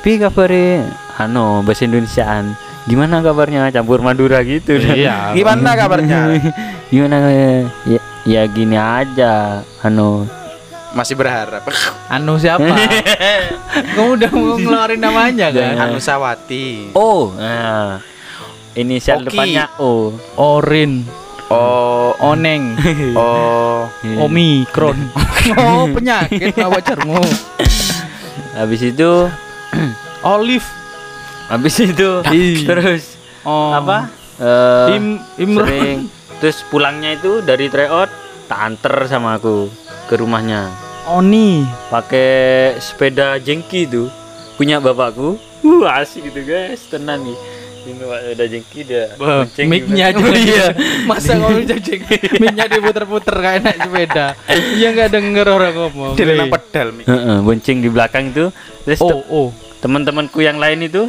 [0.00, 0.84] pi kabare
[1.16, 2.52] anu bahasa Indonesiaan
[2.84, 5.32] gimana kabarnya campur Madura gitu Iya.
[5.38, 6.36] Gimana kabarnya?
[6.92, 10.24] gimana ya, ya gini aja anu
[10.94, 11.66] Masih berharap.
[12.14, 12.70] Anu siapa?
[13.98, 15.74] Kamu udah mau ngeluarin namanya kan?
[15.76, 16.94] Anu Sawati.
[16.94, 17.98] oh nah
[18.74, 19.26] inisial Oki.
[19.26, 21.02] depannya O Orin,
[21.46, 22.78] Oh, Oneng,
[23.18, 23.90] oh.
[24.22, 25.10] Omikron.
[25.54, 27.18] oh, penyakit apa wajarmu.
[28.54, 29.10] habis itu
[30.24, 30.66] Olive.
[31.46, 32.10] habis itu
[32.62, 33.74] terus Oh.
[33.74, 34.08] apa
[34.38, 35.66] eh, Im Imron.
[35.68, 35.98] sering
[36.44, 38.12] terus pulangnya itu dari tryout
[38.52, 39.72] tak anter sama aku
[40.04, 40.68] ke rumahnya
[41.08, 41.64] Oni.
[41.88, 44.12] pakai sepeda jengki itu
[44.60, 47.38] punya bapakku wah asik gitu guys tenang nih
[47.88, 50.66] ini pak sepeda jengki dia bonceng Mic-nya aja iya.
[51.08, 52.00] Masa ngomong cek
[52.44, 54.26] Mic-nya diputer-puter kayak naik sepeda.
[54.76, 56.12] Iya nggak denger orang ngomong.
[56.12, 57.08] Dia nang pedal mi.
[57.08, 58.52] Heeh, bonceng di belakang itu
[58.84, 59.48] terus te- Oh, oh.
[59.80, 61.08] teman-temanku yang lain itu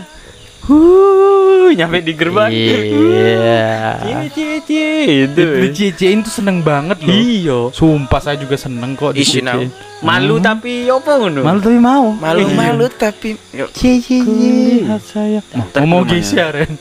[0.66, 3.66] huh nyampe di gerbang Iya.
[4.00, 4.90] cie cie cie
[5.26, 7.10] itu Dicecein tuh seneng banget loh.
[7.10, 9.70] iyo Sumpah saya juga seneng kok Isi dicecein.
[10.00, 12.14] malu tapi apa ngono Malu tapi mau.
[12.14, 13.70] Malu-malu tapi yuk.
[13.72, 15.40] cie cie Kulihat saya.
[15.76, 16.22] Ngomong ke rumahnya.
[16.22, 16.72] geser Ren.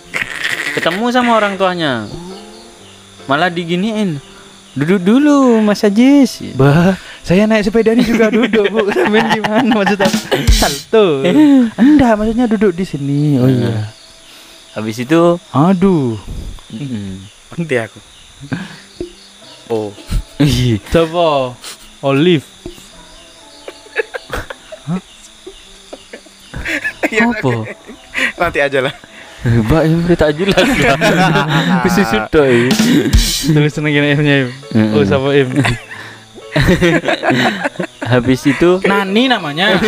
[0.74, 2.11] ketemu sama orang tuanya
[3.24, 4.18] malah diginiin
[4.72, 8.85] duduk dulu Mas Ajis Bah, saya naik sepeda ini juga duduk, Bu.
[8.93, 10.09] Sampean gimana maksudnya?
[10.53, 11.25] Salto.
[11.81, 13.41] Enggak, maksudnya duduk di sini.
[13.41, 13.89] Oh iya.
[14.77, 16.20] habis itu Aduh.
[17.57, 17.99] Nanti aku.
[19.72, 19.89] Oh.
[20.93, 21.57] Coba
[22.05, 22.45] Olive.
[27.14, 27.53] apa
[28.37, 28.95] Nanti aja lah.
[29.45, 30.97] Mbak ini tak jelas lah
[31.85, 32.68] Khusus sudah ya
[33.53, 34.12] Tulis seneng gini.
[34.12, 34.49] Im.
[34.97, 35.49] Oh, sama Im.
[38.13, 39.79] Habis itu Nani namanya.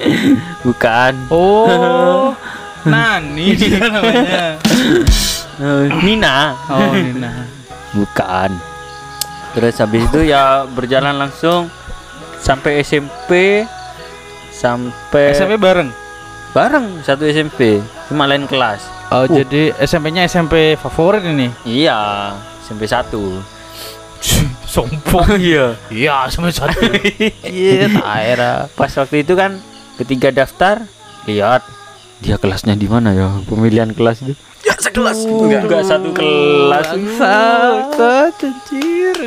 [0.66, 2.34] bukan Oh.
[2.92, 4.56] Nani dia namanya.
[5.60, 7.44] Eh, Nina Oh, Nina.
[7.92, 8.50] Bukan
[9.52, 11.68] Terus habis itu ya berjalan langsung
[12.40, 13.66] Sampai SMP
[14.48, 15.92] Sampai SMP bareng.
[16.56, 21.50] Bareng satu SMP Cuma lain kelas Oh, jadi SMP-nya SMP favorit ini.
[21.66, 22.30] Iya
[22.62, 23.10] SMP 1
[24.70, 25.26] Sombong.
[25.42, 26.78] Iya Iya, SMP satu.
[27.42, 28.70] Iya, daerah.
[28.78, 29.58] Pas waktu itu kan
[29.98, 30.86] Ketika daftar
[31.26, 31.66] Lihat
[32.22, 35.24] Dia kelasnya di mana ya Pemilihan kelas itu Ya sekelas.
[35.24, 39.18] Enggak, enggak satu kelas Bangsat, anjir.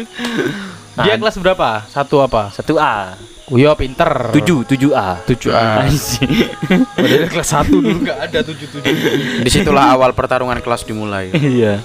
[0.93, 1.89] Dia kelas berapa?
[1.89, 2.53] Satu apa?
[2.53, 3.17] Satu A
[3.49, 4.29] iya, pinter.
[4.29, 5.89] Tujuh Tujuh A Tujuh A.
[6.95, 8.93] Padahal kelas satu dulu nggak ada tujuh tujuh.
[9.41, 11.33] Di situlah awal pertarungan kelas dimulai.
[11.33, 11.81] Iya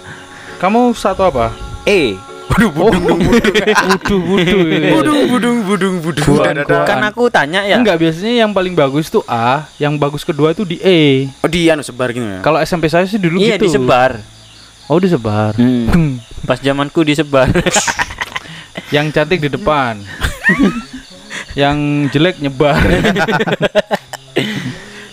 [0.60, 1.50] Kamu satu apa?
[1.88, 3.20] E Budung, budung, budung,
[4.88, 6.24] Budung budung budung budung.
[6.26, 6.56] Buan.
[6.64, 10.64] Kan aku tanya ya Enggak, biasanya yang paling bagus tuh A, yang bagus kedua tuh
[10.64, 11.28] di E.
[11.44, 12.40] Oh dia anu sebar gitu ya.
[12.40, 13.68] Kalau SMP saya sih dulu Iya gitu.
[13.68, 14.18] disebar
[14.88, 15.52] Oh, disebar.
[15.60, 15.84] Hmm.
[15.92, 16.12] Hmm.
[16.48, 17.52] Pas zamanku disebar
[18.94, 20.00] Yang cantik di depan.
[21.52, 22.80] yang jelek nyebar.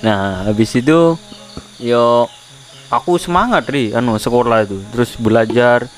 [0.06, 1.18] Nah habis itu
[1.82, 2.30] Yo
[2.94, 5.90] Aku semangat ri anu sekolah itu Terus belajar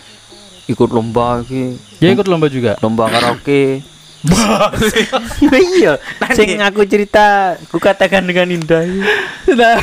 [0.68, 2.76] Ikut lomba ki Dia ikut lomba juga.
[2.84, 3.82] Lomba karaoke
[5.78, 6.02] Iya
[6.34, 8.84] Sing aku cerita Ku katakan dengan indah
[9.48, 9.80] Nah,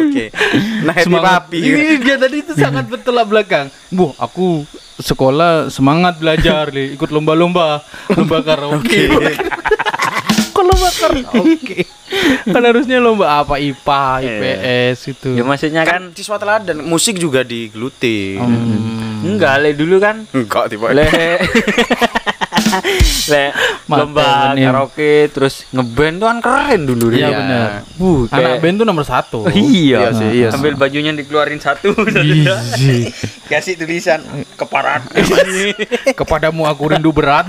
[0.00, 0.32] Oke.
[0.80, 1.44] Nah semangat.
[1.44, 1.58] papi.
[1.60, 3.68] Ini dia tadi itu sangat bertolak belakang.
[3.92, 4.64] Bu, aku
[4.96, 7.84] sekolah semangat belajar nih, ikut lomba-lomba,
[8.16, 9.12] lomba karaoke.
[10.62, 11.78] Lomba karaoke?
[12.54, 15.30] kan harusnya lomba apa IPA, IPS itu.
[15.36, 18.36] Ya maksudnya Kan kan siswa teladan musik juga digeluti.
[18.36, 19.22] Hmm.
[19.22, 20.90] Enggak le dulu kan Enggak tiba.
[20.94, 21.06] Le
[23.32, 23.44] Le
[23.88, 27.06] Mata lomba karaoke Terus ngeband tuh kan keren dulu.
[27.08, 27.28] Iya Iya.
[27.34, 27.68] benar.
[27.96, 29.40] Uh, Anak kayak- band tuh nomor satu.
[29.52, 30.56] Iya, Iya sih, iya sih.
[30.56, 31.92] Ambil bajunya dikeluarin satu.
[31.94, 33.08] Ih,
[33.50, 34.20] Kasih tulisan
[34.54, 35.04] keparat.
[36.12, 37.48] Kepadamu aku rindu berat.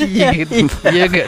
[0.00, 0.52] Iya gitu.
[0.86, 1.26] Iya enggak?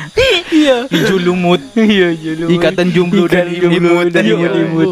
[0.51, 0.77] Iya.
[0.89, 1.61] Hijau lumut.
[1.75, 2.15] Iya,
[2.47, 4.89] Ikatan jomblo dan imut dan Iya, imut.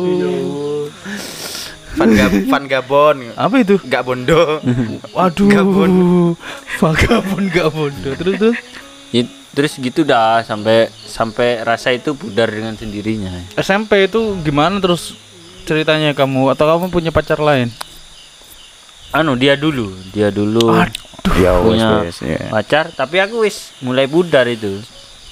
[1.97, 3.17] Van, Gab Van Gabon.
[3.35, 3.81] Apa itu?
[3.81, 4.41] Enggak bondo.
[5.17, 5.49] Waduh.
[5.49, 5.93] Gabon.
[6.77, 8.13] Vagabond gak bodoh.
[8.15, 8.55] Terus tuh
[9.15, 9.23] Ya,
[9.55, 13.31] terus gitu dah sampai sampai rasa itu pudar dengan sendirinya.
[13.55, 15.15] SMP itu gimana terus
[15.63, 17.71] ceritanya kamu atau kamu punya pacar lain?
[19.15, 20.75] Anu dia dulu, dia dulu
[21.39, 22.51] Ya punya wes, ya.
[22.51, 24.83] pacar, tapi aku wis mulai pudar itu.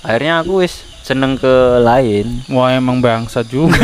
[0.00, 2.46] Akhirnya aku wis seneng ke lain.
[2.48, 3.74] Wah emang bangsa juga.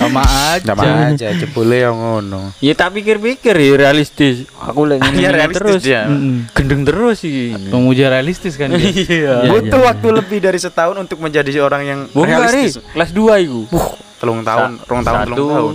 [0.00, 0.64] Sama aja.
[0.66, 2.56] Sama aja jebule yang ngono.
[2.58, 4.48] Ya tak pikir-pikir ya realistis.
[4.56, 5.80] Aku lagi Iya, realistis terus.
[5.84, 6.08] dia.
[6.08, 6.48] Mm-mm.
[6.50, 7.52] Gendeng terus sih.
[7.68, 8.80] Pemuja realistis kan dia.
[9.12, 9.34] Iya.
[9.46, 12.80] Butuh waktu lebih dari setahun untuk menjadi orang yang Bukan realistis.
[12.88, 13.68] kelas 2 iku.
[14.16, 15.44] Telung tahun, Sa- rong tahun, telung satu.
[15.50, 15.74] tahun.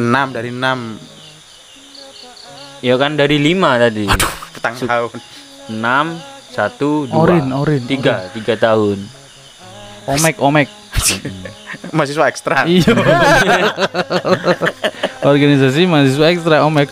[0.00, 0.78] Enam dari enam,
[2.80, 4.06] Ya kan dari 5 tadi.
[4.50, 5.12] petang tahun.
[5.68, 5.78] 6
[6.50, 7.82] 1 2 Orin, orin.
[7.84, 8.98] 3 3 tahun.
[10.08, 10.68] Omek, omek.
[11.96, 12.64] Mahasiswa ekstra.
[12.64, 12.92] Iya.
[15.22, 16.88] Organisasi mahasiswa ekstra omek.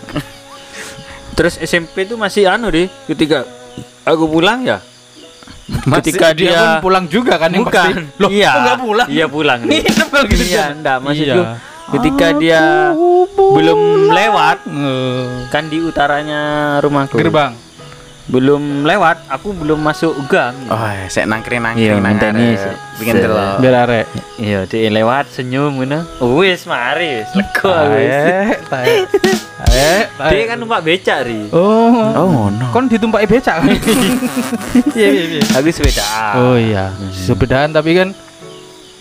[1.33, 3.45] Terus SMP itu masih anu deh ketika
[4.03, 4.77] aku pulang ya.
[5.85, 7.93] Masih ketika Dia dia, pun pulang juga kan yang pasti.
[7.93, 8.01] bukan.
[8.17, 8.49] Loh, iya.
[8.49, 9.07] kok nggak pulang?
[9.07, 9.59] Iya pulang.
[9.65, 9.79] nih.
[9.87, 11.51] Nempel gitu iya, enggak maksudku Iya.
[11.89, 12.61] ketika dia
[13.35, 13.79] belum
[14.09, 16.39] lewat Eh, kan di utaranya
[16.79, 17.17] rumahku.
[17.17, 17.53] gerbang.
[18.29, 20.53] Belum lewat, aku belum masuk gang.
[20.67, 20.77] Oh,
[21.09, 22.61] saya nangkring Iya, nangkring minta nih, arep.
[22.61, 23.57] se- bikin delok.
[23.57, 24.05] Biar arek.
[24.37, 26.05] Iya, dia lewat senyum ngono.
[26.37, 28.13] Wis mari, wis lega wis.
[28.13, 28.95] Tae, tae.
[29.59, 30.29] Tae, tae.
[30.31, 31.49] Dia kan numpak becak ri.
[31.49, 32.69] Oh, Oh, ngono.
[32.69, 33.69] kon ditumpaki becak kan?
[34.93, 35.41] Iya, iya, iya.
[35.55, 36.05] Aku sepeda.
[36.37, 38.13] Oh iya, sepedaan tapi kan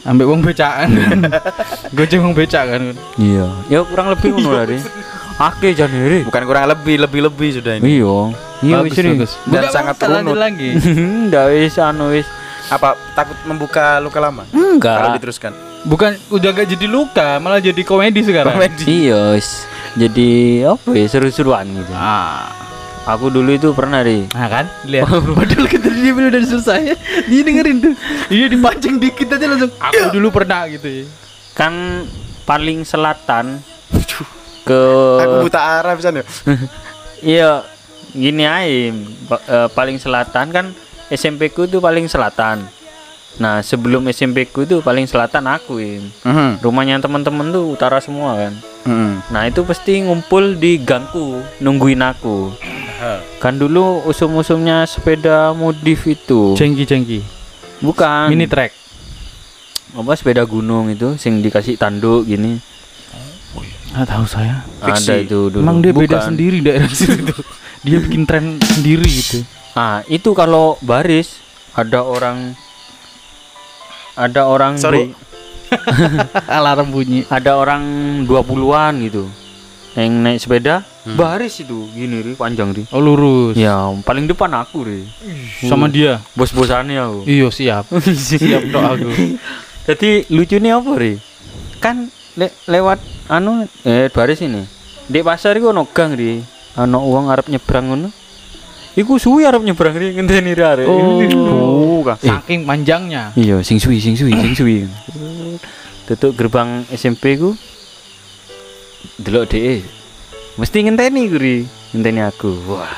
[0.04, 1.18] ambek wong becakan kan.
[1.96, 2.96] Gojek wong becak kan.
[3.14, 3.44] Iya.
[3.68, 4.64] Ya kurang lebih ngono lah,
[5.38, 5.44] Ri.
[5.44, 6.18] Ake jane ri.
[6.22, 7.98] Bukan kurang lebih, lebih lebih sudah ini.
[7.98, 8.18] Iya.
[8.58, 9.08] Iya Bagus, wis ri.
[9.08, 9.32] bagus.
[9.40, 10.34] Dan Bukan sangat runut.
[10.34, 10.70] lagi.
[11.30, 12.26] Ndak wis anu wis.
[12.68, 14.42] Apa takut membuka luka lama?
[14.50, 14.98] Enggak.
[14.98, 15.52] Kalau diteruskan.
[15.78, 18.58] Bukan udah gak jadi luka, malah jadi komedi sekarang.
[18.82, 19.62] Iya, wis.
[19.94, 21.94] Jadi apa ya seru-seruan gitu.
[21.94, 22.50] Ah,
[23.08, 24.28] Aku dulu itu pernah ri.
[24.36, 25.08] nah kan, lihat.
[25.38, 26.92] Padahal kita dia udah selesai.
[27.30, 27.94] Dia dengerin tuh.
[28.28, 29.72] Iya dipancing dikit aja langsung.
[29.72, 31.04] Aku dulu pernah gitu ya.
[31.56, 32.04] Kan
[32.44, 33.64] paling selatan
[34.68, 34.82] ke
[35.24, 36.24] Aku buta arah bisa nih.
[37.18, 37.66] Iya,
[38.14, 38.94] gini aja.
[39.26, 40.66] Ba- eh, paling selatan kan
[41.10, 42.62] SMP ku tuh paling selatan.
[43.38, 46.06] Nah, sebelum SMP ku tuh paling selatan aku, Im.
[46.22, 46.62] Mhm.
[46.62, 48.54] Rumahnya teman-teman tuh utara semua kan.
[48.86, 49.34] Mhm.
[49.34, 52.54] Nah, itu pasti ngumpul di gangku nungguin aku.
[53.38, 56.54] Kan dulu usum-usumnya sepeda modif itu.
[56.54, 57.22] Cengki-cengki.
[57.78, 58.30] Bukan.
[58.30, 58.74] Mini track.
[59.88, 62.60] apa sepeda gunung itu sing dikasih tanduk gini.
[63.96, 64.64] Ah, tahu saya.
[64.84, 65.08] Fiksi.
[65.08, 65.64] Ada itu dulu.
[65.64, 66.28] Emang dia beda Bukan.
[66.34, 67.34] sendiri daerah situ.
[67.86, 69.40] dia bikin tren sendiri gitu.
[69.72, 71.40] Ah, itu kalau baris
[71.72, 72.52] ada orang
[74.18, 75.14] ada orang Sorry.
[76.58, 77.28] Alarm bunyi.
[77.28, 77.84] ada orang
[78.24, 79.24] 20-an gitu.
[79.96, 80.76] Yang naik sepeda
[81.16, 82.84] baris itu gini ri panjang ri.
[82.92, 83.56] Oh lurus.
[83.56, 85.08] Ya, paling depan aku ri.
[85.64, 86.20] Sama dia.
[86.36, 87.20] Bos-bosannya aku.
[87.24, 87.84] Iya siap.
[88.28, 89.10] siap dok aku.
[89.88, 91.16] Jadi lucunya apa ri?
[91.80, 94.62] Kan le- lewat anu eh baris ini.
[95.10, 96.38] Di pasar iku ono gang ri.
[96.78, 98.08] Ono uang arep nyebrang ngono.
[98.94, 100.86] Iku suwi arep nyebrang ri ngenteni ri arek.
[100.86, 102.00] Oh.
[102.06, 102.16] Kah.
[102.22, 103.34] Saking panjangnya.
[103.34, 104.86] Iya, sing suwi, sing suwi, sing suwi.
[106.06, 107.58] Tutup gerbang SMP ku.
[109.18, 109.82] Delok DE.
[110.58, 111.56] Mesti ngenteni ku ri,
[111.94, 112.54] ngenteni aku.
[112.70, 112.90] Wah.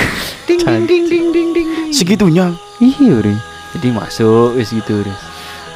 [0.48, 1.68] ding ding ding ding ding ding.
[1.68, 1.92] ding.
[1.92, 2.56] Segitunya.
[2.80, 3.36] Iya, ri.
[3.76, 5.14] Jadi masuk wis gitu, ri.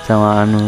[0.09, 0.61] Sama anu.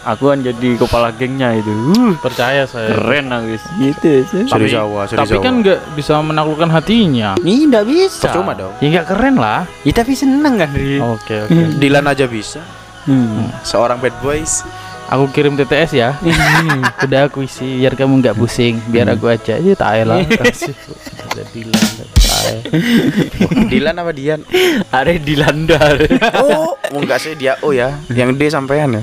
[0.00, 1.68] Aku kan jadi kepala gengnya itu.
[1.68, 2.96] Uh, Percaya saya.
[2.96, 3.60] keren wis.
[3.76, 4.24] Gitu.
[4.32, 4.48] sih.
[4.48, 5.44] Suri Jawa, Suri Tapi Jawa.
[5.44, 7.36] kan nggak bisa menaklukkan hatinya.
[7.36, 8.24] Ini ndak bisa.
[8.24, 8.72] Percuma dong.
[8.80, 9.68] Ya nggak keren lah.
[9.84, 10.72] Ya tapi seneng kan.
[11.20, 11.60] Oke oke.
[11.76, 12.64] Dilan aja bisa.
[13.04, 13.52] Hmm.
[13.60, 14.64] Seorang bad boys.
[15.10, 16.14] Aku kirim TTS ya.
[17.04, 18.80] Udah aku isi biar kamu nggak pusing.
[18.88, 19.60] Biar aku aja.
[19.60, 20.22] Itu tae lah.
[21.30, 21.84] Ada Dilan.
[22.14, 22.56] tae.
[23.74, 24.40] Dilan apa Dian?
[24.88, 25.98] Are dilandar.
[26.40, 28.00] Oh, mau enggak sih dia oh ya.
[28.08, 29.02] Yang D sampean ya.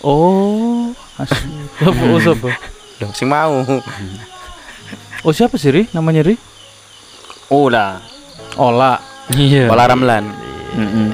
[0.00, 0.92] Oh.
[1.20, 1.50] asli.
[1.84, 2.48] Oh, siapa?
[3.00, 3.64] Loh, sing mau.
[5.20, 5.82] Oh siapa sih Ri?
[5.92, 6.36] Namanya Ri?
[7.50, 8.00] lah.
[8.56, 9.00] Ola.
[9.36, 9.68] Iya.
[9.68, 10.24] Pola Ramlan.
[10.76, 11.08] Mm-mm.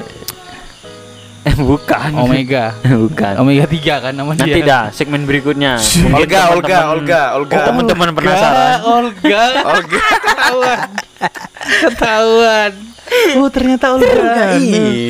[1.47, 2.11] Eh bukan.
[2.23, 2.75] Omega.
[2.83, 3.33] bukan.
[3.39, 4.43] Omega 3 kan namanya.
[4.43, 5.79] Nanti dah segmen berikutnya.
[6.11, 7.55] Olga, Olga, Olga, Olga.
[7.55, 8.77] Oh, teman-teman penasaran.
[8.83, 9.43] Olga.
[9.71, 9.99] Olga.
[10.23, 10.79] Ketahuan.
[11.67, 12.71] Ketahuan.
[13.39, 14.59] Oh ternyata Olga.
[14.59, 15.07] Ini.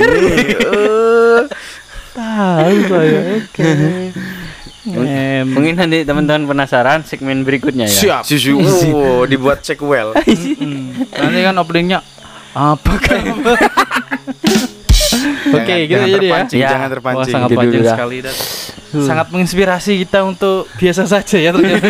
[2.17, 3.19] Tahu saya.
[3.37, 3.63] Oke.
[4.87, 8.23] Em, Mungkin nanti teman-teman penasaran segmen berikutnya ya.
[8.23, 8.23] Siap.
[8.23, 8.55] Susu.
[8.89, 10.15] Oh, dibuat sequel.
[10.57, 11.11] Mm.
[11.11, 11.99] Nanti kan openingnya
[12.51, 13.19] apa kan?
[15.47, 16.19] Oke, Jangan- gitu jangan jadi ya.
[16.23, 16.69] terpancing, Ya.
[16.69, 17.33] Jangan Wah, terpancing.
[17.35, 17.91] sangat Gitu panjang ya.
[17.91, 18.35] sekali dan
[18.97, 21.87] sangat menginspirasi kita untuk biasa saja ya ternyata.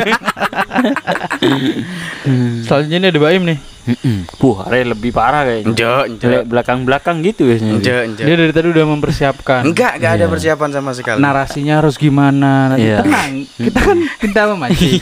[2.63, 3.57] Selanjutnya ini ada Baim nih.
[3.88, 4.27] Mm-mm.
[4.38, 5.68] Wah, are lebih parah kayaknya.
[5.72, 6.43] Enggak, enggak.
[6.43, 7.73] Belakang-belakang gitu biasanya.
[7.80, 8.26] Enggak, enggak.
[8.27, 9.61] Dia dari tadi udah mempersiapkan.
[9.64, 10.31] Enggak, enggak ada Iya.
[10.31, 11.18] persiapan sama sekali.
[11.18, 12.51] Narasinya harus gimana?
[12.69, 12.97] Nanti Iya.
[13.01, 14.99] Tenang, kita kan kita memancing.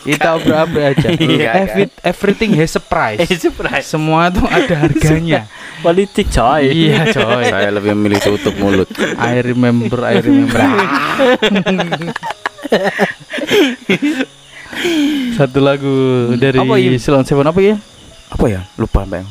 [0.00, 1.08] kita obrol-obrol aja.
[1.20, 3.18] Iya, Every- everything has a price.
[3.20, 3.84] Eh, surprise.
[3.84, 5.50] Semua tuh ada harganya.
[5.84, 6.70] Politik coy.
[6.70, 7.44] iya, coy.
[7.44, 8.86] Saya lebih memilih tutup mulut.
[9.16, 10.60] I remember, I remember.
[15.34, 15.94] Satu lagu
[16.36, 16.78] dari Apa?
[16.96, 17.76] Silon Seven apa ya?
[18.30, 18.60] Apa ya?
[18.74, 19.26] Lupa, Bang.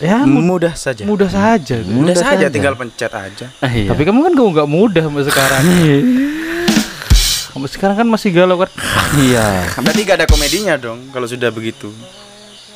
[0.00, 1.06] Ya mud- Mudah saja.
[1.06, 1.78] mudah saja.
[1.78, 1.86] tuh.
[1.86, 2.46] Mudah saja, saja.
[2.50, 3.46] tinggal pencet aja.
[3.60, 3.86] Ah, iya.
[3.86, 5.62] Tapi kamu kan kamu nggak mudah sampai sekarang.
[7.52, 8.70] kamu sekarang kan masih galau kan?
[9.20, 9.68] iya.
[9.76, 11.92] Berarti gak ada komedinya dong kalau sudah begitu.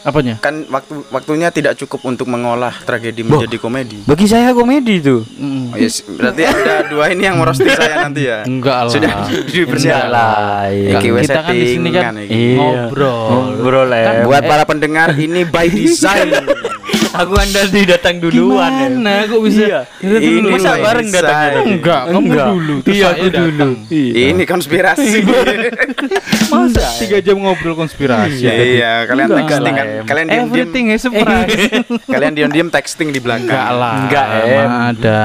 [0.06, 0.38] Apanya?
[0.38, 4.06] Kan waktu waktunya tidak cukup untuk mengolah tragedi menjadi komedi.
[4.06, 5.26] Bagi saya komedi itu.
[5.34, 5.74] Mm.
[5.74, 6.06] Oh, yes.
[6.06, 8.46] Berarti ada dua ini yang merosti saya nanti ya.
[8.46, 8.92] Enggak lah.
[8.94, 9.10] Sudah
[9.50, 10.06] dipersiapkan.
[10.14, 10.70] lah.
[10.70, 11.02] iya.
[11.02, 12.54] Kita kan di sini kan iki.
[12.54, 12.86] Iya.
[12.86, 13.26] ngobrol.
[13.58, 14.22] Ngobrol ya.
[14.22, 16.30] Buat para pendengar ini by design.
[17.16, 18.88] Aku anda datang duluan ya.
[18.92, 19.62] Gimana kok bisa?
[19.64, 19.80] Iya.
[19.88, 20.48] Kita Ini dulu.
[20.52, 21.60] Masa bareng datangnya?
[21.64, 22.46] Enggak, kamu Enggak.
[22.52, 22.74] dulu.
[22.84, 23.46] terus Iya, aku dulu.
[23.46, 23.72] datang.
[23.88, 24.12] Iya.
[24.26, 25.08] Ini konspirasi.
[26.46, 28.42] Masa tiga jam ngobrol konspirasi?
[28.44, 29.86] Iya, kalian Enggak texting kan.
[29.86, 30.04] Em.
[30.04, 31.50] Kalian diam-diam Everything is surprise.
[32.14, 33.48] kalian diam-diam texting di belakang.
[33.48, 33.94] Enggak lah.
[34.04, 34.70] Enggak, Em.
[34.92, 35.18] Ada.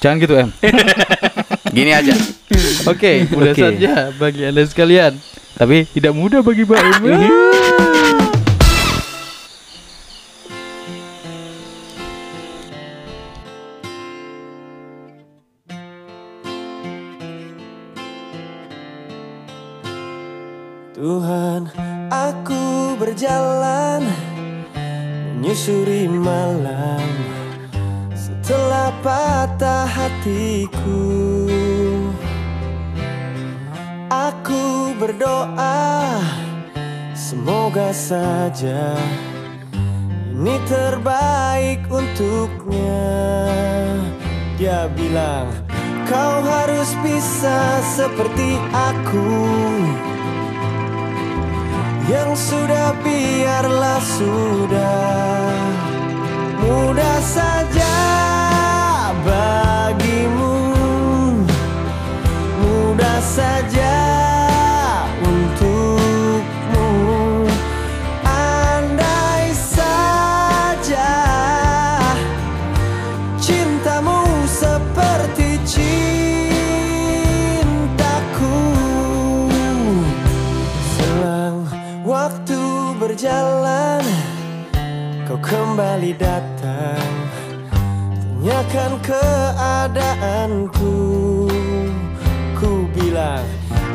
[0.00, 0.50] Jangan gitu, Em.
[1.76, 2.14] Gini aja.
[2.84, 3.62] Oke, mudah Oke.
[3.62, 5.12] saja bagi Anda sekalian.
[5.52, 7.02] Tapi tidak mudah bagi Mbak Em.
[25.62, 27.06] menyusuri malam
[28.18, 31.06] setelah patah hatiku.
[34.10, 36.18] Aku berdoa,
[37.14, 38.98] semoga saja
[40.34, 43.06] ini terbaik untuknya.
[44.58, 45.46] Dia bilang,
[46.10, 49.30] kau harus bisa seperti aku.
[52.10, 55.54] Yang sudah biarlah sudah.
[56.58, 57.94] Mudah saja
[59.22, 60.58] bagimu.
[62.58, 64.01] Mudah saja
[85.72, 87.08] kembali datang
[87.72, 90.96] Tanyakan keadaanku.
[92.60, 93.48] Ku bilang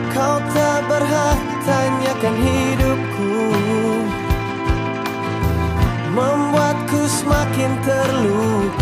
[0.10, 1.38] Kau tak berhak
[1.70, 3.54] tanyakan hidupku.
[6.18, 8.77] Membuatku semakin terluka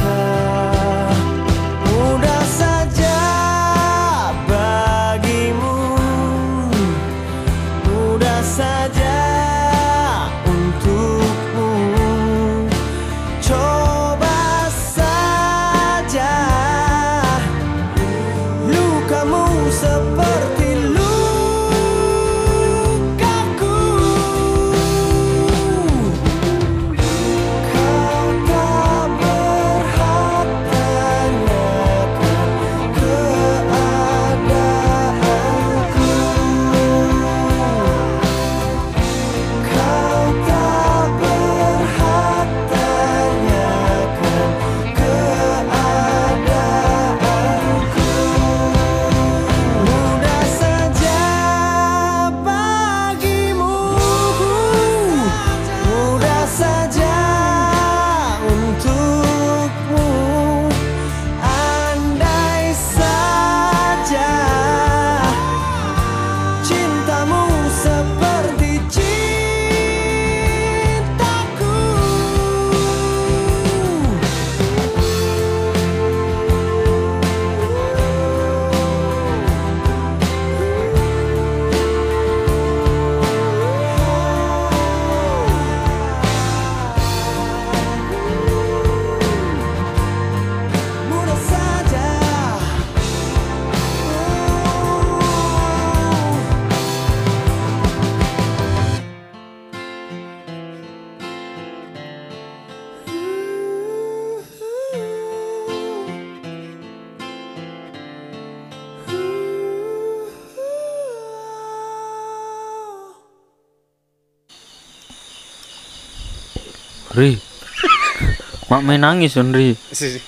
[118.76, 119.72] Mak main nangis on Ri.
[119.96, 120.20] Sedih.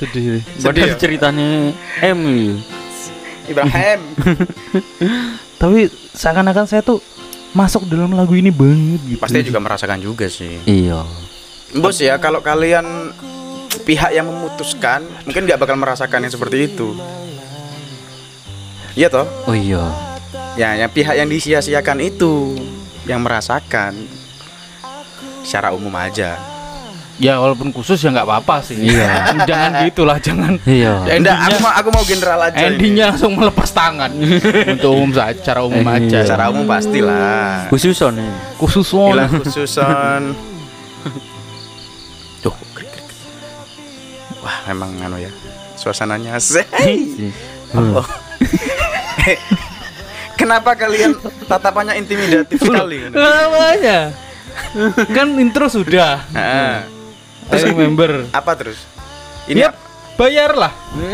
[0.00, 0.40] Ri.
[0.64, 2.56] Padahal ceritanya M.
[3.44, 4.00] Ibrahim.
[5.60, 7.04] Tapi seakan-akan saya tuh
[7.52, 9.20] masuk dalam lagu ini banget gitu.
[9.20, 10.64] Pasti juga merasakan juga sih.
[10.64, 11.04] Iya.
[11.76, 13.12] Bos ya, kalau kalian
[13.84, 16.96] pihak yang memutuskan, mungkin nggak bakal merasakan yang seperti itu.
[18.96, 19.28] Iya toh?
[19.44, 19.84] Oh iya.
[20.56, 22.56] Ya, yang pihak yang disia-siakan itu
[23.04, 24.08] yang merasakan
[25.44, 26.51] secara umum aja.
[27.22, 28.82] Ya walaupun khusus ya nggak apa-apa sih.
[28.82, 29.06] Iya.
[29.48, 30.58] jangan gitulah, jangan.
[30.64, 31.06] Iya.
[31.06, 32.56] Endingnya- Enggak, aku mau aku mau general aja.
[32.56, 32.66] ini.
[32.66, 34.10] Endingnya langsung melepas tangan
[34.74, 36.02] untuk umum saja, secara umum Eh, aja.
[36.02, 36.20] iya.
[36.26, 37.70] secara umum pastilah.
[37.70, 39.22] Khususon one.
[39.38, 40.22] khususon.
[42.42, 43.06] Duh, krik, krik.
[44.42, 45.30] Wah, memang anu ya.
[45.78, 47.30] Suasananya sei.
[47.78, 48.02] Allah.
[50.34, 51.14] Kenapa kalian
[51.46, 53.06] tatapannya intimidatif sekali?
[53.06, 54.10] Namanya.
[55.14, 56.26] kan intro sudah.
[57.52, 58.10] Terus remember.
[58.32, 58.80] Apa terus?
[59.44, 59.74] Ini Yap,
[60.16, 60.72] bayarlah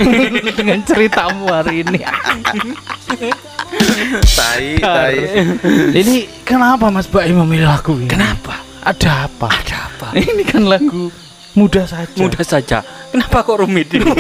[0.59, 1.99] dengan ceritamu hari ini.
[4.37, 5.17] tai, tai.
[5.93, 8.09] ini kenapa Mas Baim memilih lagu ini?
[8.09, 8.61] Kenapa?
[8.85, 9.49] Ada apa?
[9.51, 10.07] Ada apa?
[10.15, 11.11] Ini kan lagu
[11.53, 12.17] mudah saja.
[12.17, 12.79] Mudah saja.
[13.11, 14.07] Kenapa kok rumit ini?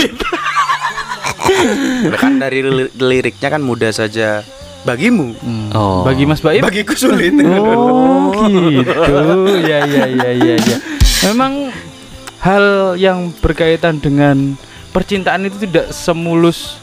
[2.20, 4.44] Kan dari li- liriknya kan mudah saja
[4.84, 5.32] bagimu.
[5.38, 5.68] Hmm.
[5.72, 6.04] Oh.
[6.04, 7.32] Bagi Mas Baim Bagiku sulit.
[7.40, 8.92] Oh gitu
[9.64, 10.76] ya ya ya ya ya.
[11.24, 11.67] Memang
[12.42, 14.54] hal yang berkaitan dengan
[14.94, 16.78] percintaan itu tidak semulus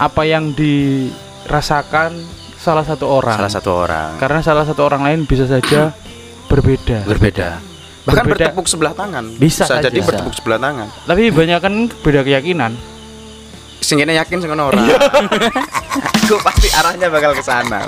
[0.00, 2.18] apa yang dirasakan
[2.58, 3.36] salah satu orang.
[3.36, 4.10] Salah satu orang.
[4.16, 5.92] Karena salah satu orang lain bisa saja
[6.48, 7.04] berbeda.
[7.04, 7.60] Berbeda.
[8.04, 8.52] Bahkan Berbeda.
[8.52, 9.24] bertepuk sebelah tangan.
[9.40, 9.88] Bisa saja.
[9.88, 10.88] jadi bertepuk sebelah tangan.
[11.08, 11.74] Tapi banyak kan
[12.04, 12.72] beda keyakinan.
[13.84, 14.80] Sing kene yakin sing kono ora.
[16.24, 17.84] Aku pasti arahnya bakal ke sana.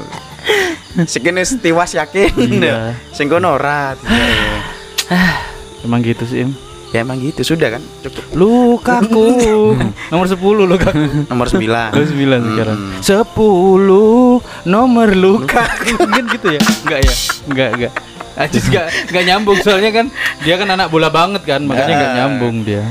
[1.08, 2.32] Sing kene tiwas yakin.
[2.36, 2.96] Iya.
[3.12, 3.96] Sing kono ora.
[5.84, 6.44] Emang gitu sih.
[6.44, 6.52] Im.
[6.96, 7.82] Ya emang gitu sudah kan.
[8.00, 8.24] Cukup.
[8.32, 9.28] Lukaku
[10.10, 11.28] nomor 10 lukaku.
[11.28, 11.60] Nomor 9.
[11.60, 12.78] Nomor 9 sekarang.
[12.80, 13.04] Hmm.
[13.04, 15.92] 10 nomor lukaku.
[16.08, 16.60] Kan gitu ya?
[16.64, 17.14] Enggak ya?
[17.44, 17.92] Enggak, enggak.
[18.36, 20.06] Ajis enggak enggak nyambung soalnya kan
[20.40, 22.16] dia kan anak bola banget kan, makanya enggak Ah.
[22.16, 22.84] nyambung dia.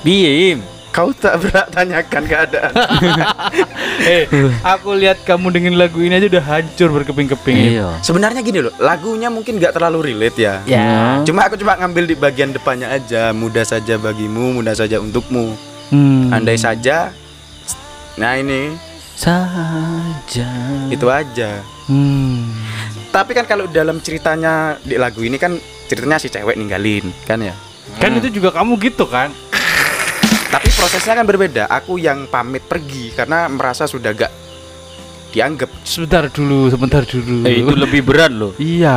[0.00, 0.77] Bim.
[0.98, 2.72] Kau tak berat tanyakan keadaan.
[3.98, 4.24] Eh,
[4.62, 7.76] aku lihat kamu dengan lagu ini aja udah hancur berkeping-keping.
[7.76, 7.98] Iya.
[8.00, 10.54] Sebenarnya gini loh, lagunya mungkin nggak terlalu relate ya.
[10.64, 11.20] Ya.
[11.26, 15.52] Cuma aku cuma ngambil di bagian depannya aja, mudah saja bagimu, mudah saja untukmu.
[15.92, 16.30] Hmm.
[16.30, 17.10] Andai saja
[18.18, 18.74] Nah ini
[19.14, 20.50] Saja.
[20.90, 21.62] itu aja.
[21.86, 22.50] Hmm.
[23.14, 25.54] Tapi kan kalau dalam ceritanya di lagu ini kan
[25.86, 27.54] ceritanya si cewek ninggalin kan ya.
[28.02, 29.30] Kan itu juga kamu gitu kan?
[30.48, 31.68] Tapi prosesnya kan berbeda.
[31.68, 34.32] Aku yang pamit pergi karena merasa sudah gak
[35.28, 35.68] dianggap.
[35.84, 37.44] Sebentar dulu, sebentar dulu.
[37.44, 38.56] Eh, itu lebih berat loh.
[38.56, 38.96] Iya.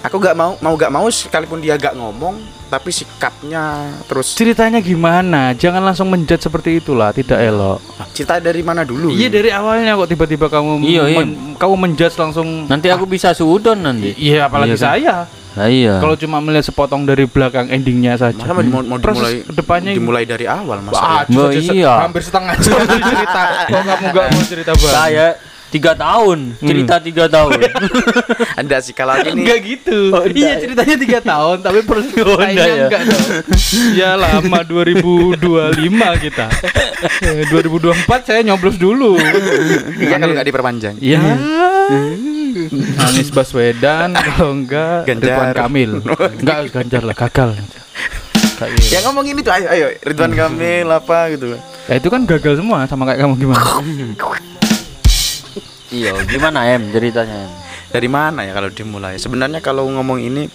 [0.00, 3.64] Aku gak mau mau gak mau sekalipun dia gak ngomong, tapi sikapnya
[4.04, 5.50] terus Ceritanya gimana?
[5.52, 7.78] Jangan langsung menjat seperti itulah, tidak elok.
[8.10, 9.08] cerita dari mana dulu?
[9.08, 11.18] Iya dari awalnya kok tiba-tiba kamu Iya, iya.
[11.20, 14.12] men- kamu menjudge langsung Nanti aku bisa sudon nanti.
[14.12, 14.86] Iya apalagi Iya kan?
[14.90, 15.16] saya.
[15.56, 15.96] Nah, iya.
[15.96, 18.36] Kalau cuma melihat sepotong dari belakang endingnya saja.
[18.36, 21.38] Masa mau, mau Proses dimulai ke depannya dimulai dari awal masa Wah, ya?
[21.38, 21.92] Oh, iya.
[22.02, 23.42] hampir setengah cerita.
[23.64, 24.92] Kok kamu gak mau cerita banget?
[24.92, 25.28] saya
[25.66, 27.58] tiga tahun, cerita tiga tahun.
[28.54, 29.98] Anda sih kalau ini Enggak gitu.
[30.30, 32.86] iya ceritanya tiga tahun tapi proses ceritanya enggak ya?
[32.88, 33.26] enggak dong.
[33.92, 36.46] Ya lama 2025 kita.
[37.28, 39.20] Eh, 2024 saya nyoblos dulu.
[40.00, 40.96] Iya kalau nggak diperpanjang.
[41.04, 41.20] Iya.
[43.04, 45.28] Anies Baswedan kalau enggak Ganjar.
[45.28, 45.90] Ridwan Kamil.
[46.40, 47.50] Enggak Ganjar lah gagal.
[48.56, 48.88] Kayak gitu.
[48.96, 51.60] Ya ngomong ini tuh ayo ayo Ridwan Kamil apa gitu.
[51.86, 53.62] Ya itu kan gagal semua sama kayak kamu gimana?
[55.92, 57.52] iya, gimana em ceritanya em?
[57.92, 59.20] Dari mana ya kalau dimulai?
[59.20, 60.50] Sebenarnya kalau ngomong ini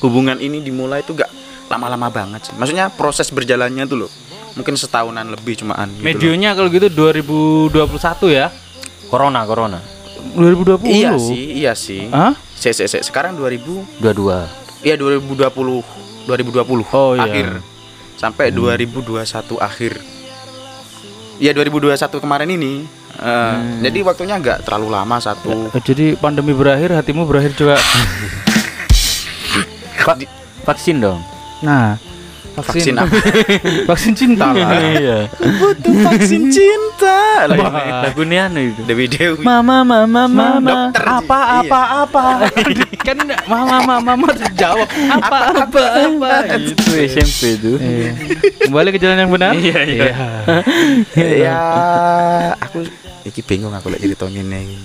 [0.00, 1.30] hubungan ini dimulai tuh gak
[1.70, 2.54] lama-lama banget sih.
[2.56, 4.10] Maksudnya proses berjalannya tuh loh.
[4.58, 6.06] Mungkin setahunan lebih cumaan gitu loh.
[6.10, 7.70] Medionya kalau gitu 2021
[8.34, 8.50] ya.
[9.06, 9.78] Corona, corona.
[10.34, 10.86] 2020.
[10.86, 12.10] Iya sih, iya sih.
[12.10, 12.34] Hah?
[12.54, 13.00] Se, se, se.
[13.00, 14.46] Sekarang 2000 Dua-dua.
[14.82, 17.24] Iya 2020 2020 Oh, iya.
[17.24, 17.48] akhir
[18.16, 19.92] sampai 2021 akhir.
[21.40, 22.84] Iya 2021 kemarin ini.
[23.16, 25.72] Eh, Jadi waktunya nggak terlalu lama satu.
[25.72, 27.76] Eh, Jadi pandemi berakhir, hatimu berakhir juga.
[30.16, 31.20] Di- Vaksin dong.
[31.60, 31.96] Nah,
[32.52, 33.16] vaksin vaksin apa?
[33.88, 34.68] vaksin cinta lah.
[34.92, 35.18] Iya.
[35.32, 37.48] Butuh vaksin cinta.
[37.48, 38.80] Lah, ini Lagunya anu itu.
[38.84, 39.40] Dewi Dewi.
[39.40, 40.92] Mama, mama, mama.
[40.92, 41.04] Dokter.
[41.06, 41.60] apa Iya.
[41.64, 42.24] apa apa
[43.08, 43.16] kan
[43.46, 47.76] mama mama mama terjawab apa apa apa Itu SMP tuh.
[47.80, 48.12] Iya.
[48.62, 50.12] kembali ke jalan yang benar Iya, iya.
[51.16, 51.60] ya
[52.56, 52.84] aku
[53.22, 54.76] iki bingung aku lagi cerita ngene iki.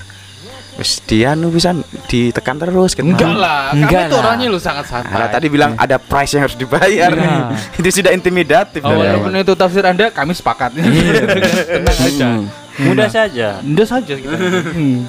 [0.75, 1.71] Wis dia nu bisa
[2.05, 3.07] ditekan terus kan.
[3.07, 4.23] enggak lah Enggak tuh lah.
[4.27, 7.09] orangnya lu sangat Nah, santai tadi bilang ada price yang harus dibayar.
[7.09, 7.55] Nah.
[7.79, 8.79] Itu sudah intimidatif.
[8.79, 9.41] oh, dari walaupun awal.
[9.41, 12.29] itu tafsir anda kami sepakat tenang aja
[12.75, 12.91] Hmm.
[12.91, 13.63] Mudah saja.
[13.63, 14.19] Udah saja.
[14.19, 15.07] Hmm.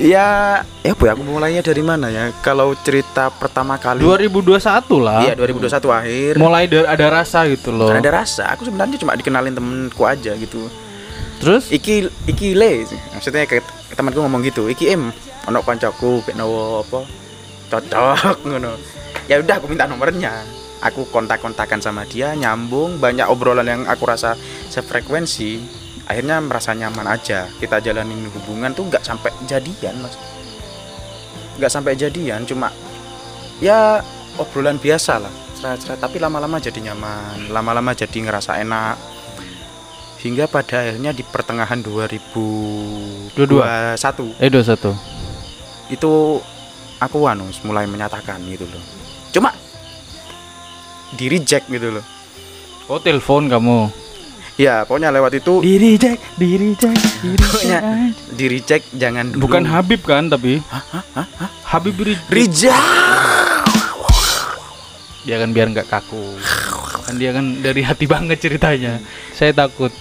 [0.00, 0.26] ya
[0.80, 4.56] ya ya aku mulainya dari mana ya kalau cerita pertama kali 2021
[4.96, 5.20] lah.
[5.20, 7.92] iya 2021 akhir Mulai dari ada rasa gitu loh.
[7.92, 10.72] Karena ada rasa aku sebenarnya cuma dikenalin temenku aja gitu
[11.42, 11.74] Terus?
[11.74, 12.86] Iki iki le.
[13.18, 13.66] Maksudnya kayak
[13.98, 15.10] temanku ngomong gitu iki em
[15.50, 17.02] ono kancaku pek nowo apa
[17.66, 18.78] cocok ngono.
[19.26, 20.46] Ya udah aku minta nomornya.
[20.82, 24.38] Aku kontak-kontakan sama dia nyambung banyak obrolan yang aku rasa
[24.70, 25.82] sefrekuensi.
[26.06, 27.46] Akhirnya merasa nyaman aja.
[27.58, 30.14] Kita jalanin hubungan tuh nggak sampai jadian mas.
[31.58, 32.70] Nggak sampai jadian cuma
[33.58, 33.98] ya
[34.38, 35.30] obrolan biasa lah.
[35.58, 37.50] Cerita-cerita tapi lama-lama jadi nyaman.
[37.50, 38.94] Lama-lama jadi ngerasa enak
[40.22, 43.34] hingga pada akhirnya di pertengahan 2021
[44.38, 44.94] eh 21.
[45.90, 46.12] itu
[46.96, 48.82] aku anu mulai menyatakan gitu loh
[49.30, 49.50] cuma
[51.12, 52.04] di reject gitu loh
[52.86, 53.88] Oh, telepon kamu.
[54.54, 57.78] ya pokoknya lewat itu Diri Jack, diri Jack, diri pokoknya
[58.28, 60.60] di reject jangan dulu Bukan Habib kan tapi?
[61.64, 62.76] Habib Ri- reject
[65.22, 66.34] dia kan biar nggak kaku.
[67.00, 68.98] Kan dia kan dari hati banget ceritanya.
[69.30, 69.94] Saya takut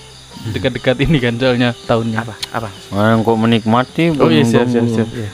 [0.47, 2.17] dekat-dekat ini kan soalnya tahunnya.
[2.19, 5.07] apa apa Orang kok menikmati Oh iya siap siap siap.
[5.07, 5.29] Iya.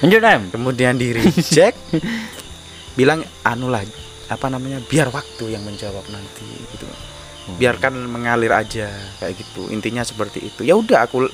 [0.00, 1.76] Lanjut em kemudian di reject
[2.98, 3.84] bilang anu lah
[4.26, 6.88] apa namanya biar waktu yang menjawab nanti gitu
[7.54, 8.88] biarkan mengalir aja
[9.18, 11.26] kayak gitu intinya seperti itu ya udah aku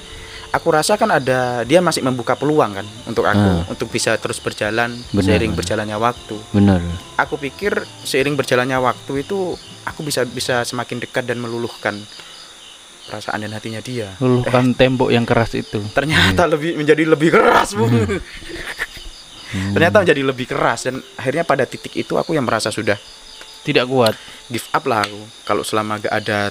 [0.49, 3.62] aku rasa kan ada dia masih membuka peluang kan untuk aku Ah.
[3.69, 5.59] untuk bisa terus berjalan Benar, seiring benar.
[5.61, 6.81] berjalannya waktu Bener
[7.15, 9.53] aku pikir seiring berjalannya waktu itu
[9.85, 12.01] aku bisa bisa semakin dekat dan meluluhkan
[13.09, 14.12] perasaan dan hatinya dia.
[14.20, 15.80] Luluhkan tembok yang keras itu.
[15.97, 17.89] ternyata lebih menjadi lebih keras bu.
[19.48, 23.01] Ternyata menjadi lebih keras dan akhirnya pada titik itu aku yang merasa sudah
[23.64, 24.12] Tidak kuat.
[24.48, 25.20] give up lah aku.
[25.44, 26.48] Kalau selama gak ada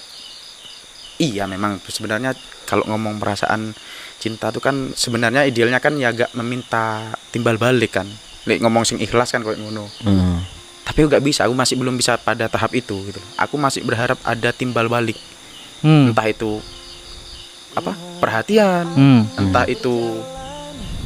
[1.18, 2.38] iya memang sebenarnya
[2.70, 3.74] kalau ngomong perasaan
[4.22, 8.06] cinta tuh kan sebenarnya idealnya kan ya gak meminta timbal balik kan.
[8.46, 9.90] Lek ngomong sing ikhlas kan kayak ngono.
[10.02, 10.42] Hmm.
[10.88, 13.22] tapi aku gak bisa aku masih belum bisa pada tahap itu gitu.
[13.38, 15.18] Aku masih berharap ada timbal balik
[15.80, 16.12] Hmm.
[16.12, 16.60] entah itu
[17.74, 19.22] apa perhatian Hmm.
[19.38, 20.22] entah itu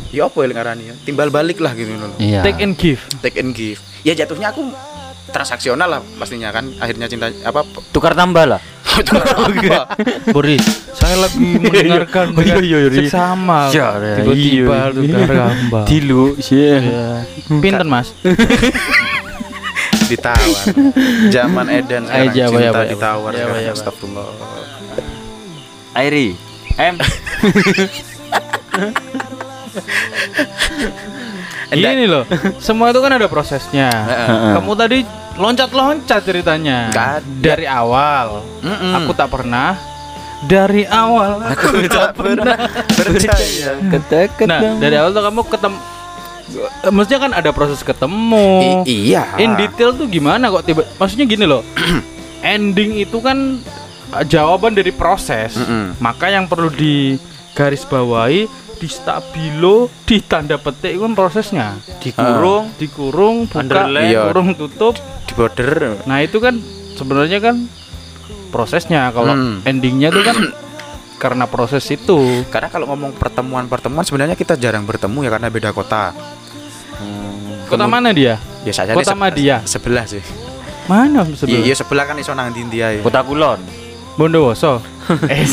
[0.09, 3.01] ya apa yang ngarani ya timbal balik lah gitu loh Iya Take and give.
[3.19, 4.71] take and give ya jatuhnya aku
[5.27, 8.59] transaksional lah pastinya kan akhirnya cinta apa Tukar tambah lah
[8.91, 9.95] apa
[10.29, 10.59] Boris,
[10.91, 12.89] saya lagi mendengarkan Oh, iya, dengan iya, iya.
[12.99, 13.71] seksama.
[13.71, 13.87] Ya,
[14.19, 14.91] Tiba-tiba iya.
[14.91, 15.83] lu gambar.
[15.87, 17.23] Tilu sih Ya.
[17.47, 18.11] Pinten mas?
[20.11, 20.63] ditawar
[21.35, 22.91] zaman Eden sekarang Jawa, cinta Jawa, Jawa.
[22.91, 23.75] ditawar Jawa, sekarang Jawa.
[23.79, 24.27] astagfirullah
[25.95, 26.27] Airi
[26.79, 26.95] Em
[31.71, 32.27] Gini loh,
[32.59, 33.87] semua itu kan ada prosesnya.
[34.59, 35.07] Kamu tadi
[35.39, 36.91] loncat-loncat ceritanya.
[36.91, 37.23] Ada.
[37.23, 38.43] Dari awal,
[38.99, 39.79] aku tak pernah.
[40.43, 42.57] Dari awal aku tak pernah.
[42.91, 43.77] percaya
[44.43, 45.77] Nah, dari awal tuh kamu ketemu.
[46.83, 48.83] Maksudnya kan ada proses ketemu.
[48.83, 50.83] I- iya In detail tuh gimana kok tiba?
[50.95, 51.61] Maksudnya gini loh.
[52.43, 53.61] ending itu kan
[54.11, 55.53] uh, jawaban dari proses.
[55.55, 55.95] Mm-mm.
[55.97, 61.67] Maka yang perlu digarisbawahi, di stabilo, di tanda petik itu kan prosesnya.
[61.99, 63.85] Dikurung Dikurung, buka.
[64.01, 64.25] Iya.
[64.27, 64.97] kurung, tutup.
[65.21, 66.59] di border Nah, itu kan
[66.93, 67.55] sebenarnya kan
[68.49, 69.07] prosesnya.
[69.11, 69.63] Kalau Mm.
[69.63, 70.37] endingnya tuh kan
[71.21, 72.17] karena proses itu.
[72.49, 76.17] karena kalau ngomong pertemuan-pertemuan sebenarnya kita jarang bertemu ya karena beda kota
[77.71, 78.35] Kota mana dia?
[78.61, 79.63] biasa aja Kota Madia.
[79.63, 80.19] sebelah sih
[80.85, 81.61] Mana iya sebelah?
[81.63, 83.59] iya sebelah kan iso nang ndi ae Kota Kulon
[84.11, 84.83] Bondowoso.
[85.31, 85.47] Eh,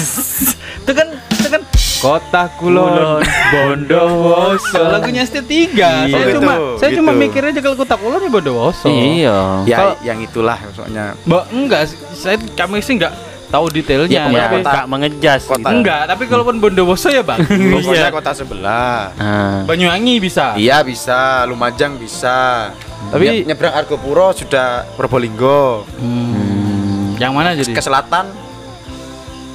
[0.82, 1.62] itu kan itu kan
[1.99, 4.82] Kota Kulon, Kulon, Bondowoso.
[4.85, 5.51] Lagunya ST3.
[5.73, 5.90] Iya.
[6.05, 7.20] Saya Oh, cuma gitu, saya cuma gitu.
[7.20, 8.86] mikir aja kalau Kota Kulon ya Bondowoso.
[8.89, 11.82] Iya ya Kalau- yang itulah maksudnya Mbak enggak
[12.12, 13.15] saya kami sih enggak
[13.48, 14.28] tahu detailnya.
[14.28, 15.74] Ya, tapi- kota- mengejas kota- gitu.
[15.74, 17.40] enggak, tapi kalaupun Bondowoso ya Bang.
[17.74, 19.64] pokoknya kota sebelah Ah.
[19.64, 20.52] Banyuwangi bisa.
[20.54, 22.70] Iya bisa, Lumajang bisa.
[23.08, 25.88] Tapi- Nye- nyebrang Argopuro sudah Probolinggo.
[25.96, 27.16] Hmm.
[27.16, 27.72] Yang mana jadi?
[27.72, 28.28] Ke selatan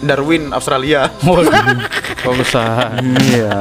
[0.01, 1.07] Darwin Australia.
[1.21, 2.97] Waduh, besar.
[3.23, 3.55] Iya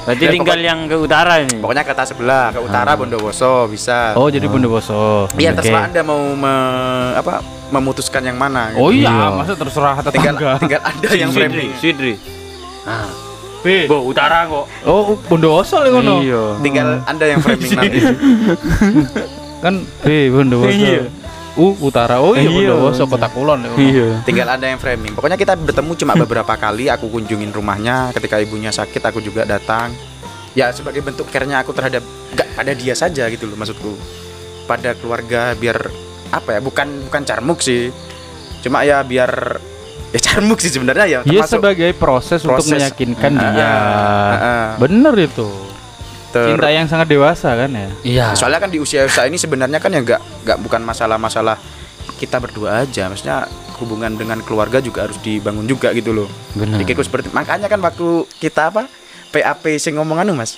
[0.00, 4.14] Berarti Ya, tinggal pokok- yang ke utara ini Pokoknya kota sebelah, ke utara Bondowoso bisa.
[4.14, 5.26] Oh, jadi Bondowoso.
[5.34, 5.56] Iya Oke.
[5.58, 8.74] terserah anda mau me- apa memutuskan yang mana.
[8.74, 9.02] Oh gitu.
[9.02, 10.50] iya, masa terserah tinggal tetangga.
[10.58, 11.70] tinggal anda yang framing.
[11.76, 12.14] Sidri
[13.60, 13.84] B.
[13.84, 16.14] Bo utara kok Oh, Bondowoso lho ngono.
[16.18, 18.00] Iya Tinggal anda yang framing nanti.
[19.60, 20.72] Kan B Bondowoso.
[20.72, 21.02] Iya.
[21.60, 22.16] U utara.
[22.18, 22.72] Oh iya, Iya.
[22.72, 23.76] Bondowoso kota kulon lho.
[23.76, 25.12] Iya Tinggal anda yang framing.
[25.12, 26.88] Pokoknya kita bertemu cuma beberapa kali.
[26.88, 28.10] Aku kunjungin rumahnya.
[28.10, 29.92] Ketika ibunya sakit, aku juga datang.
[30.50, 32.00] Ya sebagai bentuk care-nya aku terhadap
[32.32, 33.92] gak pada dia saja gitu loh maksudku.
[34.64, 35.78] Pada keluarga biar
[36.30, 36.60] apa ya?
[36.60, 37.92] Bukan bukan carmuk sih.
[38.60, 39.60] Cuma ya biar
[40.10, 42.72] ya carmuk sih sebenarnya ya termasuk sebagai proses, untuk proses.
[42.74, 43.62] meyakinkan Ah, dia.
[43.62, 44.66] ah, ah.
[44.76, 45.46] Bener itu.
[46.30, 47.88] Ter- Cinta yang sangat dewasa kan ya.
[48.02, 48.26] Iya.
[48.32, 51.58] soalnya kan di usia usia ini sebenarnya kan ya nggak nggak bukan masalah-masalah
[52.16, 53.44] kita berdua aja maksudnya
[53.76, 56.78] hubungan dengan keluarga juga harus dibangun juga gitu loh Benar.
[56.78, 58.84] Jadi seperti makanya kan waktu kita apa
[59.30, 60.56] PAP sing ngomong anu mas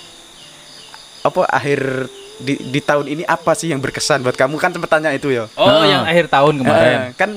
[1.21, 5.09] apa akhir di, di tahun ini apa sih yang berkesan buat kamu kan sempet tanya
[5.09, 5.85] itu ya Oh, Ah.
[5.85, 6.97] yang akhir tahun kemarin.
[6.99, 7.29] Eh, kan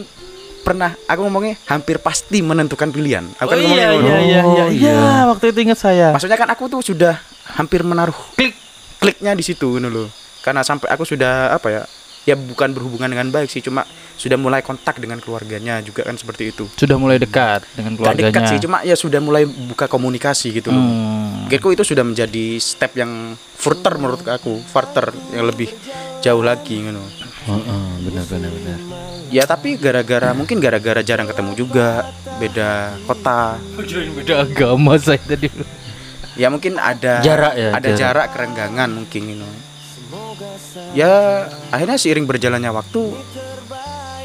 [0.60, 4.02] pernah aku ngomongnya hampir pasti menentukan pilihan aku kan oh ngomongnya iya ngono.
[4.02, 4.90] iya iya iya, Oh, iya.
[4.90, 5.20] iya.
[5.30, 6.10] waktu itu ingat saya.
[6.10, 7.14] maksudnya kan aku tuh sudah
[7.48, 8.54] hampir menaruh klik
[8.96, 10.08] kliknya di situ gitu loh
[10.40, 11.82] karena sampai aku sudah apa ya
[12.22, 13.86] ya bukan berhubungan dengan baik sih cuma
[14.16, 18.26] sudah mulai kontak dengan keluarganya juga kan seperti itu Sudah mulai dekat dengan Gak keluarganya.
[18.26, 21.46] dekat sih cuma ya sudah mulai buka komunikasi gitu loh Hmm.
[21.46, 23.12] Menurutku itu sudah menjadi step yang
[23.54, 25.70] further menurut aku further yang lebih
[26.18, 26.98] jauh lagi gitu.
[27.46, 28.78] Heeh, benar benar benar.
[29.26, 32.02] ya tapi gara-gara mungkin gara-gara jarang ketemu juga
[32.36, 32.70] beda
[33.06, 33.62] kota
[34.12, 35.46] beda agama saya tadi.
[36.36, 37.98] Ya mungkin ada Jarak ya, ada jarak.
[37.98, 39.46] jarak, kerenggangan mungkin gitu
[40.92, 43.16] ya akhirnya seiring berjalannya waktu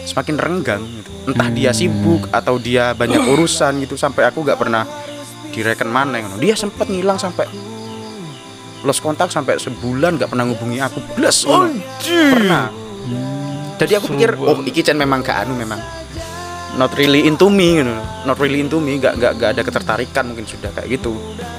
[0.04, 1.10] semakin renggang gitu.
[1.32, 4.84] entah dia sibuk atau dia banyak urusan gitu sampai aku nggak pernah
[5.56, 6.36] direken mana gitu.
[6.40, 7.48] dia sempat ngilang sampai
[8.82, 11.00] lost kontak sampai sebulan nggak pernah ngubungi aku.
[11.14, 12.74] Plus pernah.
[13.78, 15.82] Jadi aku pikir oh iki Chan memang gak anu memang
[16.76, 17.96] not really into me gitu.
[18.24, 21.16] Not really into me nggak nggak nggak ada ketertarikan mungkin sudah kayak gitu.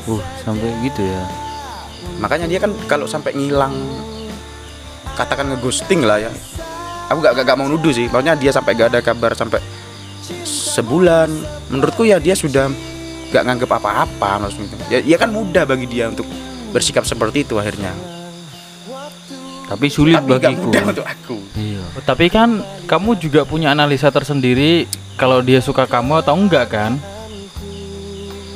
[0.09, 1.23] Uh, sampai gitu ya.
[2.19, 3.75] makanya dia kan kalau sampai ngilang
[5.15, 6.33] katakan ngeghosting lah ya.
[7.11, 8.09] Aku gak, gak, gak mau nuduh sih.
[8.09, 9.61] Maksudnya dia sampai gak ada kabar sampai
[10.47, 11.29] sebulan.
[11.69, 12.73] Menurutku ya dia sudah
[13.31, 14.81] gak nganggep apa-apa maksudnya.
[14.89, 16.25] Ya, ya kan mudah bagi dia untuk
[16.73, 17.93] bersikap seperti itu akhirnya
[19.73, 20.69] Tapi sulit tapi bagiku.
[20.69, 21.37] mudah untuk aku.
[21.57, 21.81] Iya.
[21.97, 24.85] Oh, Tapi kan kamu juga punya analisa tersendiri
[25.17, 27.01] kalau dia suka kamu atau enggak kan?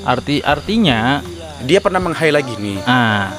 [0.05, 1.25] Arti artinya,
[1.65, 2.79] dia pernah meng lagi nih.
[2.85, 3.33] Ah,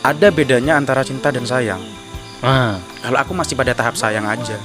[0.00, 1.78] ada bedanya antara cinta dan sayang.
[2.40, 4.56] Ah, kalau aku masih pada tahap sayang aja.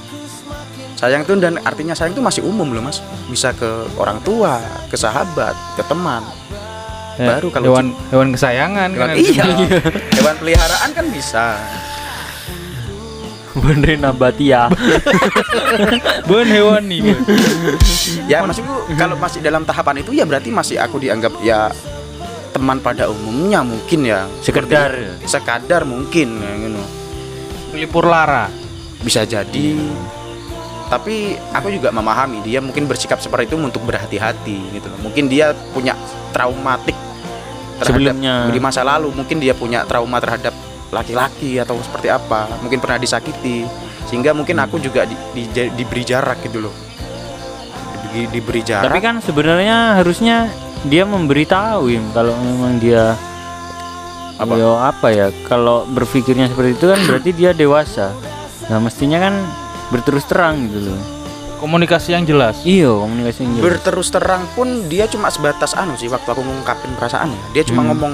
[0.96, 3.04] Sayang itu dan artinya sayang itu masih umum loh mas.
[3.28, 3.68] Bisa ke
[4.00, 6.24] orang tua ke sahabat ke teman.
[7.16, 9.16] Ya, Baru kalau hewan hewan kesayangan Hewan, kan?
[9.16, 9.44] iya.
[10.20, 11.56] Hewan peliharaan kan bisa
[13.60, 14.68] benerin nabatia.
[16.28, 17.00] Bon hewan nih.
[17.02, 17.18] Bon.
[18.28, 21.72] ya maksudku kalau masih dalam tahapan itu ya berarti masih aku dianggap ya
[22.52, 25.20] teman pada umumnya mungkin ya Sekedar.
[25.28, 26.82] Sekadar mungkin ya, gitu.
[27.72, 28.48] Pelipur lara.
[28.96, 29.78] bisa jadi
[30.86, 35.50] tapi aku juga memahami dia mungkin bersikap seperti itu untuk berhati-hati gitu loh mungkin dia
[35.74, 35.98] punya
[36.30, 36.94] traumatik
[37.82, 38.34] terhadap Sebelumnya.
[38.50, 40.54] di masa lalu mungkin dia punya trauma terhadap
[40.88, 43.66] laki-laki atau seperti apa mungkin pernah disakiti
[44.06, 46.74] sehingga mungkin aku juga di- di- diberi jarak gitu loh
[48.04, 50.46] Diberi, diberi jarak Tapi kan sebenarnya harusnya
[50.84, 53.18] dia memberitahu Im, kalau memang dia
[54.36, 54.52] Apa?
[54.52, 55.26] Ya, apa ya?
[55.44, 58.12] Kalau berpikirnya seperti itu kan berarti dia dewasa.
[58.68, 59.32] Nah, mestinya kan
[59.88, 61.00] berterus terang gitu loh.
[61.56, 62.60] Komunikasi yang jelas.
[62.60, 63.64] Iya, komunikasi yang jelas.
[63.64, 67.88] berterus terang pun dia cuma sebatas anu sih waktu aku ngungkapin perasaannya dia cuma Hmm.
[67.90, 68.12] ngomong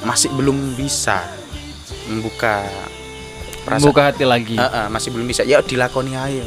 [0.00, 1.20] masih belum bisa
[2.08, 2.64] membuka
[3.62, 4.56] perasaan Buka hati lagi.
[4.56, 6.44] Heeh, masih belum bisa ya dilakoni aja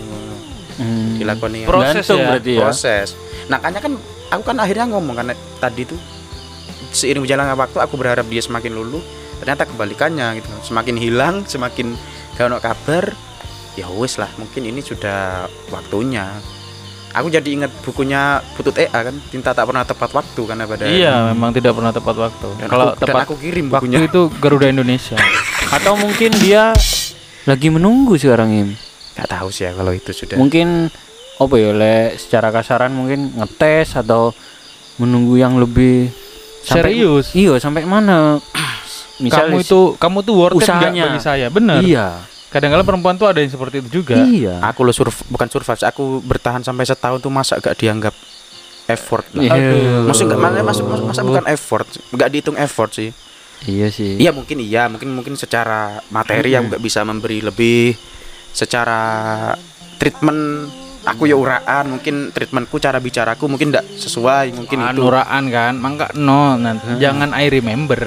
[0.71, 1.19] Hmm.
[1.19, 1.69] dilakoni aja.
[1.69, 2.59] Proses Gantung ya, berarti ya.
[2.59, 3.07] proses
[3.45, 3.93] nah makanya kan
[4.31, 5.99] aku kan akhirnya ngomong karena tadi tuh
[6.89, 9.03] seiring berjalannya waktu aku berharap dia semakin luluh
[9.37, 11.93] ternyata kebalikannya gitu semakin hilang semakin
[12.33, 13.11] gak ono kabar
[13.73, 16.31] ya wes lah mungkin ini sudah waktunya
[17.11, 18.21] aku jadi ingat bukunya
[18.53, 22.15] Butut EA kan cinta tak pernah tepat waktu karena pada Iya, memang tidak pernah tepat
[22.17, 22.47] waktu.
[22.55, 25.17] dan Kalau aku, dan tepat aku kirim waktu bukunya itu Garuda Indonesia.
[25.75, 26.71] Atau mungkin dia
[27.43, 28.69] lagi menunggu sekarang Im.
[29.11, 30.87] nggak tahu sih ya kalau itu sudah Mungkin
[31.35, 34.31] apa ya, le, secara kasaran mungkin ngetes atau
[34.95, 36.13] menunggu yang lebih
[36.61, 37.25] sampai- Serius?
[37.33, 38.37] Iya, sampai mana?
[39.21, 41.03] kamu itu kamu tuh worth it usahanya.
[41.07, 41.81] bagi saya, bener.
[41.81, 42.25] Iya.
[42.51, 44.19] Kadang-kadang perempuan tuh ada yang seperti itu juga.
[44.19, 44.59] Iya.
[44.59, 48.11] aku lo surv bukan survive aku bertahan sampai setahun tuh masa gak dianggap
[48.91, 49.43] effort lah.
[49.47, 49.51] Iya.
[49.55, 50.11] Aduh.
[50.11, 53.09] Maksud nggak mana masuk masuk masa bukan effort, nggak dihitung effort sih.
[53.63, 54.17] Iya sih.
[54.17, 57.93] Iya mungkin iya, mungkin mungkin secara materi aku nggak bisa memberi lebih,
[58.51, 58.99] secara
[60.01, 60.67] treatment
[61.01, 65.01] aku ya uraan, mungkin treatmentku cara bicaraku mungkin tidak sesuai, mungkin itu.
[65.01, 67.97] Anuraan kan, mangka no, nanti jangan I remember.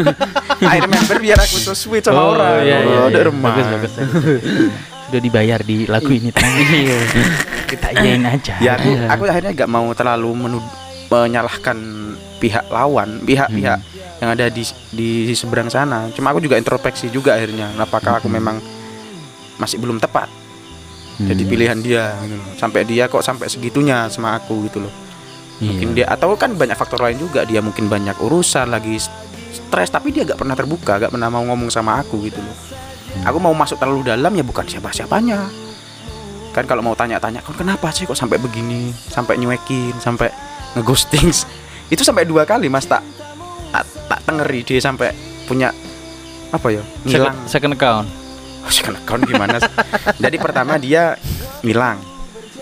[0.64, 2.62] I remember biar aku so sweet sama orang.
[2.62, 3.28] iya, iya, Oh, iya.
[3.28, 4.14] Bagus, bagus, bagus.
[5.08, 6.32] Sudah dibayar di lagu ini.
[6.32, 6.48] Tang.
[7.70, 8.56] Kita iyain aja.
[8.58, 10.72] Ya aku, aku akhirnya nggak mau terlalu menud-
[11.08, 11.76] menyalahkan
[12.40, 13.80] pihak lawan, pihak-pihak
[14.18, 16.08] yang ada di di seberang sana.
[16.10, 17.68] Cuma aku juga introspeksi juga akhirnya.
[17.76, 18.56] Apakah aku memang
[19.56, 20.32] masih belum tepat?
[21.28, 22.46] Jadi pilihan dia gitu loh.
[22.58, 24.94] sampai dia kok sampai segitunya sama aku gitu loh.
[25.62, 27.46] Mungkin dia atau kan banyak faktor lain juga.
[27.46, 28.98] Dia mungkin banyak urusan lagi
[29.52, 32.56] stres tapi dia gak pernah terbuka gak pernah mau ngomong sama aku gitu loh.
[33.28, 35.46] Aku mau masuk terlalu dalam ya bukan siapa siapanya
[36.52, 38.92] kan kalau mau tanya-tanya kan kenapa sih kok sampai begini?
[38.92, 40.28] Sampai nyuekin sampai
[40.76, 41.32] ngeghosting
[41.92, 42.84] itu sampai dua kali mas.
[42.84, 43.00] Tak
[43.72, 45.16] tak, tak tengeri dia sampai
[45.48, 45.72] punya
[46.52, 47.32] apa ya ngilang.
[47.32, 48.21] second, second account
[48.68, 49.72] second account gimana sih?
[50.18, 51.16] jadi pertama dia
[51.60, 51.98] ngilang.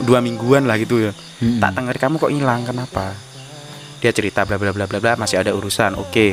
[0.01, 1.13] Dua mingguan lah gitu ya.
[1.41, 1.57] Hmm.
[1.57, 3.13] tak tengeri kamu kok hilang kenapa?
[3.99, 5.97] Dia cerita bla bla bla bla bla masih ada urusan.
[5.97, 6.33] Oke.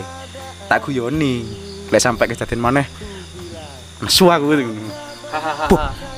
[0.67, 1.43] Tak guyoni.
[1.87, 2.83] Lek sampai kejadian mana
[3.97, 4.71] nesu aku gitu.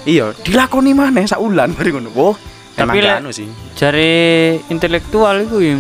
[0.06, 2.10] Iya dilakoni mana saulan baru ngono.
[2.14, 2.36] Oh
[2.74, 3.50] Tapi gak lek- anu sih.
[3.74, 4.12] cari
[4.70, 5.74] intelektual itu ya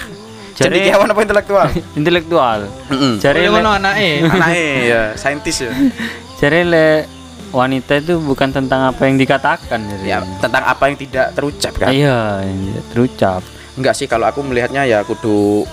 [0.58, 1.66] jadi kawan apa intelektual?
[1.98, 2.58] Intelektual.
[2.88, 3.12] Heeh.
[3.18, 4.10] cari Oleh le, ngono anake.
[4.22, 5.70] Anaknya ya saintis ya
[6.38, 7.18] cari le
[7.50, 10.04] wanita itu bukan tentang apa yang dikatakan jadi.
[10.06, 11.90] ya tentang apa yang tidak terucap kan?
[11.90, 13.42] Iya yang tidak terucap.
[13.78, 15.64] Enggak sih kalau aku melihatnya ya kudu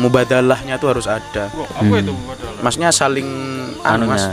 [0.00, 1.52] mubadalahnya tuh harus ada.
[1.52, 2.12] Apa itu
[2.64, 3.28] maksudnya saling
[3.86, 4.26] anu mas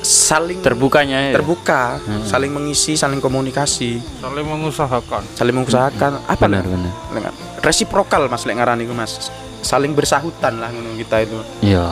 [0.00, 1.36] saling terbukanya ya.
[1.36, 3.98] terbuka saling mengisi saling komunikasi.
[4.20, 5.22] Saling mengusahakan.
[5.34, 6.12] Saling mengusahakan.
[6.28, 7.32] Apa benar benar.
[7.64, 9.32] Resiprokal mas lek ngarani mas.
[9.60, 11.36] Saling bersahutan lah ngono kita itu.
[11.60, 11.84] Iya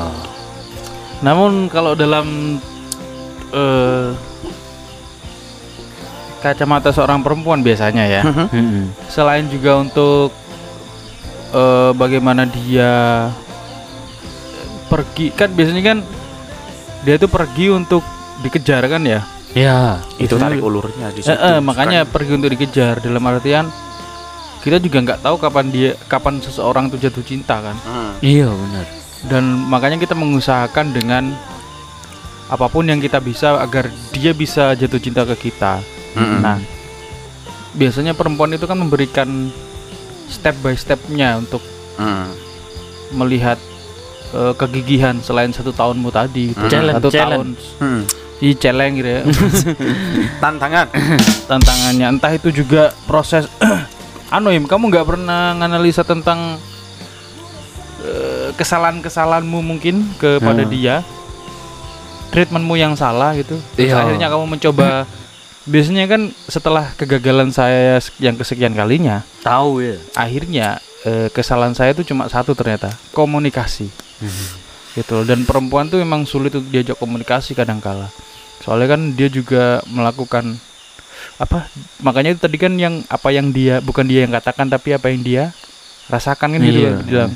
[1.21, 2.59] Namun kalau dalam
[3.51, 4.09] eh,
[6.39, 8.95] kacamata seorang perempuan biasanya ya, Mm-mm.
[9.09, 10.31] selain juga untuk
[11.51, 13.27] eh, bagaimana dia
[14.87, 15.99] pergi kan biasanya kan
[17.03, 18.01] dia tuh pergi untuk
[18.39, 19.21] dikejar kan ya.
[19.51, 23.25] ya itu Biasanya- tarik ulurnya di Eh, situ eh, makanya Kan- pergi untuk dikejar dalam
[23.25, 23.67] artian
[24.59, 27.77] kita juga nggak tahu kapan dia kapan seseorang itu jatuh cinta kan.
[27.81, 28.13] Hmm.
[28.21, 28.87] iya benar
[29.27, 31.35] dan makanya kita mengusahakan dengan
[32.49, 35.83] apa pun yang kita bisa agar dia bisa jatuh cinta ke kita.
[36.15, 36.41] Mm-mm.
[36.41, 36.57] Nah,
[37.75, 39.51] biasanya perempuan itu kan memberikan
[40.29, 41.61] step by stepnya untuk
[41.99, 42.31] Hmm.
[43.11, 43.59] melihat
[44.31, 46.63] eh, kegigihan selain satu tahunmu tadi gitu.
[46.63, 46.71] Hmm.
[46.71, 47.59] Challenge, satu challenge.
[47.75, 48.03] tahun Hmm.
[48.39, 49.23] i celeng gitu ya
[50.43, 50.87] tantangan
[51.51, 53.51] tantangannya entah itu juga proses
[54.31, 56.55] anu Im kamu nggak pernah nganalisa tentang
[58.07, 60.71] eh, kesalahan-kesalahanmu mungkin kepada Hmm.
[60.71, 60.97] dia.
[62.29, 63.57] Treatmentmu yang salah gitu.
[63.75, 64.05] Terus Iya.
[64.05, 65.09] akhirnya kamu mencoba
[65.73, 70.67] biasanya kan setelah kegagalan saya yang kesekian kalinya tahu ya akhirnya
[71.03, 73.89] eh, kesalahan saya itu cuma satu ternyata komunikasi.
[74.93, 75.23] Gitu loh.
[75.23, 78.11] dan perempuan tuh memang sulit untuk diajak komunikasi kadangkala.
[78.59, 80.59] Soalnya kan dia juga melakukan
[81.39, 85.07] apa makanya itu tadi kan yang apa yang dia bukan dia yang katakan tapi apa
[85.07, 85.43] yang dia
[86.09, 87.33] rasakan kan gitu Iya, dalam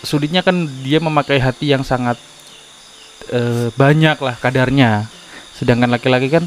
[0.00, 2.16] sulitnya kan dia memakai hati yang sangat
[3.28, 5.06] eh, banyak lah kadarnya.
[5.52, 6.44] Sedangkan laki-laki kan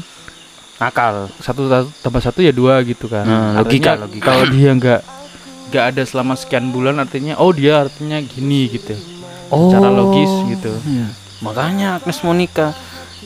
[0.76, 3.22] akal satu ta- tambah satu ya dua gitu kan.
[3.22, 4.24] Hmm, logika, Artinya logika.
[4.24, 5.00] kalau dia nggak
[5.68, 8.96] nggak ada selama sekian bulan artinya oh dia artinya gini gitu.
[9.48, 10.72] Secara logis gitu.
[10.82, 11.08] Iya.
[11.42, 12.70] makanya Agnes Monica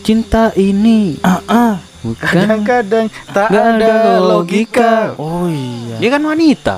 [0.00, 4.92] cinta ini ah ah bukan kadang-kadang tak Nggak ada, logika.
[5.16, 5.96] oh iya.
[5.96, 6.76] Dia kan wanita.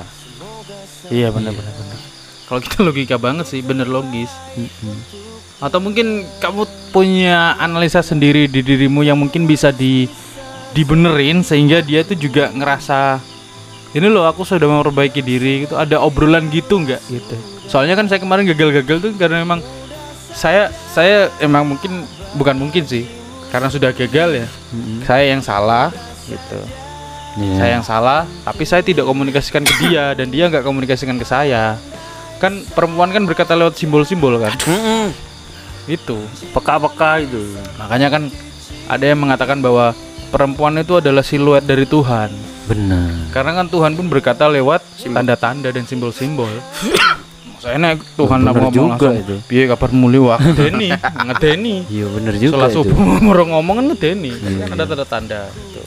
[1.07, 1.88] Iya benar benar benar
[2.49, 4.33] kalau kita logika banget sih bener logis.
[5.61, 10.09] Atau mungkin kamu punya analisa sendiri di dirimu yang mungkin bisa di
[10.73, 13.21] dibenerin sehingga dia tuh juga ngerasa
[13.93, 15.77] ini loh aku sudah memperbaiki diri gitu.
[15.77, 17.01] Ada obrolan gitu nggak?
[17.05, 17.35] Gitu.
[17.69, 19.61] Soalnya kan saya kemarin gagal-gagal tuh karena memang
[20.33, 22.01] saya saya emang mungkin
[22.33, 23.05] bukan mungkin sih
[23.53, 24.47] karena sudah gagal ya.
[25.05, 25.93] Saya yang salah
[26.25, 26.59] gitu.
[27.37, 27.55] Iya.
[27.61, 31.77] saya yang salah tapi saya tidak komunikasikan ke dia dan dia nggak komunikasikan ke saya
[32.39, 34.55] kan perempuan kan berkata lewat simbol-simbol kan?
[34.65, 35.11] Mm-mm.
[35.89, 36.17] itu.
[36.55, 37.41] Peka-peka itu.
[37.75, 38.23] Makanya kan
[38.87, 39.91] ada yang mengatakan bahwa
[40.29, 42.29] perempuan itu adalah siluet dari Tuhan.
[42.69, 43.33] Benar.
[43.33, 46.49] Karena kan Tuhan pun berkata lewat tanda-tanda dan simbol-simbol.
[47.59, 49.35] Saya naik Tuhan Bener ngomong juga langsung itu.
[49.43, 51.75] piye kabar muli wah ngedeni ngedeni.
[51.91, 52.79] Iya benar juga itu.
[52.79, 52.95] subuh
[53.27, 54.31] mau ngomong kan ngedeni.
[54.63, 55.81] Kan ada tanda-tanda gitu.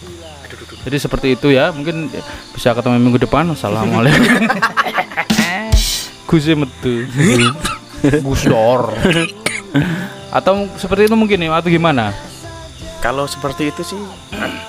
[0.85, 2.13] jadi seperti itu ya mungkin
[2.53, 3.49] bisa ketemu minggu depan.
[3.57, 4.21] Assalamualaikum
[6.33, 7.05] Gusi metu
[8.25, 8.97] Gus Dor
[10.33, 12.09] atau seperti itu mungkin ya atau gimana
[13.03, 13.99] Kalau seperti itu sih,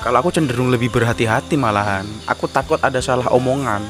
[0.01, 2.01] kalau aku cenderung lebih berhati-hati malahan.
[2.25, 3.85] Aku takut ada salah omongan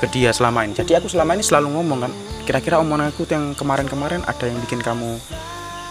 [0.00, 0.72] ke dia selama ini.
[0.72, 2.12] Jadi aku selama ini selalu ngomong kan,
[2.48, 5.20] kira-kira omongan aku yang kemarin-kemarin ada yang bikin kamu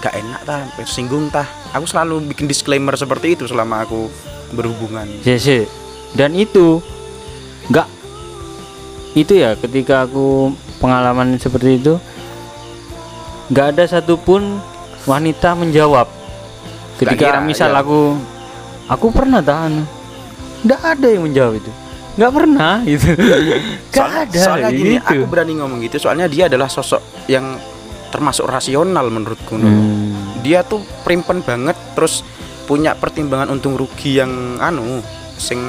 [0.01, 1.45] gak enak tah, singgung tah.
[1.77, 4.09] Aku selalu bikin disclaimer seperti itu selama aku
[4.57, 5.05] berhubungan.
[5.21, 5.61] Si, si.
[6.17, 6.81] dan itu
[7.69, 7.85] nggak
[9.13, 10.49] itu ya ketika aku
[10.81, 12.01] pengalaman seperti itu
[13.53, 14.57] nggak ada satupun
[15.05, 16.09] wanita menjawab
[16.97, 17.85] ketika kira, misal ya.
[17.85, 18.17] aku
[18.89, 19.85] aku pernah tahan
[20.65, 21.71] nggak ada yang menjawab itu
[22.17, 23.39] nggak pernah gitu nggak
[23.93, 25.05] Soal- ada soalnya gini gitu.
[25.21, 27.55] aku berani ngomong gitu soalnya dia adalah sosok yang
[28.11, 29.55] termasuk rasional menurutku.
[29.55, 30.43] Hmm.
[30.43, 32.27] dia tuh primpen banget terus
[32.67, 34.99] punya pertimbangan untung rugi yang anu
[35.39, 35.59] sing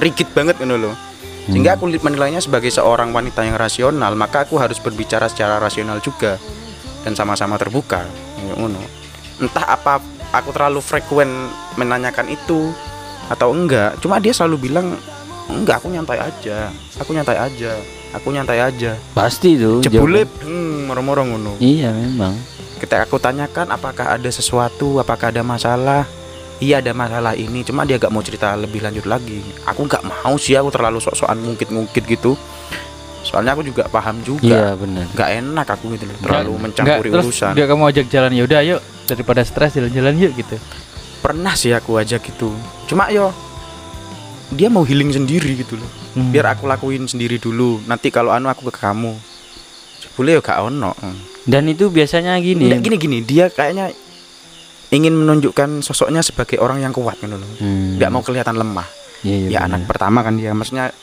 [0.00, 1.07] rigid banget gitu loh
[1.48, 6.36] sehingga aku menilainya sebagai seorang wanita yang rasional maka aku harus berbicara secara rasional juga.
[7.06, 8.04] Dan sama-sama terbuka.
[8.44, 8.54] Ya,
[9.40, 10.02] entah apa
[10.34, 11.30] aku terlalu frekuen
[11.78, 12.74] menanyakan itu
[13.32, 14.98] atau enggak cuma dia selalu bilang
[15.48, 16.68] enggak aku nyantai aja.
[17.00, 17.72] Aku nyantai aja.
[18.12, 18.92] Aku nyantai aja.
[19.16, 21.56] Pasti itu jebule hmm, moro-moro ngono.
[21.60, 22.36] Iya memang.
[22.76, 25.00] Ketika aku tanyakan apakah ada sesuatu?
[25.00, 26.04] Apakah ada masalah
[26.58, 27.62] iya ada masalah ini.
[27.66, 29.42] Cuma dia gak mau cerita lebih lanjut lagi.
[29.66, 32.34] Aku gak mau sih aku terlalu sok-sokan ngungkit-ngungkit gitu.
[33.26, 37.26] Soalnya aku juga paham iya juga benar gak enak aku gitu terlalu mencampuri Nggak, terus
[37.28, 37.52] urusan.
[37.52, 40.56] dia kamu ajak jalan ya udah ayo daripada stres jalan-jalan yuk gitu.
[41.20, 42.54] Pernah sih aku ajak gitu.
[42.88, 43.34] Cuma yo
[44.48, 45.90] dia mau healing sendiri gitu loh.
[46.16, 46.32] Hmm.
[46.32, 47.84] biar aku lakuin sendiri dulu.
[47.84, 49.12] Nanti kalau anu aku ke kamu.
[50.16, 50.96] Boleh ya gak ono.
[51.44, 52.72] Dan itu biasanya gini.
[52.72, 53.18] Nggak, gini gini.
[53.22, 53.92] Dia kayaknya
[54.90, 57.96] ingin menunjukkan sosoknya sebagai orang yang kuat gitu loh Hmm.
[57.96, 58.88] nggak mau kelihatan lemah
[59.18, 59.68] Iya, iya, ya benar.
[59.68, 60.94] anak pertama kan dia maksudnya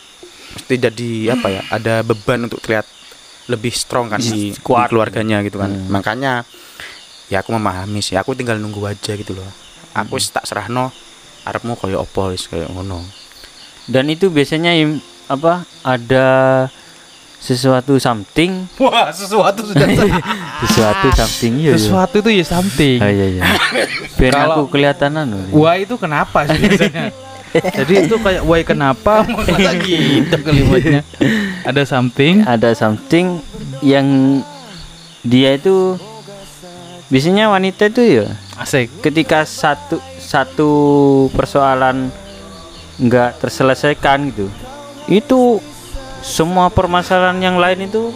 [0.52, 2.88] mesti jadi apa ya ada beban untuk terlihat
[3.46, 4.90] lebih strong kan di, di Kuat.
[4.90, 5.90] keluarganya gitu kan Hmm.
[5.90, 6.48] makanya
[7.26, 9.50] ya aku memahami sih aku tinggal nunggu aja gitu loh
[9.92, 10.90] aku wis tak serahno
[11.44, 13.06] arepmu koyo opo wis kayak ngono
[13.86, 16.26] dan itu biasanya im- apa ada
[17.46, 18.66] sesuatu something.
[18.82, 19.86] Wah sesuatu sudah
[20.66, 21.78] sesuatu something iya iya.
[21.78, 22.98] sesuatu itu ya something.
[22.98, 23.44] Oh, iya iya.
[24.18, 25.38] Biar Kalau- aku kelihatan anu.
[25.54, 27.14] Wah itu kenapa sih biasanya?
[27.78, 29.24] Jadi itu kayak why kenapa?
[29.86, 31.06] Gitu kalimatnya
[31.64, 32.42] ada something?
[32.44, 33.40] Ada something
[33.86, 34.42] yang
[35.22, 35.96] dia itu
[37.06, 38.28] biasanya wanita itu ya
[38.58, 38.90] asik.
[39.02, 40.72] ketika satu satu
[41.38, 42.10] persoalan
[42.98, 44.50] nggak terselesaikan gitu
[45.06, 45.62] itu
[46.26, 48.10] semua permasalahan yang lain itu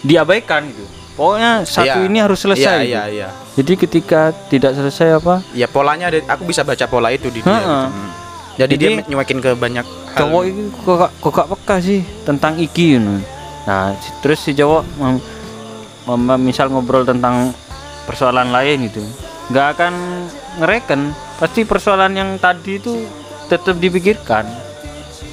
[0.00, 2.06] diabaikan gitu pokoknya satu Iya.
[2.06, 2.88] ini harus selesai iya gitu.
[2.88, 3.28] iya iya
[3.58, 7.50] jadi ketika tidak selesai apa ya polanya ada aku bisa baca pola itu di dia
[7.50, 7.66] gitu.
[7.66, 7.90] Hmm.
[8.54, 12.54] jadi, dia Jadi- nyuekin ke banyak hal cowok itu kok kok gak peka sih tentang
[12.56, 13.18] iki gitu.
[13.66, 15.22] nah si- terus si cowok mem-
[16.06, 17.50] mem- misal ngobrol tentang
[18.06, 19.02] persoalan lain gitu
[19.50, 19.92] nggak akan
[20.56, 21.00] ngereken
[21.36, 22.94] pasti persoalan yang tadi itu
[23.48, 24.46] tetap dipikirkan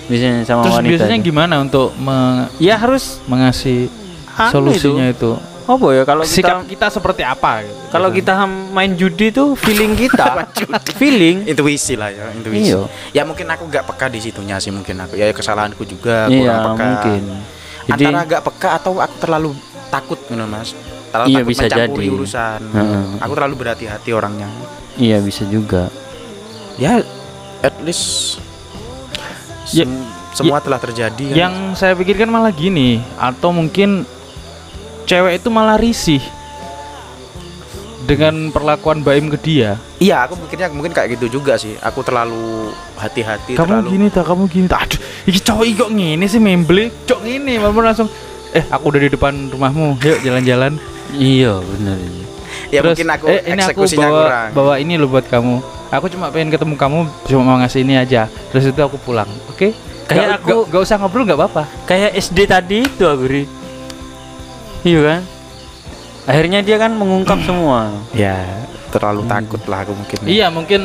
[0.06, 1.26] biasanya sama terus wanita biasanya itu.
[1.26, 3.90] gimana untuk me- ya harus mengasih
[4.32, 5.34] anu solusinya itu.
[5.34, 7.73] itu, apa ya kalau sikap kita kita seperti apa gitu.
[7.90, 8.34] kalau kita
[8.69, 10.45] main judi tuh feeling kita
[11.02, 12.86] feeling intuisi lah ya intuisi Iya.
[13.11, 16.53] ya mungkin aku nggak peka di situnya sih mungkin aku ya kesalahanku juga kurang iya
[16.60, 17.22] peka mungkin
[17.86, 19.49] jadi antara agak peka atau aku terlalu
[19.88, 20.69] takut gitu mas
[21.10, 22.14] terlalu Iya, takut bisa mencampuri jadi.
[22.14, 23.03] urusan Heeh.
[23.18, 24.49] aku terlalu berhati-hati orangnya
[24.95, 25.90] iya bisa juga
[26.76, 27.02] ya
[27.61, 28.38] at least
[29.71, 30.05] Ya- sem-
[30.35, 31.35] semua telah terjadi kan.
[31.35, 34.03] yang saya pikirkan malah gini atau mungkin
[35.05, 36.19] cewek itu malah risih
[38.05, 39.81] dengan perlakuan Baim ke dia.
[39.97, 41.73] Iya aku pikirnya mungkin kayak gitu juga sih.
[41.79, 46.25] Aku terlalu hati-hati kamu terlalu gini tak kamu gini tak aduh ini cowok kok ngene
[46.25, 48.09] sih membeli cok ngene malah langsung
[48.51, 50.77] eh aku udah di depan rumahmu yuk jalan-jalan.
[51.11, 52.24] Iya benar ini.
[52.76, 54.49] Ya Terus, mungkin aku eh, ini aku eksekusinya bawa, kurang.
[54.52, 55.56] bawa ini loh buat kamu.
[55.88, 58.27] Aku cuma pengen ketemu kamu cuma mau ngasih ini aja.
[58.49, 59.72] Terus itu aku pulang oke?
[60.06, 61.64] Kayak Nggak- aku- nggak- nggak usah ngobrol nggak apa-apa.
[61.85, 63.43] Kayak SD tadi itu aku Ri.
[64.84, 65.22] iya kan?
[66.26, 67.89] Akhirnya dia kan mengungkap semua.
[68.11, 68.43] Ya
[68.89, 70.18] terlalu takut lah aku mungkin.
[70.23, 70.81] Iya mungkin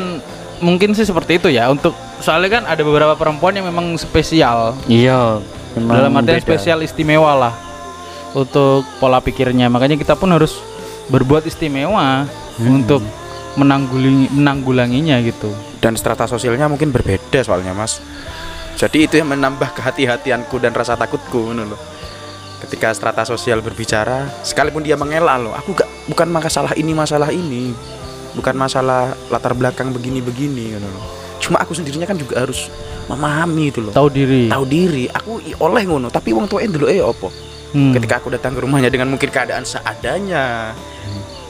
[0.59, 1.67] mungkin sih seperti itu ya.
[1.67, 4.77] Untuk soalnya kan ada beberapa perempuan yang memang spesial.
[4.85, 5.41] Iya
[5.73, 6.45] memang dalam artian beda.
[6.45, 7.53] spesial istimewa lah.
[8.31, 9.67] Untuk pola pikirnya.
[9.67, 10.55] Makanya kita pun harus
[11.09, 12.27] berbuat istimewa
[12.59, 12.83] Hmm.
[12.83, 13.01] untuk
[13.55, 15.49] menanggulangi menanggulanginya gitu.
[15.81, 17.97] Dan strata sosialnya mungkin berbeda soalnya mas.
[18.77, 21.81] Jadi itu yang menambah kehati-hatianku dan rasa takutku ngono loh
[22.61, 27.73] ketika strata sosial berbicara sekalipun dia mengelak loh aku gak bukan masalah ini masalah ini.
[28.31, 31.05] Bukan masalah latar belakang begini-begini ngono loh
[31.41, 32.69] cuma aku sendirinya kan juga harus
[33.09, 34.45] memahami itu loh tahu diri.
[34.47, 35.09] Tahu diri.
[35.09, 37.95] Aku oleh ngono tapi wong tua dulu eh opo Hmm.
[37.95, 40.75] ketika aku datang ke rumahnya dengan mungkin keadaan seadanya.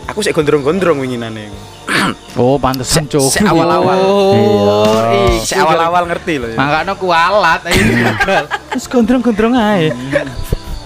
[0.06, 1.50] Aku sih gondrong-gondrong winginane.
[2.34, 3.98] Oh pantesan Se- cowok se-awal-awal.
[4.00, 4.34] oh.
[4.34, 5.38] Iya.
[5.38, 6.58] iki saya awal-awal ngerti loh ya.
[6.58, 9.92] makanya kualat aja gagal terus gondrong-gondrong aja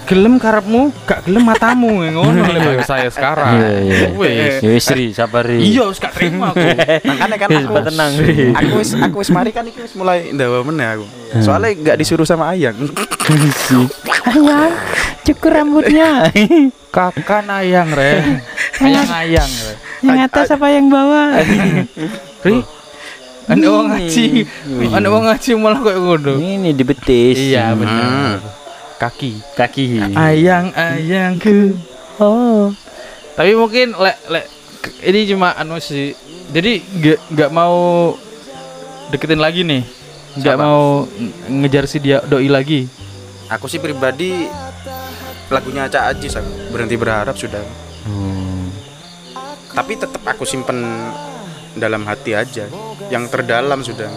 [0.06, 2.06] gelem karepmu gak gelem matamu.
[2.06, 3.57] Ngono lho saya sekarang.
[3.57, 4.62] Iya iya Wes.
[4.62, 5.57] Ya wis Ri, sabar Ri.
[5.57, 6.62] iya wis gak terima aku.
[7.10, 8.12] Makanya kan Wis, aku tenang.
[8.53, 11.06] aku wis aku wis mari kan iki wis mulai ndawa meneh aku.
[11.41, 12.76] Soalnya nggak disuruh sama ayang
[14.30, 14.74] ayang
[15.26, 16.30] cukur rambutnya
[16.95, 18.22] kakan ayang re
[18.80, 19.73] ayang ayang re
[20.06, 21.41] yang atas apa yang bawah
[22.47, 22.61] ri
[23.45, 24.41] Anak wong ngaji,
[24.89, 26.34] anak wong ngaji malah kayak ngono.
[26.41, 27.38] Ini di betis.
[27.38, 28.41] Iya benar.
[28.97, 29.38] Kaki.
[29.53, 30.02] Kaki.
[30.18, 31.77] Ayang ayangku.
[32.18, 32.73] Oh.
[33.38, 34.45] Tapi mungkin lek lek
[35.06, 36.18] ini cuma anu sih.
[36.49, 37.77] Jadi nggak nggak mau
[39.14, 39.85] deketin lagi nih.
[40.41, 42.89] Nggak mau ng- ngejar si dia doi lagi.
[43.53, 44.49] Aku sih pribadi
[45.49, 47.61] lagunya Cak Ajis aku berhenti berharap sudah.
[48.05, 48.69] Hmm.
[49.76, 50.81] Tapi tetap aku simpen
[51.76, 52.65] dalam hati aja.
[53.11, 54.09] Yang terdalam sudah.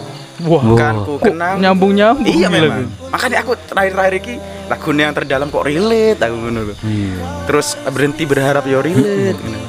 [0.47, 0.63] Wah.
[0.63, 1.59] Bukan ku kenang.
[1.59, 2.25] Nyambung nyambung.
[2.25, 2.87] Iya memang.
[3.11, 4.35] Makanya aku terakhir-terakhir ini
[4.71, 6.61] lagunya yang terdalam kok relate aku ngono.
[6.85, 7.19] Iya.
[7.45, 9.35] Terus berhenti berharap yo relate.
[9.35, 9.59] ngono.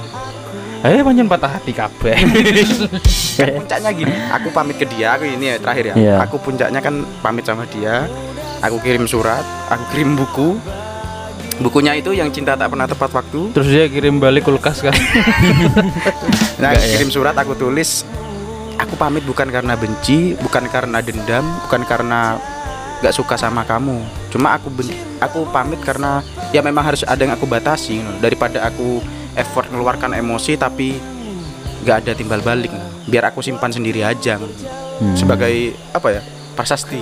[0.80, 2.16] Eh pancen patah hati kabeh.
[3.36, 5.94] Kan puncaknya gini, aku pamit ke dia, aku ini ya terakhir ya.
[5.96, 6.14] Iya.
[6.28, 8.04] Aku puncaknya kan pamit sama dia.
[8.60, 9.40] Aku kirim surat,
[9.72, 10.60] aku kirim buku.
[11.60, 13.52] Bukunya itu yang cinta tak pernah tepat waktu.
[13.52, 14.96] Terus dia kirim balik kulkas kan.
[16.56, 16.92] Nah, Enggak ya?
[16.94, 18.04] kirim surat aku tulis
[18.76, 22.36] aku pamit bukan karena benci, bukan karena dendam, bukan karena
[23.00, 23.96] nggak suka sama kamu.
[24.28, 26.20] Cuma aku ben- aku pamit karena
[26.50, 28.12] ya memang harus ada yang aku batasi gitu.
[28.20, 29.00] daripada aku
[29.32, 31.00] effort mengeluarkan emosi tapi
[31.80, 32.72] nggak ada timbal balik.
[33.04, 35.16] Biar aku simpan sendiri aja Hmm.
[35.16, 36.22] sebagai apa ya?
[36.50, 37.00] prasasti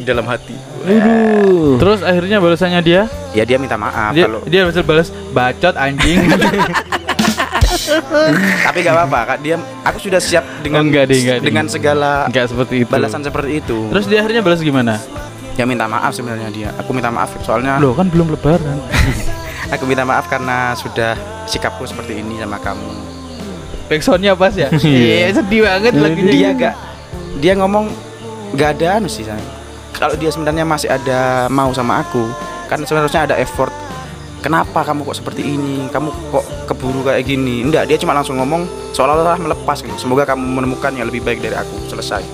[0.00, 0.56] di dalam hati.
[0.82, 1.76] Aduh.
[1.76, 6.24] Terus akhirnya balasannya dia, Ya dia minta maaf dia kalau dia bisa balas bacot anjing.
[8.60, 9.38] tapi nggak apa-apa Kak.
[9.40, 11.46] Dia aku sudah siap dengan Oh, enggak deh, enggak deh.
[11.46, 12.90] dengan segala Enggak seperti itu.
[12.90, 13.78] balasan seperti itu.
[13.88, 14.96] Terus dia akhirnya balas gimana?
[15.50, 18.80] ya minta maaf sebenarnya dia aku minta maaf soalnya Loh kan belum lebaran.
[19.74, 21.12] aku minta maaf karena sudah
[21.44, 22.88] sikapku seperti ini sama kamu
[23.84, 24.72] Backsoundnya pas ya?
[24.80, 26.32] Iya sedih banget lagunya.
[26.32, 26.74] dia gak
[27.44, 27.92] dia ngomong
[28.56, 29.44] gak ada anu sih sayang.
[29.96, 32.24] Kalau dia sebenarnya masih ada mau sama aku
[32.70, 33.74] kan sebenarnya ada effort.
[34.40, 35.84] Kenapa kamu kok seperti ini?
[35.92, 37.60] Kamu kok keburu kayak gini?
[37.60, 38.64] Enggak dia cuma langsung ngomong
[38.96, 39.98] seolah-olah melepas gitu.
[40.00, 41.76] Semoga kamu menemukan yang lebih baik dari aku.
[41.92, 42.24] Selesai.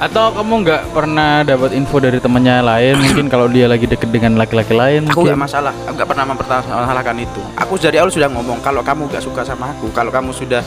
[0.00, 2.96] Atau kamu nggak pernah dapat info dari temannya lain?
[3.04, 5.06] Mungkin kalau dia lagi deket dengan laki-laki lain.
[5.06, 5.36] aku mungkin.
[5.36, 5.74] gak masalah.
[5.86, 7.42] Aku gak pernah mempermasalahkan itu.
[7.60, 10.64] Aku dari awal sudah ngomong kalau kamu gak suka sama aku kalau kamu sudah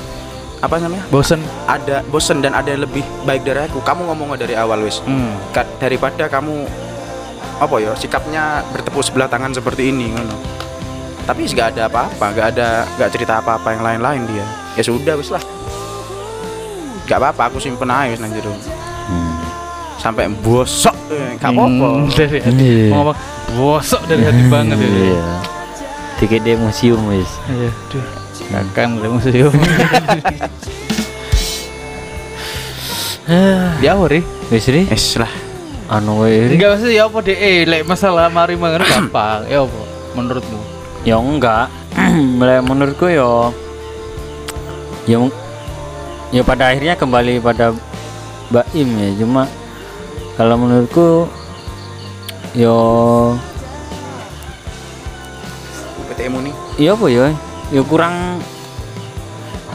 [0.64, 1.44] apa namanya bosen.
[1.68, 5.36] ada bosen dan ada yang lebih baik dari aku kamu ngomong dari awal wis Hmm.
[5.78, 6.64] Daripada kamu
[7.54, 10.36] apa ya sikapnya bertepuk sebelah tangan seperti ini ngono
[11.24, 15.30] tapi nggak ada apa-apa nggak ada nggak cerita apa-apa yang lain-lain dia ya sudah wis
[15.30, 15.44] lah
[17.04, 18.56] nggak apa-apa aku simpen aja wis nang jero
[19.04, 19.36] Hmm.
[20.00, 22.56] sampai bosok eh, nggak apa-apa Hmm, dari hati.
[22.64, 22.88] Iya.
[22.90, 23.18] Ngomong
[23.54, 24.88] bosok dari hati banget ya.
[24.88, 25.24] Iya.
[26.18, 27.28] Tiket di museum wis.
[27.46, 27.68] Iya,
[28.54, 29.54] Akan dari museum.
[33.82, 34.22] Dia apa ri?
[34.54, 34.86] Wis ri.
[34.86, 35.32] Wis lah
[35.90, 36.54] Anu wae.
[36.54, 37.38] Enggak maksudnya ya apa deh?
[37.38, 39.50] Eh, lek masalah mari mangan gampang.
[39.50, 39.82] Ya apa?
[40.16, 40.60] Menurutmu?
[41.04, 41.68] Ya enggak.
[42.40, 43.52] Mulai menurutku ya
[45.04, 45.20] ya
[46.32, 47.76] ya pada akhirnya kembali pada
[48.50, 49.44] Mbak Im ya cuma
[50.40, 51.28] kalau menurutku
[52.56, 52.78] yo
[56.08, 57.36] PTMU nih iya apa ya
[57.74, 58.38] ya kurang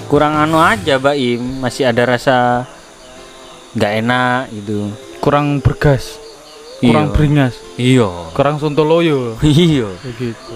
[0.06, 2.64] kurang anu aja Mbak Im masih ada rasa
[3.74, 4.78] nggak enak gitu
[5.18, 6.14] Kurang bergas,
[6.78, 7.12] kurang Iya.
[7.12, 9.34] beringas, iya kurang sontoloyo.
[9.42, 10.54] iya Begitu.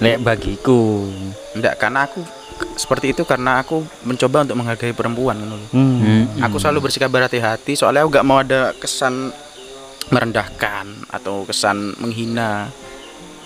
[0.00, 1.04] lek bagiku
[1.52, 2.24] enggak karena aku
[2.74, 5.36] seperti itu karena aku mencoba untuk menghargai perempuan.
[5.68, 6.00] Hmm.
[6.00, 6.24] Hmm.
[6.40, 9.28] Aku selalu bersikap berhati-hati soalnya aku gak mau ada kesan
[10.08, 12.72] merendahkan atau kesan menghina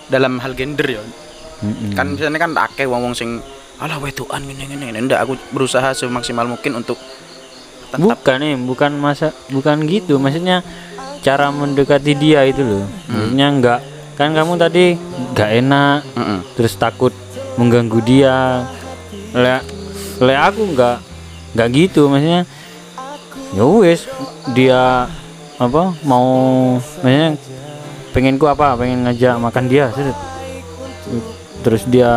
[0.07, 1.03] dalam hal gender ya.
[1.65, 1.97] Mm-mm.
[1.97, 3.41] Kan misalnya kan akeh wong-wong sing
[3.81, 5.09] alah wedokan ngene ngene.
[5.09, 7.01] Ndak aku berusaha semaksimal mungkin untuk
[7.95, 10.67] tetap bukan nih bukan masa bukan gitu maksudnya
[11.23, 13.81] cara mendekati dia itu loh maksudnya enggak
[14.19, 14.99] kan kamu tadi
[15.31, 16.39] nggak enak Mm-mm.
[16.59, 17.15] terus takut
[17.55, 18.67] mengganggu dia
[19.31, 19.63] le
[20.19, 20.99] le aku nggak
[21.55, 22.43] nggak gitu maksudnya
[23.55, 24.11] ya wes
[24.59, 25.07] dia
[25.55, 26.27] apa mau
[26.99, 27.39] maksudnya
[28.11, 29.91] pengen ku apa pengen ngajak makan dia.
[31.65, 32.13] Terus dia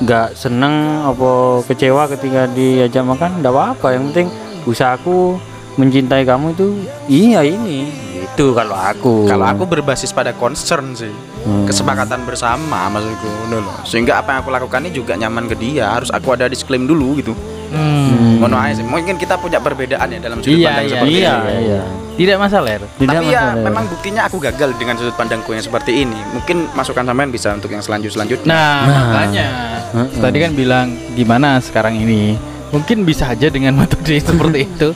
[0.00, 4.28] nggak seneng apa kecewa ketika diajak makan nggak apa-apa yang penting
[4.64, 5.36] usahaku
[5.76, 6.68] mencintai kamu itu
[7.08, 7.88] iya ini
[8.22, 11.12] itu kalau aku Kalau aku berbasis pada concern sih.
[11.42, 11.66] Hmm.
[11.68, 13.74] Kesepakatan bersama maksudku lho.
[13.84, 15.92] Sehingga apa yang aku lakukan ini juga nyaman ke dia.
[15.92, 17.36] Harus aku ada disclaim dulu gitu.
[17.74, 18.31] Hmm.
[18.42, 18.84] Ngono aja sih.
[18.84, 21.54] Mungkin kita punya perbedaan ya dalam sudut Iya, pandang iya, seperti iya ini.
[21.62, 21.82] iya
[22.12, 22.70] Tidak masalah.
[22.70, 22.82] Er.
[22.92, 23.64] Tidak Tapi ya masalah.
[23.64, 26.18] memang buktinya aku gagal dengan sudut pandangku yang seperti ini.
[26.30, 28.46] Mungkin masukan sampean bisa untuk yang selanjut selanjutnya.
[28.46, 29.02] Nah, Nah.
[29.06, 29.46] makanya
[29.92, 30.20] Heeh.
[30.20, 32.36] tadi kan bilang gimana sekarang ini.
[32.68, 34.88] Mungkin bisa aja dengan metode seperti itu.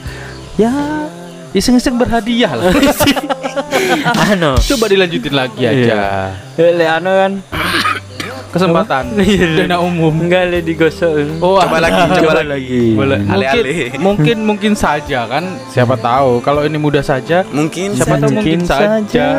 [0.57, 0.73] Ya,
[1.51, 2.73] iseng-iseng berhadiah lah.
[4.27, 5.93] anu Coba dilanjutin lagi aja.
[6.53, 6.73] Iya.
[6.73, 7.31] le anu kan
[8.57, 9.03] kesempatan
[9.55, 10.13] dana umum.
[10.17, 11.39] Enggak le digosok.
[11.39, 11.87] Oh, Coba ada.
[11.87, 12.83] lagi, coba Coba lagi.
[12.93, 13.19] Boleh.
[13.23, 13.63] Mungkin,
[13.97, 18.97] mungkin mungkin saja kan siapa tahu kalau ini mudah saja Mungkin siapa tahu mungkin saja.
[18.99, 19.29] saja.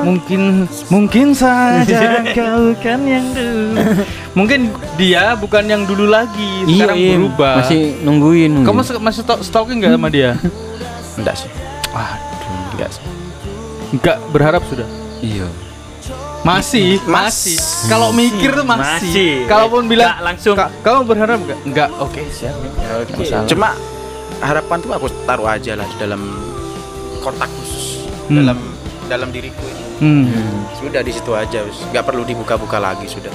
[0.00, 2.00] mungkin mungkin saja
[2.32, 3.84] kau kan yang dulu
[4.32, 4.60] mungkin
[4.96, 8.64] dia bukan yang dulu lagi sekarang iya, berubah Masih nungguin.
[8.64, 10.40] kamu masih stalking nggak sama dia
[11.20, 11.50] enggak sih.
[11.92, 13.04] Aduh, Enggak sih.
[13.92, 14.88] nggak berharap sudah
[15.20, 15.44] iya.
[16.40, 19.32] Masih Mas- masih kalau mikir tuh masih, Masih.
[19.44, 20.56] kalaupun bilang Nggak langsung.
[20.56, 23.44] "Ka- kamu berharap nggak nggak oke siap Nggak masalah.
[23.44, 23.68] Cuma
[24.40, 26.22] harapan tuh aku taruh aja lah di dalam
[27.20, 28.40] kotak khusus Hmm.
[28.40, 28.58] dalam
[29.04, 29.84] dalam diriku ini.
[30.00, 30.80] hmm.
[30.80, 31.76] Sudah di situ aja, wis.
[31.92, 33.28] nggak perlu dibuka-buka lagi sudah.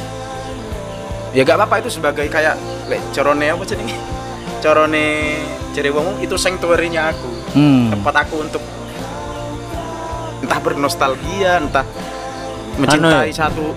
[1.29, 2.55] Ya gak apa-apa itu sebagai kayak
[2.87, 3.93] lek corone apa jenenge?
[4.63, 5.35] Corone
[5.75, 7.29] Cerewong itu sanctuary-nya aku.
[7.53, 7.91] Hmm.
[7.91, 8.63] Tempat aku untuk
[10.39, 11.83] entah bernostalgia, entah
[12.77, 13.45] mencintai ya?
[13.45, 13.71] satu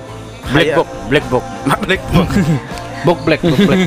[0.49, 1.45] Black box, black box.
[1.85, 2.29] Black box.
[2.99, 3.81] Bok black, bok black.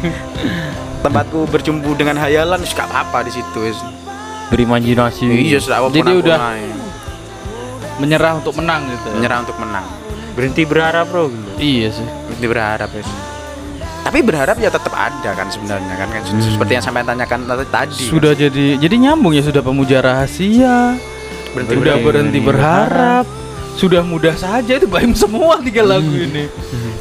[1.02, 3.60] Tempatku berjumpa dengan hayalan, wis gak apa-apa di situ.
[3.60, 3.82] wis.
[4.48, 5.26] Berimajinasi.
[5.26, 6.76] Iya, sudah Jadi udah- main.
[7.98, 9.10] Menyerah untuk menang gitu.
[9.14, 9.86] menyerah untuk menang.
[10.32, 11.30] Berhenti berharap, Bro.
[11.58, 12.08] Iya sih.
[12.26, 13.04] Berhenti berharap ya.
[14.02, 17.94] Tapi berharap ya tetap ada kan sebenarnya kan, kan seperti yang sampai tanyakan tadi tadi.
[17.96, 18.10] kan.
[18.10, 20.98] Sudah jadi jadi nyambung ya sudah pemuja rahasia.
[21.54, 23.26] berhenti Sudah berhenti berharap.
[23.72, 26.46] Sudah mudah saja itu baim semua tiga lagu ini.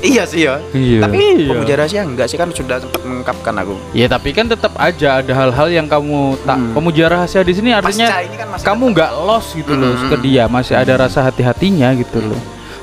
[0.00, 0.56] Iya sih ya.
[0.70, 1.04] Iya.
[1.04, 1.48] Tapi Iya.
[1.50, 3.76] pemuja rahasia enggak sih kan sudah sempat mengungkapkan aku.
[3.92, 6.72] Ya tapi kan tetap aja ada hal-hal yang kamu tak Hmm.
[6.72, 10.08] pemuja rahasia di sini artinya kan masih kamu nggak lost gitu loh Hmm.
[10.08, 12.40] ke dia masih ada rasa hati-hatinya gitu loh.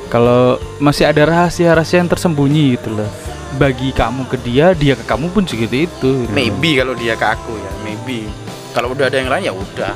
[0.08, 3.10] Kalau masih ada rahasia-rahasia yang tersembunyi gitu loh.
[3.58, 6.10] Bagi kamu ke dia, dia ke kamu pun segitu itu.
[6.22, 6.32] gitu.
[6.32, 8.30] maybe kalau dia ke aku ya, maybe.
[8.72, 9.92] Kalau udah ada yang lain ya udah.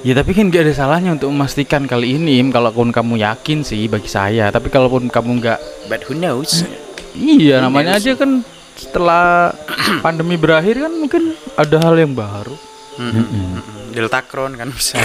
[0.00, 4.08] Ya tapi kan gak ada salahnya untuk memastikan kali ini kalaupun kamu yakin sih bagi
[4.08, 5.60] saya Tapi kalaupun kamu nggak
[5.92, 6.64] But who knows?
[7.12, 8.40] Iya namanya aja kan
[8.80, 9.52] setelah
[10.04, 12.56] pandemi berakhir kan mungkin ada hal yang baru
[13.00, 13.60] Mm-mm.
[13.96, 15.00] Delta Crohn kan bisa.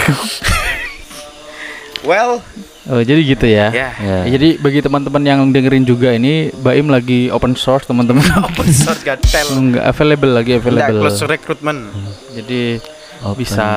[2.08, 2.44] well,
[2.86, 3.74] Oh jadi gitu ya.
[3.74, 3.90] Ya.
[3.98, 9.02] Ya, Jadi bagi teman-teman yang dengerin juga ini Baim lagi open source teman-teman Open source
[9.02, 9.42] gatel.
[9.58, 11.90] Nggak available lagi available close recruitment.
[12.30, 12.78] Jadi
[13.22, 13.38] Open.
[13.38, 13.68] bisa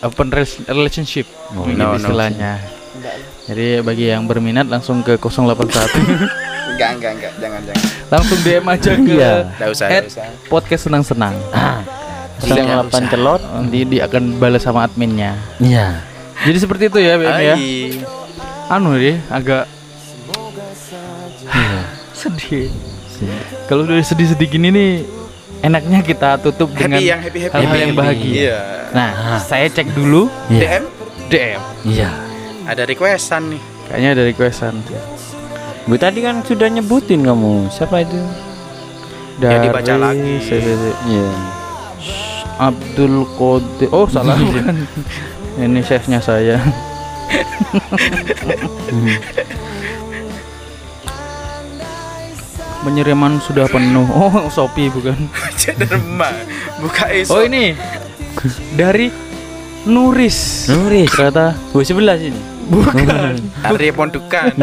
[0.00, 1.96] open rel- relationship Oh, mungkin no, no.
[1.96, 2.58] istilahnya
[3.46, 5.68] Jadi bagi yang berminat langsung ke 081
[6.72, 7.32] Enggak, enggak, enggak.
[7.38, 7.84] Jangan, jangan.
[8.06, 9.32] langsung DM aja ke Iya.
[9.48, 10.26] Enggak usah, usah.
[10.46, 11.34] podcast senang-senang.
[11.50, 11.80] Ah.
[12.36, 12.74] Tidak Sedang usah.
[12.76, 13.40] delapan celot.
[13.40, 15.32] Nanti dia akan balas sama adminnya.
[15.56, 16.04] Iya.
[16.42, 17.54] Jadi seperti itu ya, BM ya.
[18.68, 19.64] Anu deh, agak
[22.12, 22.68] sedih.
[23.66, 24.90] Kalau udah sedih-sedih gini nih,
[25.60, 27.56] enaknya kita tutup dengan Happy yang happy happy.
[27.56, 28.32] hal-hal yang bahagia.
[28.32, 28.58] Iya.
[28.92, 30.60] Nah, saya cek dulu Iya.
[30.60, 30.84] DM
[31.26, 31.60] DM.
[31.84, 32.10] Iya.
[32.66, 33.62] ada requestan nih.
[33.86, 34.74] Kayaknya ada requestan.
[35.86, 37.70] Bu tadi kan sudah nyebutin kamu.
[37.70, 38.18] Siapa itu?
[39.38, 40.42] Ya, dibaca lagi.
[40.42, 41.30] Iya.
[42.58, 43.88] Abdul Qadir.
[43.92, 44.88] Oh, salah bukan.
[45.56, 46.56] Ini chefnya saya.
[52.86, 54.06] Penyiraman sudah penuh.
[54.06, 55.18] Oh, Shopee bukan.
[55.52, 56.30] Cederma.
[56.78, 57.34] Buka esok.
[57.34, 57.74] Oh, ini
[58.72, 59.10] dari
[59.84, 60.70] Nuris.
[60.70, 61.10] Nuris.
[61.10, 62.38] Ternyata Bu sebelah sini.
[62.66, 63.34] bukan.
[63.60, 64.54] Arya Pondukan.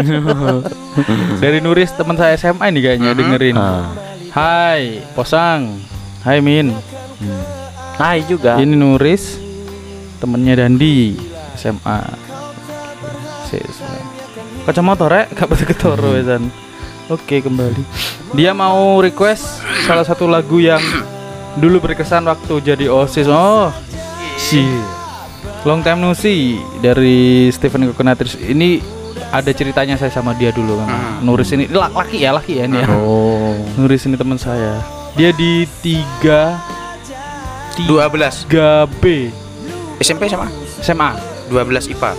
[1.43, 3.19] dari Nuris teman saya SMA ini kayaknya Mhm.
[3.19, 3.55] dengerin.
[3.55, 3.91] Ah.
[4.31, 5.83] Hai, Posang.
[6.21, 6.71] Hai Min.
[6.71, 7.43] Hmm.
[7.95, 8.55] Hai juga.
[8.55, 9.35] Ini Nuris
[10.17, 11.19] temennya Dandi
[11.53, 11.99] SMA.
[14.63, 16.47] Kacamata rek, gak pada ketoro ya San.
[17.07, 17.84] Oke kembali.
[18.34, 20.80] Dia mau request salah satu lagu yang
[21.55, 23.27] dulu berkesan waktu jadi osis.
[23.27, 23.69] Oh,
[24.35, 24.63] si
[25.63, 28.80] Long Time No See dari Stephen Coconuts ini
[29.30, 31.19] ada ceritanya saya sama dia dulu memang.
[31.19, 31.23] Hmm.
[31.23, 32.88] Nuris ini la- laki ya laki ya ini ya.
[32.89, 33.53] Oh.
[33.77, 34.80] Nuris ini teman saya.
[35.13, 39.03] Dia di 3 12 3B
[39.99, 40.49] SMP sama
[40.81, 41.09] SMA
[41.49, 42.11] 12 IPA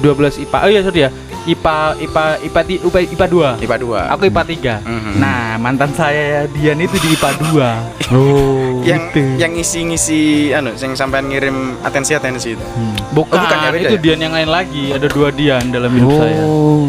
[0.00, 0.58] 12 IPA.
[0.60, 1.10] Oh iya sorry ya.
[1.48, 3.26] IPA IPA IPA IPA, IPA
[3.58, 3.64] 2.
[3.64, 4.74] IPA 2 Aku IPA 3.
[4.84, 5.12] Mhm.
[5.16, 7.68] Nah, mantan saya Dian itu di IPA 2.
[8.12, 8.80] Oh.
[8.88, 9.20] yang gitu.
[9.36, 12.64] yang ngisi-ngisi anu yang sampean ngirim atensi-atensi itu
[13.12, 14.00] Bukan, Oh, bukan ya, beda itu ya?
[14.00, 14.84] Dian yang lain lagi.
[14.96, 16.40] Ada dua Dian dalam hidup saya.
[16.44, 16.88] Oh.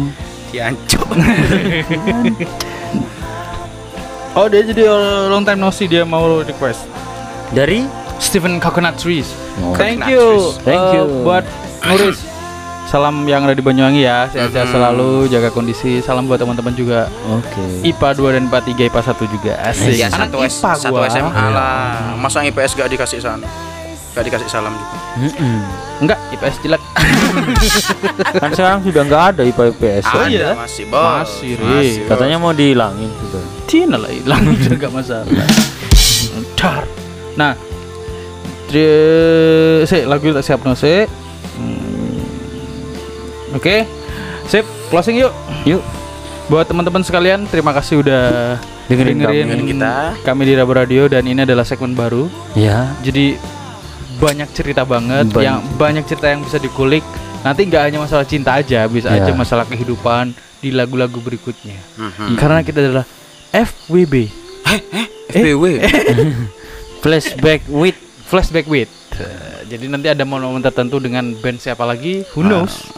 [0.50, 1.06] diancur
[4.30, 4.86] Oh, dia jadi
[5.26, 6.86] long time no see dia mau request.
[7.50, 7.82] Dari
[8.22, 9.26] Stephen Coconut Trees.
[9.58, 9.74] Oh.
[9.74, 10.22] Thank Coconut you.
[10.22, 10.46] Trees.
[10.62, 11.04] Thank uh, you.
[11.26, 11.44] buat
[11.82, 12.39] Nuris.
[12.90, 14.26] Salam yang ada di Banyuwangi ya.
[14.26, 14.74] Sehat-sehat Mhm.
[14.74, 16.02] selalu, jaga kondisi.
[16.02, 17.06] Salam buat teman-teman juga.
[17.30, 17.86] Oke.
[17.86, 19.52] IPA 2 dan IPA 3, IPA 1 juga.
[19.62, 19.94] Asik.
[19.94, 21.06] ya Anak satu, IPA satu gua.
[21.06, 21.78] SMA lah
[22.18, 23.46] masa IPS gak dikasih sana
[24.10, 24.96] Gak dikasih salam juga.
[25.22, 25.62] Mm-mm.
[26.02, 26.82] Enggak, IPS jelek.
[28.42, 30.50] kan sekarang sudah nggak ada IPA IPS Oh, Ada, iya?
[30.52, 31.06] masih bos.
[31.22, 31.62] Masih, Ri.
[31.62, 32.10] bos.
[32.10, 35.30] katanya mau dihilangin sudah Cina lah hilang juga masalah.
[36.58, 36.82] Dar.
[37.32, 37.54] Nah,
[38.66, 41.06] tri- sik lagu tak siap no sik.
[41.06, 41.19] Hmm.
[43.52, 43.86] Oke.
[44.46, 45.32] Sip, closing yuk.
[45.64, 45.82] yuk
[46.46, 48.22] Buat teman-teman sekalian, terima kasih udah
[48.86, 49.36] Dengerin kami.
[49.40, 49.94] Dengerin kita.
[50.20, 52.26] kami di Rabu Radio dan ini adalah segmen baru.
[52.52, 53.38] ya Jadi
[54.18, 55.40] banyak cerita banget Banyak.
[55.40, 57.06] yang banyak cerita yang bisa dikulik.
[57.40, 59.22] Nanti nggak hanya masalah cinta aja, bisa Ya.
[59.22, 61.78] aja masalah kehidupan di lagu-lagu berikutnya.
[61.96, 62.34] Mhm.
[62.34, 63.06] Karena kita adalah
[63.48, 64.28] FWB.
[65.30, 65.64] FBW.
[67.02, 67.96] flashback with
[68.26, 68.90] Flashback with.
[69.70, 72.26] Eh, Jadi nanti ada momen-momen tertentu dengan band siapa lagi?
[72.34, 72.90] Who knows?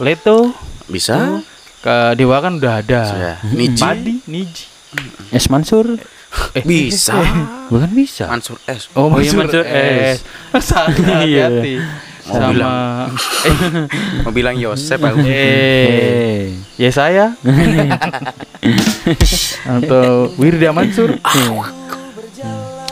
[0.00, 0.56] Leto,
[0.88, 1.44] Bisa?
[1.78, 3.02] ke Dewa kan udah ada.
[3.04, 3.36] Sudah.
[3.52, 3.76] Niji?
[3.76, 4.64] Padi, Niji.
[5.28, 6.00] S Mansur
[6.64, 7.12] Bisa.
[7.68, 8.88] bukan bisa Mansur S.
[8.96, 10.16] Oh, Oh, iya, Mansur Mansur S.
[10.64, 10.96] Salah,
[11.28, 11.46] Iya.
[12.24, 12.72] Mau Sama bilang.
[14.24, 15.20] Mau bilang Yosep aku.
[15.20, 16.40] eh eh
[16.76, 17.36] ya saya
[19.66, 21.20] atau Wirda Mansur.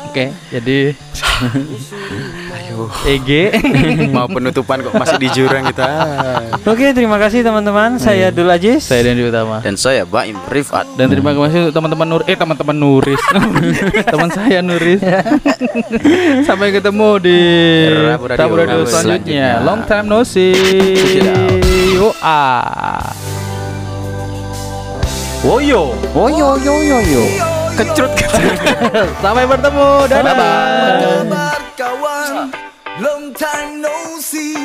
[0.06, 0.92] Oke, jadi
[2.76, 2.92] Ayo.
[3.08, 3.30] EG
[4.16, 5.88] Mau penutupan kok masih di jurang kita.
[6.68, 7.96] Oke, terima kasih teman-teman.
[7.96, 8.84] Saya Dul Ajis.
[8.84, 9.64] saya Dendi Utama.
[9.64, 10.84] Dan saya Baim Rifat.
[11.00, 13.22] Dan terima kasih untuk teman-teman Nur eh teman-teman Nuris.
[14.12, 15.00] Teman saya Nuris.
[16.48, 17.38] Sampai ketemu di
[18.12, 18.40] Rabu Radio.
[18.44, 19.48] Rabu Radio Rabu selanjutnya.
[19.56, 19.64] selanjutnya.
[19.64, 20.52] Long time no see.
[21.96, 23.00] Yo ah.
[25.40, 25.96] Woyo.
[26.12, 27.24] Oh yo yo yo yo.
[27.76, 28.12] Kecrut
[29.24, 29.88] Sampai bertemu.
[30.08, 30.24] Dadah.
[30.24, 30.96] kabar
[31.76, 31.85] kawan
[32.96, 33.92] Long time no
[34.24, 34.56] see.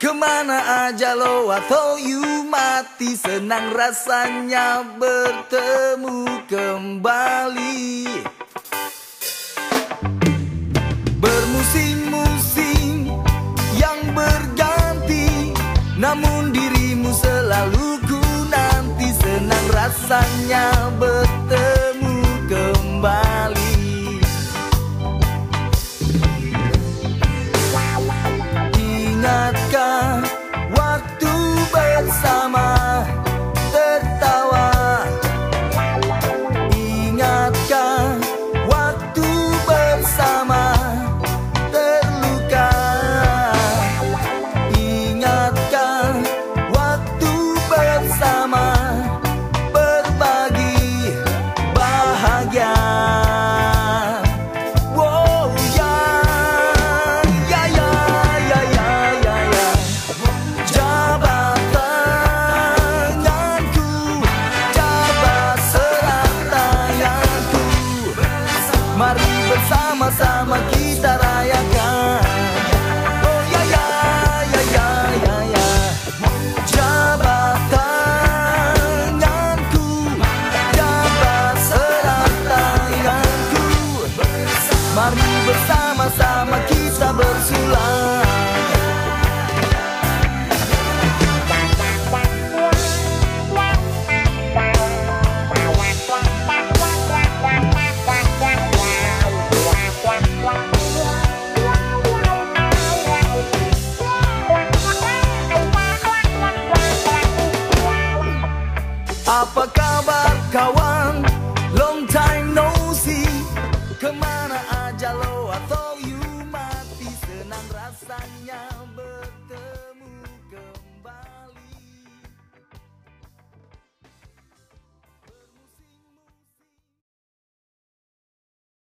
[0.00, 8.08] Ke mana aja lo atau you mati Senang rasanya bertemu kembali.
[11.20, 13.12] Bermusim-musim
[13.76, 15.52] yang berganti
[16.00, 19.12] Namun dirimu selalu ku nanti.
[19.12, 22.16] Senang rasanya bertemu
[22.48, 23.67] kembali
[29.28, 30.27] Ingatkah